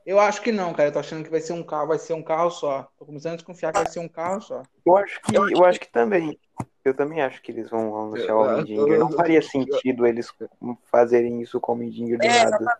[0.05, 0.89] Eu acho que não, cara.
[0.89, 2.87] Eu tô achando que vai ser um carro, vai ser um carro só.
[2.97, 4.61] Tô começando a desconfiar que vai ser um carro só.
[4.85, 6.39] Eu acho que, eu acho que também.
[6.83, 8.99] Eu também acho que eles vão anunciar o Eu- Homem-Dinger.
[8.99, 10.31] Não eu- faria eu- sentido eles
[10.91, 12.77] fazerem isso com o Homem-Dinger do É, nada.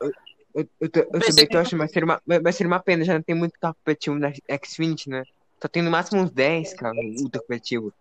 [0.54, 3.16] Eu, eu, tô- eu também tô achando, mas seria, uma, vai ser uma pena, já
[3.16, 5.24] não tem muito carro competitivo na X20, né?
[5.60, 7.92] Só tem no máximo uns 10 carros ultra competitivo.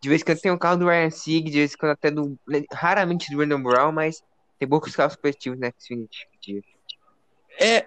[0.00, 2.10] De vez em quando tem um carro do Ryan Sieg, de vez em quando até
[2.10, 2.38] do.
[2.70, 4.22] Raramente do Brandon Brown, mas
[4.58, 6.62] tem poucos carros competitivos na X20.
[7.58, 7.86] É,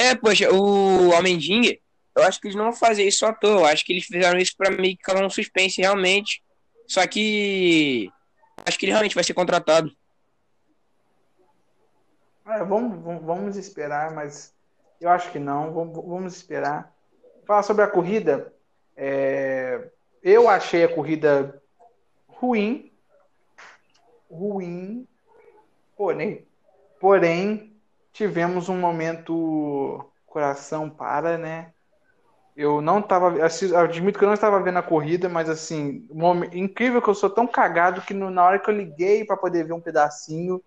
[0.00, 1.78] é, poxa, o Homem-Dinger,
[2.16, 3.60] eu acho que eles não vão fazer isso à toa.
[3.60, 6.42] Eu acho que eles fizeram isso pra meio que causar um suspense realmente.
[6.86, 8.10] Só que
[8.64, 9.92] acho que ele realmente vai ser contratado.
[12.46, 14.54] É, vamos, vamos, vamos esperar, mas
[15.00, 15.72] eu acho que não.
[15.72, 16.92] Vamos, vamos esperar.
[17.46, 18.52] Falar sobre a corrida.
[18.96, 19.90] é,
[20.22, 21.62] eu achei a corrida
[22.26, 22.90] ruim,
[24.30, 25.06] ruim,
[25.96, 26.46] porém,
[26.98, 27.69] porém
[28.12, 31.72] tivemos um momento coração para, né?
[32.56, 36.06] Eu não tava, assi- admito que eu não estava vendo a corrida, mas assim,
[36.52, 39.64] incrível que eu sou tão cagado que no- na hora que eu liguei para poder
[39.64, 40.62] ver um pedacinho,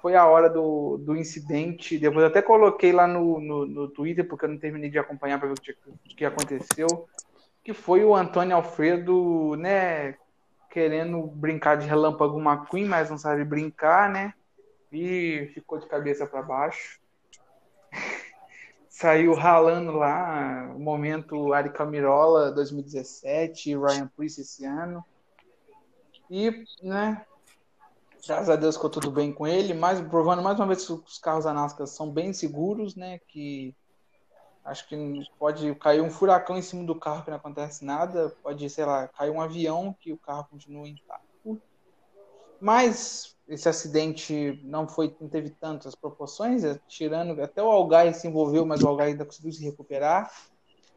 [0.00, 1.98] foi a hora do, do incidente.
[1.98, 5.48] Depois até coloquei lá no, no, no Twitter, porque eu não terminei de acompanhar para
[5.48, 7.08] ver o que, o que aconteceu.
[7.64, 10.16] Que foi o Antônio Alfredo, né,
[10.70, 14.34] querendo brincar de relâmpago McQueen, mas não sabe brincar, né?
[14.92, 17.00] E ficou de cabeça para baixo.
[18.88, 25.04] Saiu ralando lá, o momento Ari Camirola 2017, Ryan Priest esse ano.
[26.28, 27.24] E, né,
[28.26, 31.18] graças a Deus ficou tudo bem com ele, mas provando mais uma vez que os
[31.18, 33.74] carros da NASCAR são bem seguros, né, que
[34.64, 34.96] acho que
[35.38, 39.08] pode cair um furacão em cima do carro que não acontece nada, pode, sei lá,
[39.08, 41.29] cair um avião que o carro continua intacto.
[42.60, 48.28] Mas esse acidente não foi não teve tantas proporções, é, tirando até o Algai se
[48.28, 50.30] envolveu, mas o Algai ainda conseguiu se recuperar.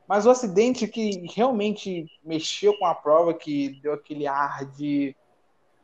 [0.07, 5.15] Mas o acidente que realmente mexeu com a prova, que deu aquele ar de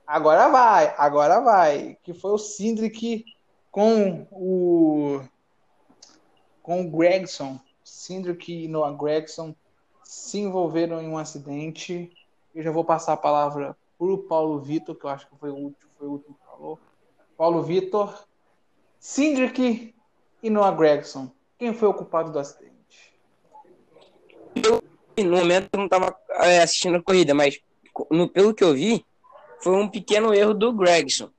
[0.05, 3.25] agora vai, agora vai, que foi o Cindric
[3.71, 5.21] com o
[6.61, 9.55] com o Gregson, Cindric e Noah Gregson
[10.03, 12.11] se envolveram em um acidente.
[12.53, 15.55] Eu já vou passar a palavra o Paulo Vitor, que eu acho que foi o
[15.55, 16.79] último, foi o último que falou.
[17.37, 18.23] Paulo Vitor,
[18.99, 19.93] Cindric
[20.41, 21.29] e Noah Gregson.
[21.57, 22.69] Quem foi o culpado do acidente?
[25.17, 26.15] No momento eu não estava
[26.61, 27.59] assistindo a corrida, mas
[28.09, 29.05] no, pelo que eu vi,
[29.61, 31.29] foi um pequeno erro do Gregson.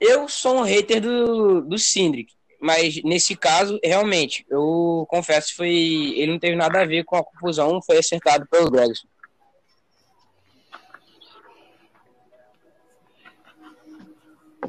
[0.00, 6.32] Eu sou um hater do, do Cindric, mas nesse caso, realmente, eu confesso foi, ele
[6.32, 9.08] não teve nada a ver com a confusão, foi acertado pelo Gregson.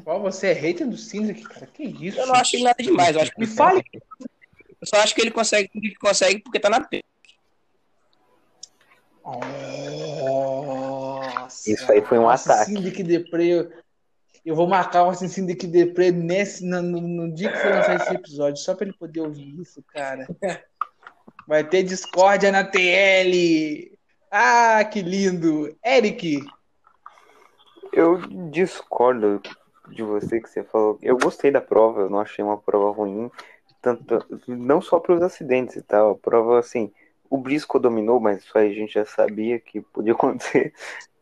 [0.04, 1.66] Qual você é hater do Cindric, cara?
[1.66, 2.18] Que isso?
[2.20, 3.82] Eu não acho nada demais, eu acho que Me fale.
[3.90, 7.02] Eu só acho que ele consegue que consegue porque tá na P.
[10.34, 11.70] Nossa.
[11.70, 12.72] Isso aí foi um Nossa, ataque.
[12.72, 13.46] Syndic Deprê.
[13.46, 13.72] eu-
[14.44, 18.12] Eu vou marcar o Syndic Deprê nesse, no, no, no dia que for lançar esse
[18.14, 20.26] episódio, só pra ele poder ouvir isso, cara.
[21.48, 23.90] Vai ter discórdia na TL.
[24.30, 25.74] Ah, que lindo.
[25.82, 26.44] Eric,
[27.90, 28.18] Eu
[28.50, 29.40] discordo
[29.88, 30.98] de você que você falou.
[31.02, 33.30] Eu gostei da prova, eu não achei uma prova ruim.
[33.82, 36.12] Tanto, não só para os acidentes e tal.
[36.12, 36.90] A prova, assim,
[37.28, 40.72] o Briscoe dominou, mas isso aí a gente já sabia que podia acontecer.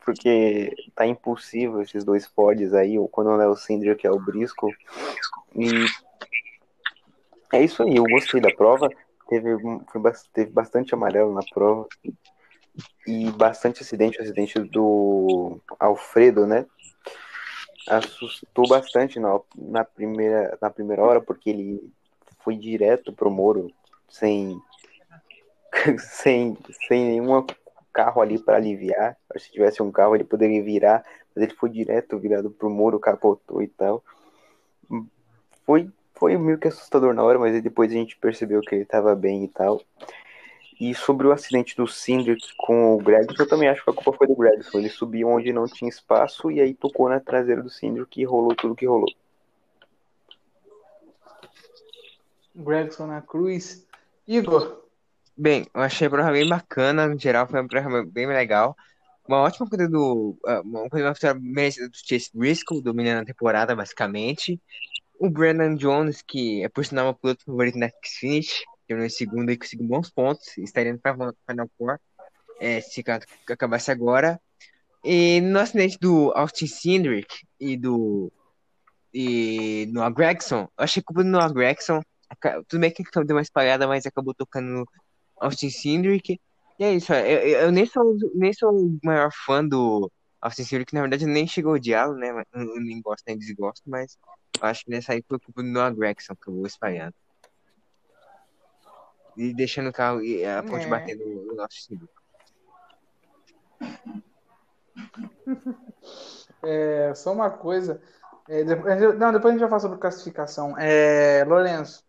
[0.05, 4.10] Porque tá impulsivo esses dois pods aí, ou quando não é o Cinder, que é
[4.10, 4.74] o Briscoe.
[5.55, 5.68] E
[7.52, 8.89] é isso aí, eu gostei da prova.
[9.28, 9.56] Teve,
[10.32, 11.86] teve bastante amarelo na prova.
[13.06, 16.66] E bastante acidente, o acidente do Alfredo, né?
[17.88, 21.92] Assustou bastante na, na, primeira, na primeira hora, porque ele
[22.44, 23.72] foi direto pro Moro,
[24.09, 24.60] sem,
[25.98, 26.56] sem,
[26.88, 27.44] sem nenhum
[27.92, 29.16] carro ali para aliviar.
[29.36, 31.04] Se tivesse um carro ele poderia virar,
[31.34, 34.02] mas ele foi direto virado pro Moro, capotou e tal.
[35.64, 39.14] Foi, foi meio que assustador na hora, mas depois a gente percebeu que ele tava
[39.14, 39.80] bem e tal.
[40.82, 44.14] E sobre o acidente do Cindric com o Gregson, eu também acho que a culpa
[44.14, 44.80] foi do Gregson.
[44.80, 48.52] Ele subiu onde não tinha espaço e aí tocou na traseira do Cindric e rolou
[48.56, 49.06] tudo que rolou.
[52.52, 53.86] Gregson na cruz.
[54.26, 54.82] Igor,
[55.36, 58.76] Bem, eu achei a prova bem bacana, no geral foi uma prova bem legal.
[59.28, 60.36] Uma ótima corrida do.
[60.44, 64.60] ah, Uma corrida merecida do Chase Briscoe, dominando a temporada, basicamente.
[65.16, 69.50] O Brandon Jones, que é por sinal meu piloto favorito na Xfinity, terminou em segundo
[69.50, 71.98] e conseguiu bons pontos, estaria no Final Four,
[72.60, 74.40] é, se ca- acabasse agora.
[75.04, 77.28] E no acidente do Austin Cindric
[77.59, 78.32] e do.
[79.12, 82.00] E no Gregson, eu achei culpa do Noah Gregson.
[82.68, 84.86] Tudo bem que deu uma espalhada, mas acabou tocando no
[85.36, 86.40] Austin Cindric.
[86.78, 90.10] E é isso, eu, eu- eu nem sou, nem sou o maior fã do
[90.40, 92.30] Austin Cindric, na verdade nem chegou a odiá-lo, né?
[92.54, 94.16] Eu nem gosto nem desgosto, mas
[94.60, 97.14] acho que nessa aí foi culpa do Noah Gregson que eu vou espalhando.
[99.36, 100.88] E deixando o carro e a ponte É.
[100.88, 102.12] bater no, no Austin Cindric.
[106.62, 108.00] é, só uma coisa.
[108.48, 110.76] É, depois, não, depois a gente vai falar sobre classificação.
[110.78, 112.04] É, Lourenço,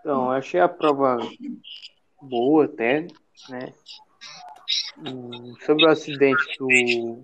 [0.00, 1.18] Então, eu achei a prova
[2.22, 3.06] boa até,
[3.48, 3.72] né?
[5.64, 7.22] Sobre o acidente do,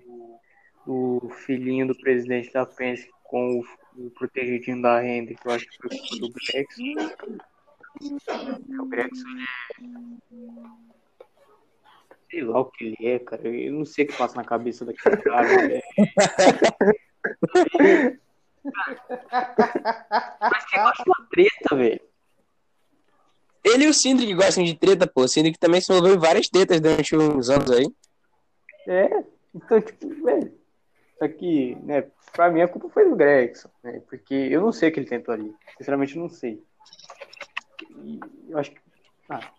[0.85, 3.65] do filhinho do presidente da Penske com o,
[3.99, 6.83] o protegidinho da renda, que eu acho que foi do Gregson.
[8.81, 9.25] O Gregson,
[12.31, 13.49] sei lá o que ele é, cara.
[13.49, 15.49] Eu não sei o que passa na cabeça daquele cara.
[15.73, 15.83] é.
[20.41, 22.01] Mas que gosta de uma treta, velho.
[23.65, 25.23] Ele e o Sindri que gostam de treta, pô.
[25.23, 27.87] O Sindri que também se envolveu em várias tretas durante uns anos aí.
[28.87, 29.25] É,
[29.55, 30.66] então, tipo, velho.
[31.19, 34.03] Só que, né, pra mim a culpa foi do Gregson, né?
[34.09, 35.55] Porque eu não sei o que ele tentou ali.
[35.79, 36.63] Sinceramente, não sei.
[38.03, 38.81] E eu acho que.
[39.29, 39.51] Ah,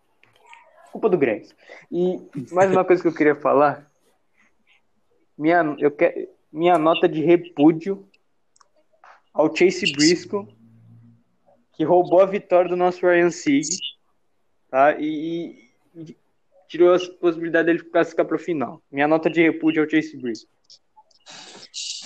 [0.92, 1.56] culpa do Gregson.
[1.92, 2.22] E
[2.52, 3.90] mais uma coisa que eu queria falar.
[5.38, 8.08] Minha, eu quero, minha nota de repúdio
[9.34, 10.48] ao Chase Briscoe,
[11.74, 13.68] que roubou a vitória do nosso Ryan Sieg,
[14.70, 15.00] tá?
[15.00, 16.18] E, e
[16.68, 18.82] tirou as possibilidades dele classificar para o final.
[18.92, 20.57] Minha nota de repúdio ao Chase Briscoe.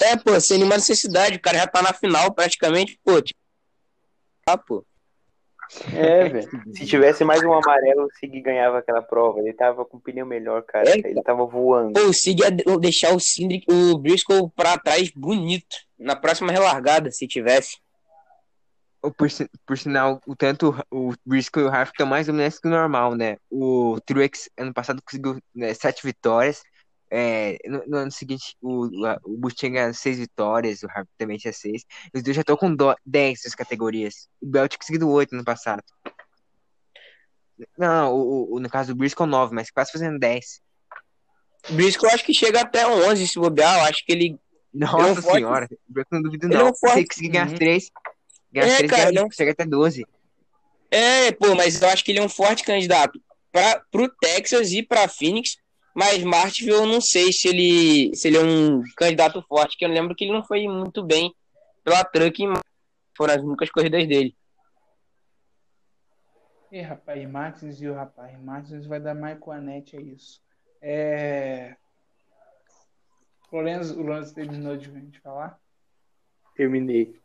[0.02, 1.38] É, pô, sem nenhuma necessidade.
[1.38, 3.22] O cara já tá na final praticamente, pô.
[3.22, 3.40] Tipo...
[4.48, 4.86] Ah, pô.
[5.94, 6.50] É, velho.
[6.76, 9.40] Se tivesse mais um amarelo, o Sig ganhava aquela prova.
[9.40, 10.90] Ele tava com o pneu melhor, cara.
[10.90, 11.94] É, Ele tava voando.
[11.94, 15.78] Pô, o Sig ia de- deixar o Sindri, o Briscoe pra trás bonito.
[15.98, 17.78] Na próxima relargada, se tivesse.
[19.02, 19.28] Por,
[19.66, 23.16] por sinal, o tanto o Briscoe e o Harvick estão mais dominantes que o normal,
[23.16, 23.38] né?
[23.50, 26.62] O Truex ano passado conseguiu né, sete vitórias.
[27.14, 28.86] É, no, no ano seguinte, o,
[29.26, 31.84] o Bush tinha seis vitórias, o Harvick também tinha seis.
[32.14, 34.30] Os dois já estão com do, dez nessas categorias.
[34.42, 35.84] O Bell tinha conseguido oito no passado.
[37.78, 40.62] Não, o, o- no caso do Briscoe, nove, mas quase fazendo dez.
[41.70, 43.80] O Briscoe eu acho que chega até 11 se bobear.
[43.80, 44.40] Eu acho que ele.
[44.74, 45.36] Nossa forte.
[45.38, 46.70] senhora, Briscoe não duvido Ele é não.
[46.70, 46.94] um forte.
[46.94, 47.56] Se ele conseguir ganhar Uhum.
[47.56, 47.92] três,
[48.52, 50.06] ganhar É, três, cara, ganha- ele um- chega até doze.
[50.90, 53.22] É, pô, mas eu acho que ele é um forte candidato
[53.52, 55.58] pra, pro Texas e pra Phoenix.
[55.94, 59.90] Mas Martinsville eu não sei se ele, se ele é um candidato forte, que eu
[59.90, 61.34] lembro que ele não foi muito bem
[61.84, 62.54] pela Truck em
[63.16, 64.36] foram as únicas corridas dele.
[66.72, 68.40] Ih, rapaz, Martins e o rapaz.
[68.40, 70.42] Martins vai dar Michael Anete, é isso.
[70.82, 71.76] É...
[73.52, 75.60] O Lorenzo, o Lorenzo terminou de, de falar?
[76.56, 77.20] Terminei.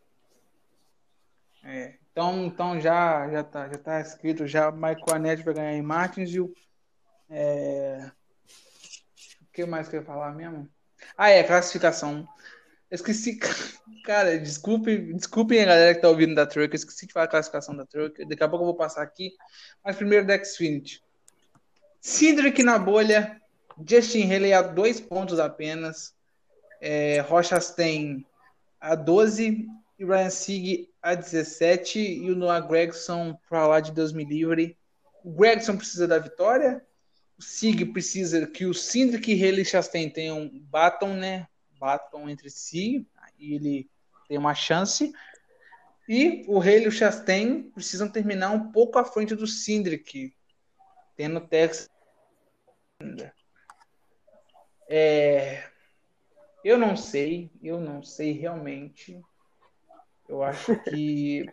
[1.63, 1.95] É.
[2.11, 6.53] Então, então já, já, tá, já tá escrito, já Michael Anete vai ganhar em Martinsville.
[7.31, 8.11] É...
[8.11, 8.16] O
[9.57, 10.69] que mais que eu ia falar mesmo?
[11.17, 12.29] Ah, é, classificação.
[12.91, 13.39] Eu esqueci,
[14.05, 17.29] cara, desculpe, desculpem a galera que tá ouvindo da Truck, eu esqueci de falar a
[17.29, 18.23] classificação da Truck.
[18.27, 19.33] Daqui a pouco eu vou passar aqui.
[19.83, 21.03] Mas primeiro da Xfinity.
[22.63, 23.41] Na bolha,
[23.89, 26.15] Justin Haley a dois pontos apenas,
[26.81, 28.27] é, Rochas tem
[28.79, 29.67] a 12
[29.99, 34.77] e Ryan Sieg a 17 e o Noah Gregson para lá de Deus me livre.
[35.25, 36.85] O Gregson precisa da vitória,
[37.39, 41.47] o Sig precisa que o Cindric e Haley Chastain tenham batam, né?
[41.79, 43.07] Batam entre si
[43.39, 43.91] e ele
[44.29, 45.13] tem uma chance.
[46.09, 50.35] E o Haley e o Chastain precisam terminar um pouco à frente do Cindric,
[51.17, 51.89] tendo Texas.
[54.89, 55.69] É,
[56.65, 59.21] eu não sei, eu não sei realmente.
[60.29, 61.47] Eu acho que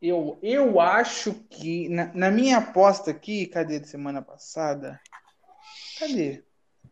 [0.00, 5.00] eu, eu acho que na, na minha aposta aqui, cadê de semana passada?
[5.98, 6.44] Cadê?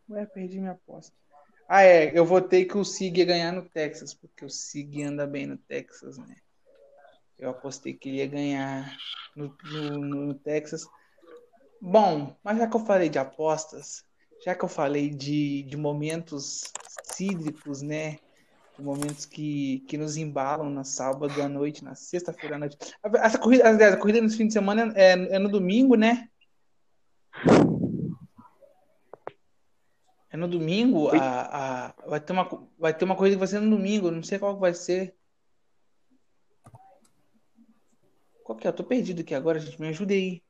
[0.09, 1.15] Ué, perdi minha aposta.
[1.67, 5.25] Ah, é, eu votei que o Sig ia ganhar no Texas, porque o Sig anda
[5.25, 6.35] bem no Texas, né?
[7.37, 8.97] Eu apostei que ele ia ganhar
[9.35, 10.87] no, no, no Texas.
[11.81, 14.05] Bom, mas já que eu falei de apostas,
[14.43, 16.71] já que eu falei de, de momentos
[17.03, 18.19] cídricos, né?
[18.77, 22.77] Momentos que, que nos embalam na sábado à noite, na sexta-feira à noite.
[23.15, 26.27] Essa corrida, aliás, a corrida nesse fim de semana é, é no domingo, né?
[30.29, 33.61] É no domingo, a, a, vai, ter uma, vai ter uma corrida que vai ser
[33.61, 35.15] no domingo, não sei qual vai ser.
[38.43, 38.69] Qual que é?
[38.69, 40.43] Eu tô perdido aqui agora, gente, me ajude aí.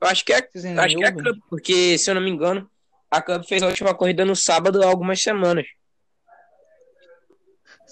[0.00, 1.12] Eu acho que é, acho que é a?
[1.12, 2.70] Cup, porque, se eu não me engano,
[3.10, 5.66] a Cup fez a última corrida no sábado há algumas semanas.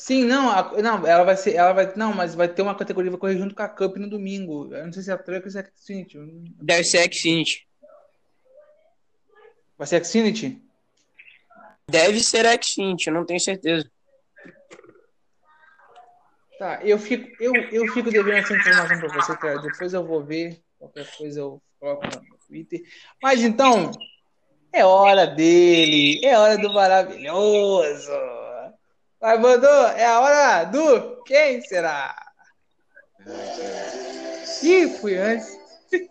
[0.01, 3.11] Sim, não, a- não, ela vai ser, ela vai, não, mas vai ter uma categoria
[3.11, 4.75] vai correr junto com a Cup no domingo.
[4.75, 6.19] Eu não sei se é a Truck ou se é a Xfinity.
[6.63, 7.69] Deve ser a Xfinity.
[9.77, 10.59] Vai ser a Xfinity?
[11.91, 13.91] Deve ser a Xfinity, eu não tenho certeza.
[16.59, 19.59] Tá, eu fico, eu, eu fico devendo essa informação pra você, cara.
[19.59, 20.63] Depois eu vou ver.
[20.79, 22.81] Qualquer coisa eu coloco no Twitter.
[23.23, 23.93] Mas então,
[24.73, 26.25] é hora dele.
[26.25, 28.40] É hora do maravilhoso.
[29.21, 32.15] Vai, Bandô, é a hora do quem será?
[34.63, 35.59] Ih, fui antes.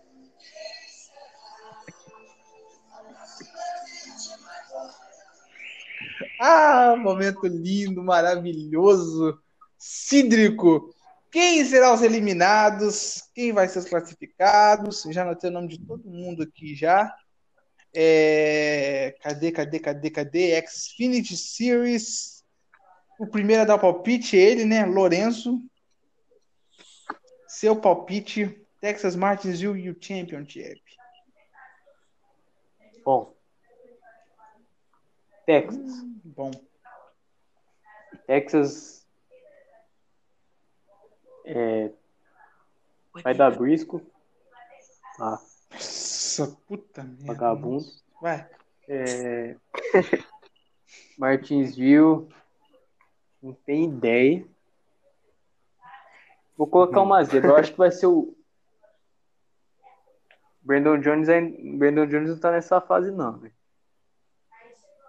[6.42, 9.38] Ah, momento lindo, maravilhoso,
[9.78, 10.94] cídrico.
[11.32, 13.24] Quem serão os eliminados?
[13.36, 15.04] Quem vai ser os classificados?
[15.12, 17.14] Já anotei o nome de todo mundo aqui já.
[17.94, 20.66] É, Cadê, cadê, cadê, cadê?
[20.68, 22.39] Xfinity Series.
[23.20, 24.86] O primeiro a dar o palpite, ele, né?
[24.86, 25.62] Lourenço.
[27.50, 30.82] Seu palpite, Texas Martinsville U Championship.
[33.04, 33.36] Bom.
[35.46, 36.04] Texas.
[36.24, 36.52] Bom.
[38.26, 39.06] Texas.
[41.44, 41.92] É,
[43.22, 44.02] vai dar brisco.
[45.20, 45.42] Ah,
[45.72, 47.26] Nossa, puta merda.
[47.26, 47.86] vagabundo.
[48.22, 48.50] Vai.
[48.88, 49.58] É...
[51.18, 52.30] Martinsville.
[53.42, 54.46] Não tem ideia.
[56.58, 57.52] Vou colocar uma zebra.
[57.52, 58.36] Eu acho que vai ser o.
[60.62, 61.42] Brandon Jones, é...
[61.42, 63.38] Brandon Jones não tá nessa fase, não.
[63.40, 63.54] velho.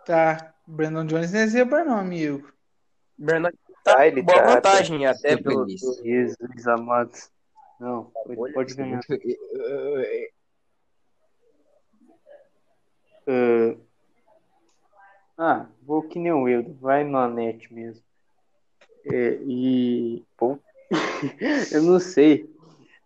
[0.06, 0.54] Tá.
[0.66, 2.52] Brandon Jones não é zebra, não, amigo.
[3.18, 5.68] Bernard Tá, tá ele boa tá- vantagem até Fico pelo.
[5.68, 7.12] Jesus amado.
[7.78, 9.00] Não, ele pode ganhar.
[13.26, 13.76] Ah,
[15.38, 18.02] Ah, vou que nem o Eudo, vai no Anete mesmo.
[19.06, 20.24] É, e.
[20.36, 20.58] Pô,
[21.72, 22.48] eu não sei.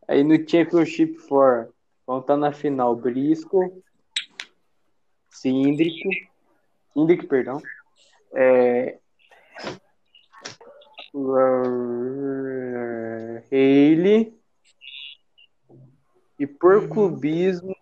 [0.06, 1.72] Aí no Championship 4,
[2.06, 3.82] vão estar na final Briscoe,
[5.30, 6.08] Síndrico,
[6.92, 7.60] Síndrico, perdão.
[8.34, 8.98] É,
[13.52, 14.36] Haley
[16.38, 17.74] e por clubismo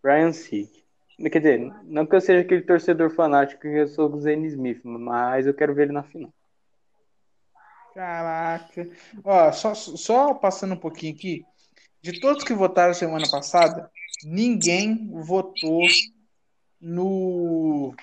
[0.00, 0.84] Brian Sick.
[1.18, 4.80] Quer dizer, não que eu seja aquele torcedor fanático que eu sou do Zane Smith,
[4.84, 6.32] mas eu quero ver ele na final.
[7.94, 8.90] Caraca.
[9.24, 11.44] Ó, só, só passando um pouquinho aqui.
[12.00, 13.90] De todos que votaram semana passada,
[14.24, 15.82] ninguém votou
[16.80, 17.94] no.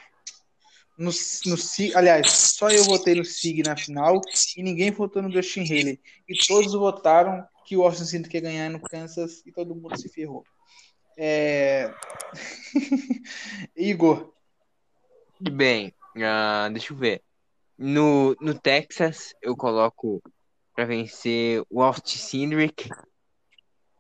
[0.98, 1.56] No, no
[1.96, 4.22] aliás, só eu votei no Sig na final
[4.56, 6.00] e ninguém votou no Dustin Haley.
[6.28, 10.08] E todos votaram que o Austin Cindric ia ganhar no Kansas e todo mundo se
[10.08, 10.46] ferrou.
[11.18, 11.94] É...
[13.76, 14.34] Igor,
[15.40, 15.94] Bem,
[16.24, 17.22] ah, deixa eu ver.
[17.78, 20.22] No, no Texas, eu coloco
[20.74, 22.90] pra vencer o Austin Cindric.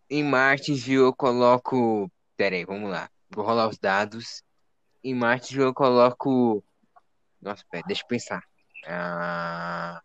[0.09, 2.09] Em Martinsville, eu coloco.
[2.37, 3.09] Pera aí, vamos lá.
[3.29, 4.43] Vou rolar os dados.
[5.03, 6.63] Em Martinsville, eu coloco.
[7.41, 8.43] Nossa, pera, deixa eu pensar.
[8.87, 10.01] Ah...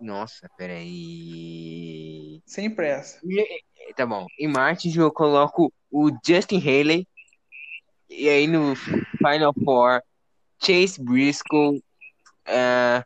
[0.00, 2.40] Nossa, pera aí.
[2.46, 3.20] sem pressa.
[3.96, 4.26] Tá bom.
[4.38, 7.06] Em Martinsville, eu coloco o Justin Haley.
[8.08, 10.02] E aí no Final Four,
[10.62, 11.82] Chase Briscoe.
[12.48, 13.04] Ah,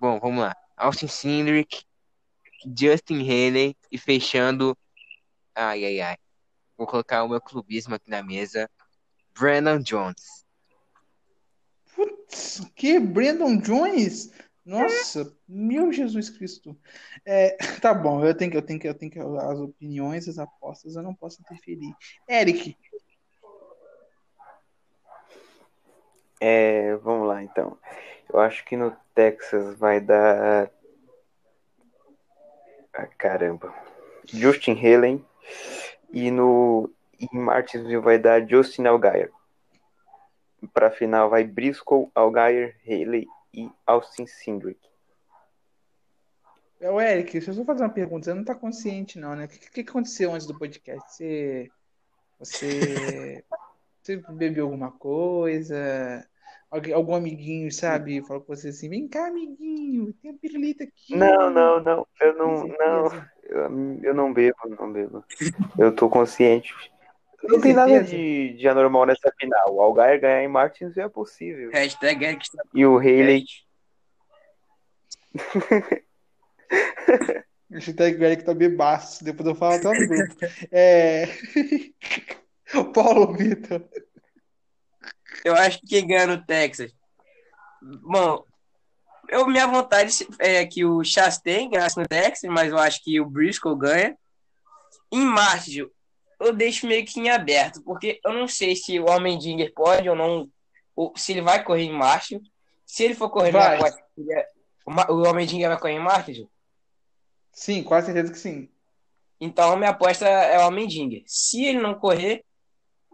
[0.00, 0.56] bom, vamos lá.
[0.76, 1.84] Austin Cindric,
[2.76, 4.76] Justin Haley e fechando.
[5.54, 6.16] Ai, ai, ai.
[6.76, 8.68] Vou colocar o meu clubismo aqui na mesa.
[9.38, 10.44] Brandon Jones.
[11.94, 14.32] Putz, que Brandon Jones?
[14.64, 16.76] Nossa, meu Jesus Cristo.
[17.24, 20.38] É, tá bom, eu tenho que, eu tenho que, eu tenho que as opiniões, as
[20.38, 21.94] apostas, eu não posso interferir.
[22.28, 22.76] Eric,
[26.40, 27.78] É, vamos lá então.
[28.32, 30.70] Eu acho que no Texas vai dar.
[32.92, 33.74] Ah, caramba.
[34.24, 35.24] Justin Helen.
[36.12, 36.90] E no
[37.20, 39.30] em Martinsville vai dar Justin Algaier.
[40.72, 44.80] Pra final vai Briscoe, Algaier, Haley e Austin Cindric.
[46.80, 48.24] é o Eric, deixa eu só fazer uma pergunta.
[48.24, 49.44] Você não tá consciente, não, né?
[49.44, 51.06] O que, que aconteceu antes do podcast?
[51.08, 51.70] Você,
[52.38, 53.44] você,
[54.02, 56.26] você bebeu alguma coisa?
[56.70, 58.20] Alguém, algum amiguinho, sabe?
[58.26, 61.14] Falou com você assim: vem cá, amiguinho, tem a pirulita aqui.
[61.14, 62.06] Não, não, não.
[62.20, 63.26] Eu não, não.
[63.44, 65.24] Eu, eu não bebo, não bebo.
[65.78, 66.74] Eu tô consciente.
[67.44, 69.74] Não Tem tem nada de, de anormal nessa final.
[69.74, 71.70] O Algaier ganhar em Martins é possível.
[71.70, 73.44] Hashtag Eric está E o Haley.
[77.70, 80.34] Hashtag Eric tá bebaço, depois eu falo até no grupo.
[80.72, 81.26] É...
[82.92, 83.88] Paulo Vitor.
[85.44, 86.92] Eu acho que quem ganha no Texas.
[87.82, 88.44] Bom,
[89.28, 93.28] eu, minha vontade é que o Chastain ganhasse no Texas, mas eu acho que o
[93.28, 94.16] Briscoe ganha.
[95.12, 95.90] Em Martinsville,
[96.40, 100.16] eu deixo meio que em aberto, porque eu não sei se o Almendinger pode ou
[100.16, 100.48] não,
[100.94, 102.50] ou se ele vai correr em Martinsville.
[102.84, 103.78] Se ele for correr Vai.
[103.78, 104.02] quarta,
[104.86, 106.50] o Almendinger vai correr em Martinsville.
[107.52, 108.68] Sim, quase certeza que sim.
[109.40, 111.22] Então, minha aposta é o Almendinger.
[111.26, 112.44] Se ele não correr,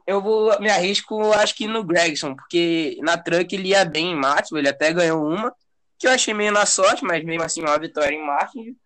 [0.07, 4.17] eu vou me arrisco, acho que no Gregson, porque na truck ele ia bem em
[4.17, 5.55] Martin, ele até ganhou uma,
[5.99, 8.77] que eu achei meio na sorte, mas mesmo assim uma vitória em Martin.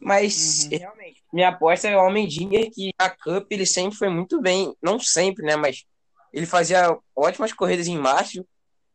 [0.00, 0.78] Mas Uhum.
[0.78, 4.98] realmente, minha aposta é o Almendinger, que a Cup ele sempre foi muito bem, não
[5.00, 5.84] sempre, né, mas
[6.32, 8.44] ele fazia ótimas corridas em Martin.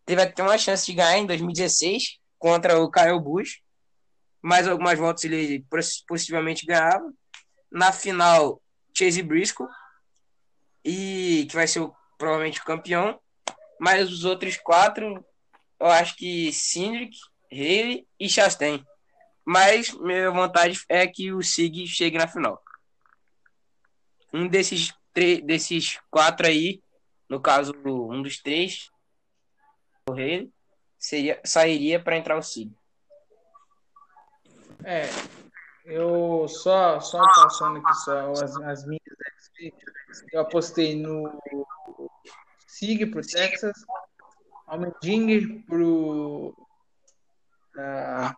[0.05, 3.59] Teve até uma chance de ganhar em 2016 contra o Kyle Busch.
[4.41, 7.11] Mais algumas voltas ele poss- possivelmente ganhava.
[7.71, 8.61] Na final,
[8.95, 9.67] Chase Briscoe.
[10.83, 13.19] E que vai ser o- provavelmente o campeão.
[13.79, 15.25] Mas os outros quatro,
[15.79, 17.17] eu acho que Cindric,
[17.51, 18.85] Haley e Chastain.
[19.43, 22.61] Mas minha vontade é que o Sig chegue na final.
[24.31, 26.81] Um desses, três, desses quatro aí,
[27.27, 28.89] no caso, um dos três,
[30.07, 30.51] o Haley,
[30.97, 32.71] seria, sairia para entrar o Sig.
[34.83, 35.03] É,
[35.85, 39.01] eu só, só passando aqui só as, as minhas
[40.33, 41.39] eu apostei no
[42.67, 43.73] Sig pro Texas,
[44.67, 46.55] Almendinger pro
[47.73, 48.35] pra,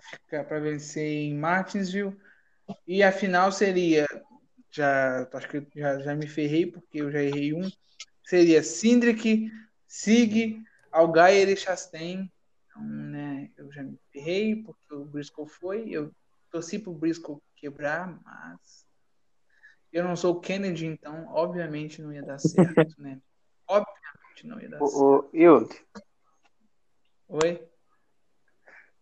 [0.00, 2.16] ficar- pra vencer em Martinsville.
[2.86, 4.06] E a final seria
[4.70, 7.68] já acho que já, já me ferrei porque eu já errei um.
[8.24, 9.50] Seria Cindric,
[9.86, 10.62] Sig,
[10.92, 12.30] Algair e Chastain
[12.66, 15.88] então, né, eu já me ferrei porque o Briscoe foi.
[15.88, 16.12] Eu
[16.50, 18.86] torci pro Briscoe quebrar, mas
[19.92, 23.20] eu não sou o Kennedy, então obviamente não ia dar certo, né?
[23.66, 24.96] Obviamente não ia dar certo.
[24.96, 25.84] O, o, Hilde,
[27.28, 27.62] Oi?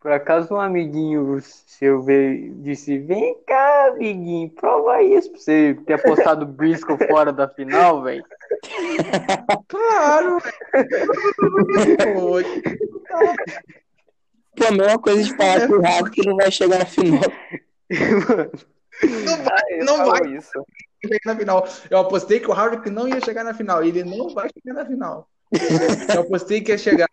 [0.00, 5.94] por acaso um amiguinho seu veio, disse: Vem cá, amiguinho, prova isso pra você ter
[5.94, 8.24] apostado o Briscoe fora da final, velho.
[9.68, 10.38] Claro!
[14.56, 17.22] Pô, a mesma coisa de falar que o Rato não vai chegar na final.
[19.02, 20.64] Não vai, não vai isso.
[21.04, 21.68] chegar na final.
[21.90, 23.84] Eu apostei que o Harvick não ia chegar na final.
[23.84, 25.28] Ele não vai chegar na final.
[26.14, 27.08] Eu apostei que ia chegar.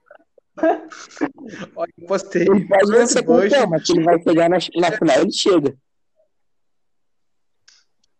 [1.75, 2.43] Olha, eu apostei.
[2.43, 5.75] Ele pode não ser campeão, mas se ele vai chegar na, na final, ele chega.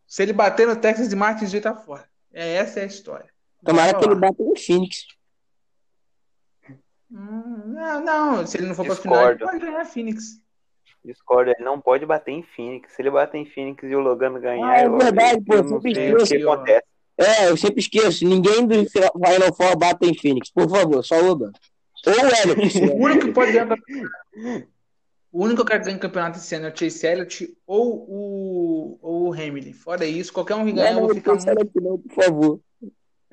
[0.06, 2.08] Se ele bater no Texas de Martins, ele tá fora.
[2.32, 3.30] É, essa é a história.
[3.64, 5.08] Tomara que ele bata no Phoenix.
[7.14, 9.60] Não, não, se ele não for pra final, ele Discordo.
[9.60, 10.24] pode ganhar Phoenix.
[11.06, 12.94] Discordo, ele não pode bater em Phoenix.
[12.96, 15.56] Se ele bater em Phoenix e o Logan ganhar, Ah, é eu- verdade, eu pô,
[15.70, 16.50] não sempre sei o que esqueço.
[16.52, 16.84] acontece.
[17.18, 18.26] É, eu sempre esqueço.
[18.26, 20.50] Ninguém do Final Four bata em Phoenix.
[20.52, 21.52] Por favor, só o Logan.
[22.08, 22.54] Ou o.
[22.98, 23.68] O único que pode ganhar.
[25.32, 29.30] O único que quer ganhar campeonato esse ano é o Chase Elliott ou o, ou
[29.30, 29.74] o Hamilton.
[29.74, 31.82] Fora isso, qualquer um que ganhar, eu vou ficar não, muito.
[31.82, 32.60] não, por favor.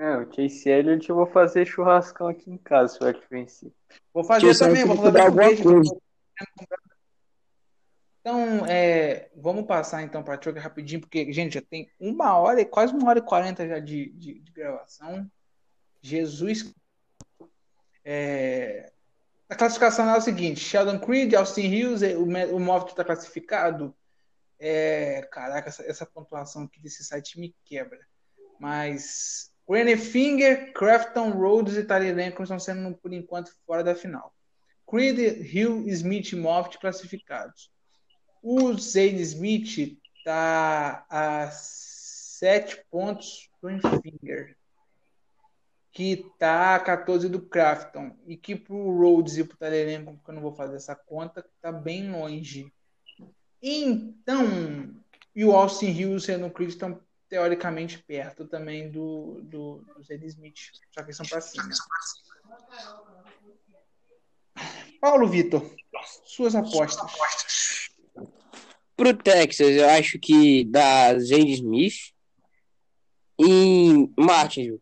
[0.01, 3.70] É, o Chase Elliott eu vou fazer churrascão aqui em casa se o Elliott vencer.
[4.14, 6.01] Vou fazer Chase também, vou fazer um alguma beijo.
[8.20, 12.62] Então, é, vamos passar então para a Choker rapidinho, porque, gente, já tem uma hora,
[12.62, 15.31] e quase uma hora e quarenta já de, de, de gravação.
[16.01, 16.72] Jesus.
[18.02, 18.90] É,
[19.51, 23.94] a classificação é o seguinte: Sheldon Creed, Austin Hills, o, o Moffitt está classificado.
[24.59, 28.01] É, caraca, essa, essa pontuação aqui desse site me quebra.
[28.59, 34.34] Mas Granny Finger, Crafton, Rhodes e Tyler Lincoln estão sendo, por enquanto, fora da final.
[34.84, 37.70] Creed, Hill, Smith e Moffitt classificados.
[38.42, 43.68] O Zane Smith está a sete pontos do
[44.02, 44.56] Finger,
[45.92, 50.05] que está a 14 do Crafton, e que para o Rhodes e para o Tyler
[50.05, 52.72] porque eu não vou fazer essa conta, está bem longe.
[53.62, 54.97] Então,
[55.32, 57.01] e o Austin Hills e o estão
[57.31, 60.59] teoricamente perto também do, do, do Smith,
[60.90, 61.69] só que são para cima.
[65.01, 65.65] Paulo Vitor,
[66.24, 67.12] suas apostas.
[68.97, 72.12] Pro Texas, eu acho que da Zane Smith
[73.40, 74.78] e Martin.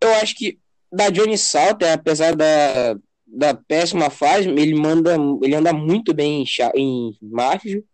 [0.00, 0.58] Eu acho que
[0.90, 2.96] da Johnny Salter, apesar da,
[3.26, 7.84] da péssima fase, ele manda, ele anda muito bem em, em Martin.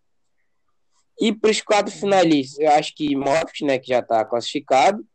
[1.21, 5.07] E para os quatro finalistas, eu acho que Moffitt, né, que já está classificado,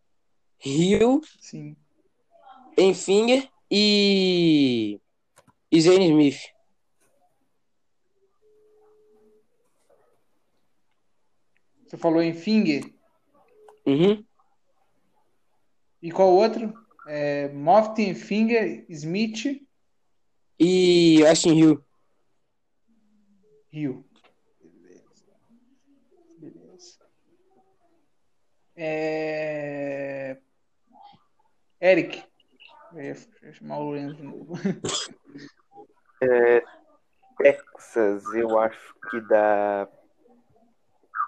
[0.65, 1.77] Hill, Sim.
[2.79, 5.01] Enfinger e,
[5.71, 6.39] e Zane Smith.
[11.85, 12.85] Você falou em Finger.
[13.85, 14.25] Uhum.
[16.01, 16.73] E qual outro?
[17.09, 19.61] É, Moffitt, Finger, Smith,
[20.59, 21.85] E Austin Hill.
[23.71, 24.06] Rio.
[28.77, 30.37] É...
[31.81, 32.23] Eric.
[32.93, 33.15] Eu ia
[33.53, 34.55] chamar o Lourenço de novo.
[37.39, 39.89] Texas, eu acho que dá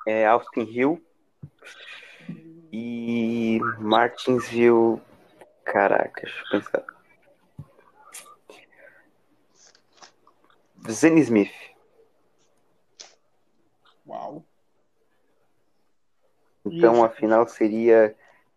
[0.07, 1.05] é, Austin Hill
[2.73, 5.03] e Martinsville.
[5.65, 6.85] Caraca, deixa eu pensar.
[10.91, 11.53] Zane Smith.
[14.07, 14.48] Uau.
[16.73, 17.05] Então Isso.
[17.05, 18.15] a final seria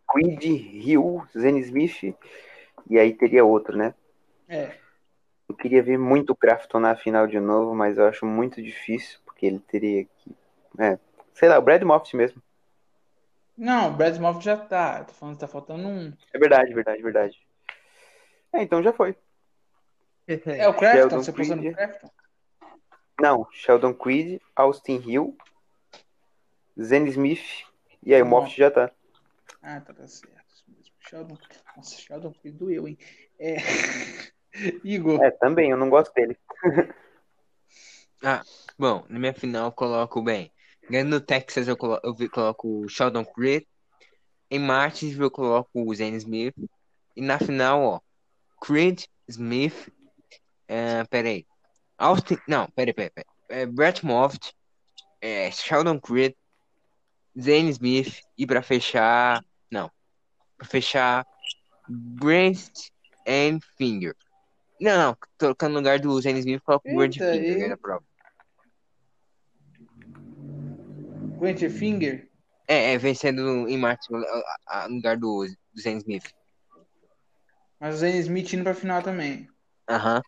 [0.09, 2.15] Creed, Hill, Zane Smith
[2.89, 3.93] e aí teria outro, né?
[4.47, 4.75] É.
[5.47, 9.19] Eu queria ver muito o Crafton na final de novo, mas eu acho muito difícil,
[9.25, 10.35] porque ele teria que.
[10.79, 10.97] É,
[11.33, 12.41] sei lá, o Brad Moffitt mesmo.
[13.57, 15.03] Não, o Brad Moffitt já tá.
[15.03, 16.13] Tô falando que tá faltando um.
[16.33, 17.47] É verdade, verdade, verdade.
[18.53, 19.15] É, então já foi.
[20.27, 20.97] É o Crafton?
[20.97, 21.73] Sheldon Você postou no.
[21.73, 22.09] Crafton?
[23.21, 25.37] Não, Sheldon Creed, Austin Hill,
[26.81, 27.65] Zen Smith,
[28.03, 28.91] e aí o Tá Moffat já tá.
[29.61, 30.45] Ah, tá, tá certo.
[30.49, 30.93] Isso mesmo.
[30.99, 31.37] Sheldon.
[31.75, 32.97] Nossa, Sheldon Creed doeu, hein?
[33.39, 33.55] É.
[34.83, 35.23] Igor.
[35.23, 36.37] É, também, eu não gosto dele.
[38.77, 40.51] Bom, na minha final eu coloco bem.
[40.89, 43.63] Ganhando no Texas eu colo- eu vi- coloco o Sheldon Creed.
[44.49, 46.55] Em Martins eu coloco o Zen Smith.
[47.15, 47.99] E na final, ó,
[48.59, 49.89] Creed, Smith.
[50.67, 51.45] É, peraí.
[51.97, 52.37] Austin.
[52.47, 53.25] Não, peraí, peraí, peraí.
[53.49, 54.53] É, Brett Moffitt.
[55.19, 56.33] É, Sheldon Creed.
[57.39, 58.21] Zane Smith.
[58.37, 59.43] E pra fechar.
[59.69, 59.91] Não.
[60.57, 61.25] Pra fechar.
[61.87, 62.89] Brent
[63.27, 64.15] and Finger.
[64.79, 65.17] Não, não.
[65.39, 68.03] Colocando no lugar do Zane Smith, coloco o Brent Finger na prova.
[71.41, 72.29] Quentin Finger.
[72.67, 76.31] É, é vencendo em Martins no lugar do, do Zane Smith.
[77.79, 79.49] Mas o Zane Smith indo pra final também.
[79.89, 80.21] Aham.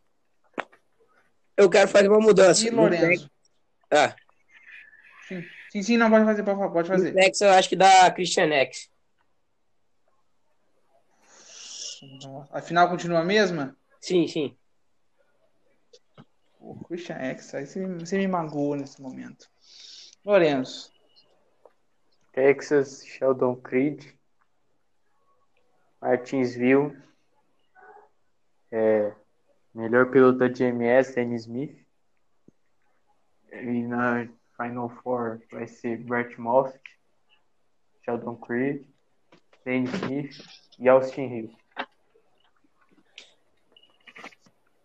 [1.56, 2.68] Eu quero fazer uma mudança.
[2.68, 3.30] E Lourenço?
[3.92, 4.16] Ah,
[5.28, 5.46] Sim.
[5.74, 7.14] Sim, sim, não, pode fazer, pode fazer.
[7.14, 8.92] Nex eu acho que dá Christian X.
[12.52, 13.76] A final continua a mesma?
[14.00, 14.56] Sim, sim.
[16.60, 19.50] Pô, Christian X, aí você, você me magoou nesse momento.
[20.24, 20.94] Lourenço.
[22.32, 24.06] Texas, Sheldon Creed,
[26.00, 26.96] Martinsville,
[28.72, 29.12] é,
[29.74, 31.84] melhor piloto de MS, Danny Smith.
[33.52, 36.84] E na Final Four vai ser Brett Moffitt,
[38.04, 38.86] Sheldon Creed,
[39.66, 40.38] Danny Smith
[40.80, 41.56] e Austin Hill.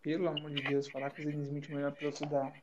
[0.01, 2.53] Pelo amor de Deus, falar que o Zane Smith é o melhor piloto da,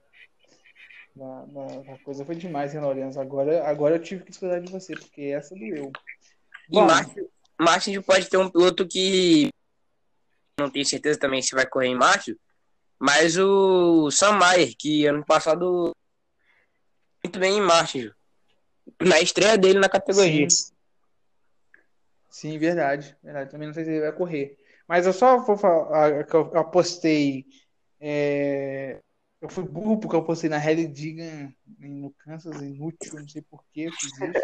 [1.14, 3.20] da, da, da coisa foi demais, hein, Lourenço?
[3.20, 5.92] Agora, agora eu tive que discordar de você, porque essa doeu.
[6.68, 7.28] E Bom, Martin,
[7.60, 9.50] Martin pode ter um piloto que
[10.58, 12.34] não tenho certeza também se vai correr em março,
[12.98, 15.94] mas o Sam Mayer, que ano passado
[17.26, 18.10] muito bem em Martin,
[19.00, 20.48] na estreia dele na categoria.
[20.48, 20.72] Sim.
[22.30, 23.16] Sim, verdade.
[23.22, 23.50] Verdade.
[23.50, 24.56] Também não sei se ele vai correr.
[24.86, 27.44] Mas eu só vou falar que eu apostei.
[28.00, 29.00] é,
[29.40, 33.64] Eu fui burro porque eu apostei na Halle Digan no Kansas, inútil, não sei por
[33.72, 34.42] que eu fiz isso.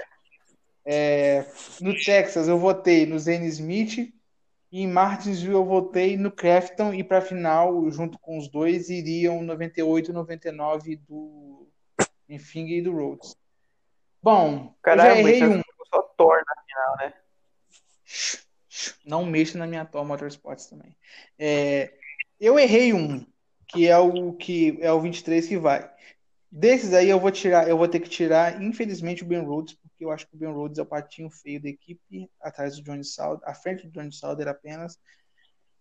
[0.84, 1.46] É,
[1.80, 4.12] No Texas eu votei no Zane Smith.
[4.72, 6.94] E em Martinsville eu votei no Crafton.
[6.94, 11.61] E para final, junto com os dois, iriam 98 e 99 do
[12.28, 13.36] Enfinger e do Rhodes.
[14.22, 15.62] Bom, eu Caramba, já errei um.
[15.90, 17.14] só Thor na final, né?
[19.04, 20.96] Não mexa na minha Thor Motorsports também.
[21.38, 21.92] É,
[22.40, 23.26] eu errei um,
[23.68, 25.90] que é o que é o 23 que vai.
[26.50, 30.04] Desses aí eu vou tirar, eu vou ter que tirar, infelizmente, o Ben Rhodes, porque
[30.04, 33.04] eu acho que o Ben Rhodes é o patinho feio da equipe, atrás do Johnny
[33.04, 34.98] Sauter, à frente do Johnny Sauter apenas.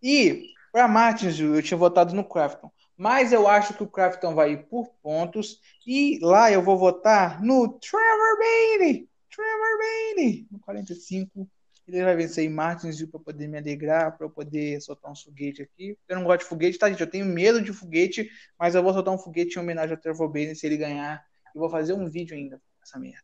[0.01, 2.71] E para Martins, eu tinha votado no Crafton,
[3.01, 7.41] mas eu acho que o Crafton vai ir por pontos e lá eu vou votar
[7.41, 11.49] no Trevor Bailey, Trevor Bailey, no 45.
[11.87, 15.63] Ele vai vencer em Martinsville para poder me alegrar, para eu poder soltar um foguete
[15.63, 15.97] aqui.
[16.07, 17.01] Eu não gosto de foguete, tá, gente?
[17.01, 20.29] Eu tenho medo de foguete, mas eu vou soltar um foguete em homenagem ao Trevor
[20.29, 21.25] Bailey se ele ganhar.
[21.55, 23.23] E vou fazer um vídeo ainda com essa merda.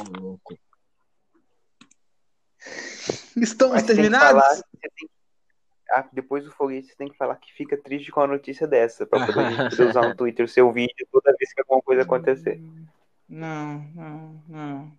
[0.00, 0.58] Ô, louco.
[3.36, 4.42] Estamos Mas tem que terminados?
[4.42, 5.21] falar, você tem que-
[5.92, 9.06] ah, depois do foguete, você tem que falar que fica triste com a notícia dessa,
[9.06, 9.34] pra poder,
[9.70, 12.60] poder usar no Twitter o seu vídeo toda vez que alguma coisa acontecer.
[13.28, 14.92] Não, não, não.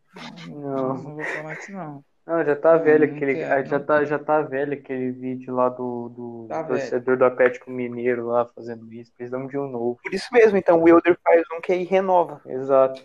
[0.47, 2.03] Não, Não, vou falar isso, não.
[2.25, 3.85] não já tá velho não aquele, quero, já não.
[3.85, 6.69] tá, já tá velho aquele vídeo lá do, do Tá velho.
[6.79, 9.11] torcedor do Atlético Mineiro lá fazendo isso.
[9.15, 9.99] Precisamos de um novo.
[10.03, 12.41] Por isso mesmo, então o Wilder faz um que aí renova.
[12.45, 13.03] Exato.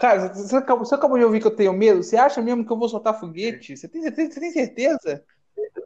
[0.00, 2.02] Cara, você você acabou, você acabou de ouvir que eu tenho medo?
[2.02, 3.74] Você acha mesmo que eu vou soltar foguete?
[3.76, 5.24] Você tem, certeza- você tem certeza?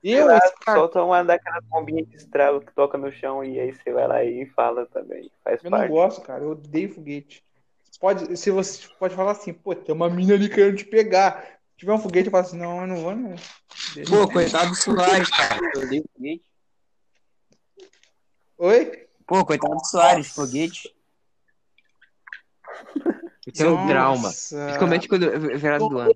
[0.08, 3.72] Eu, lá, cara, solta uma daquelas bombinhas de estrela que toca no chão e aí
[3.72, 5.28] você vai lá e fala também.
[5.42, 5.90] Faz eu não parte.
[5.90, 6.44] gosto, cara.
[6.44, 7.44] Eu odeio foguete.
[7.98, 11.58] Pode, se você pode falar assim, pô, tem uma mina ali querendo te pegar.
[11.72, 13.34] Se tiver um foguete, eu falo assim, não, eu não vou, não.
[13.94, 14.10] Deixa.
[14.10, 15.60] Pô, coitado do Soares, cara.
[15.74, 16.44] Eu odeio foguete.
[18.58, 19.08] Oi?
[19.26, 20.94] Pô, coitado do Soares, foguete.
[23.44, 24.30] Eu tenho um trauma.
[24.30, 26.14] Principalmente quando é virado do ano.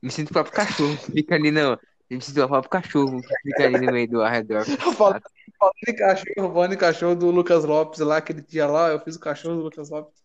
[0.00, 0.96] Me sinto o próprio cachorro.
[0.96, 1.76] que Fica ali, não.
[2.14, 4.64] Eu me sinto o próprio cachorro que fica ali no meio do arredor.
[4.96, 5.20] Falando,
[5.88, 9.20] em cachorro, falando em cachorro do Lucas Lopes lá, aquele dia lá, eu fiz o
[9.20, 10.22] cachorro do Lucas Lopes.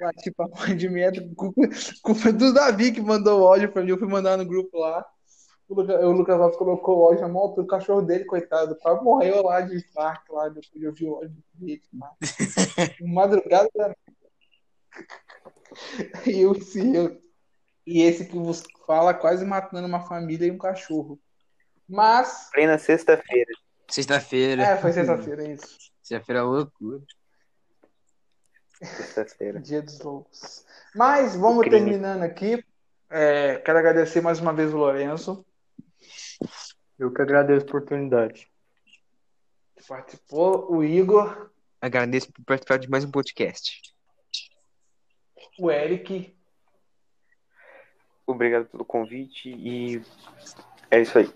[0.00, 1.60] Lá, tipo, a mãe de merda, culpa,
[2.02, 5.04] culpa do Davi que mandou o áudio pra mim, eu fui mandar no grupo lá.
[5.68, 9.04] O Lucas, o Lucas Lopes colocou o áudio na altura, o cachorro dele, coitado, quase
[9.04, 12.12] morreu lá de infarto lá, depois de ouvir o áudio do lá.
[13.02, 13.94] Madrugada da
[16.26, 17.20] E eu, sim, eu.
[17.86, 21.20] E esse que vos fala quase matando uma família e um cachorro.
[21.88, 22.50] Mas.
[22.52, 23.50] Plena sexta-feira.
[23.88, 24.62] Sexta-feira.
[24.62, 25.78] É, foi sexta-feira, é isso.
[26.02, 27.02] Sexta-feira é loucura.
[28.82, 29.60] Sexta-feira.
[29.60, 30.64] Dia dos loucos.
[30.94, 32.62] Mas vamos terminando aqui.
[33.10, 35.44] É, quero agradecer mais uma vez o Lourenço,
[36.98, 38.50] Eu que agradeço a oportunidade.
[39.88, 41.50] participou, o Igor,
[41.80, 43.80] Agradeço por participar de mais um podcast.
[45.58, 46.36] o Eric
[48.26, 50.02] Obrigado pelo convite e
[50.90, 51.32] é isso aí.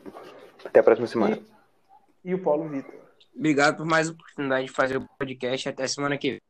[0.65, 1.39] Até a próxima semana.
[2.25, 3.03] e, e o Paulo Vitor.
[3.35, 5.69] Obrigado por mais oportunidade de fazer o podcast.
[5.69, 6.41] Até semana que vem.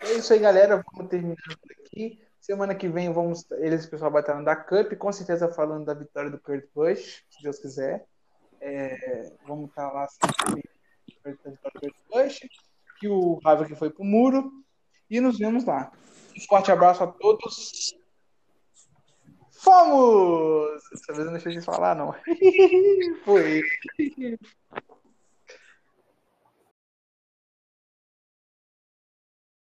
[0.00, 0.84] É isso aí, galera.
[0.92, 2.20] Vamos terminando por aqui.
[2.40, 3.50] Semana que vem vamos.
[3.52, 7.42] Eles, o pessoal no da Cup, com certeza falando da vitória do Kurt Busch, se
[7.42, 8.06] Deus quiser.
[8.60, 10.62] É, vamos estar lá sempre
[11.24, 12.40] da vitória do Kurt Busch,
[13.00, 14.52] que o Havik foi pro muro.
[15.10, 15.90] E nos vemos lá.
[16.36, 17.96] Um forte abraço a todos.
[19.66, 20.80] Fomos!
[20.92, 22.14] Dessa vez eu não deixei de falar, não.
[23.24, 23.62] Foi.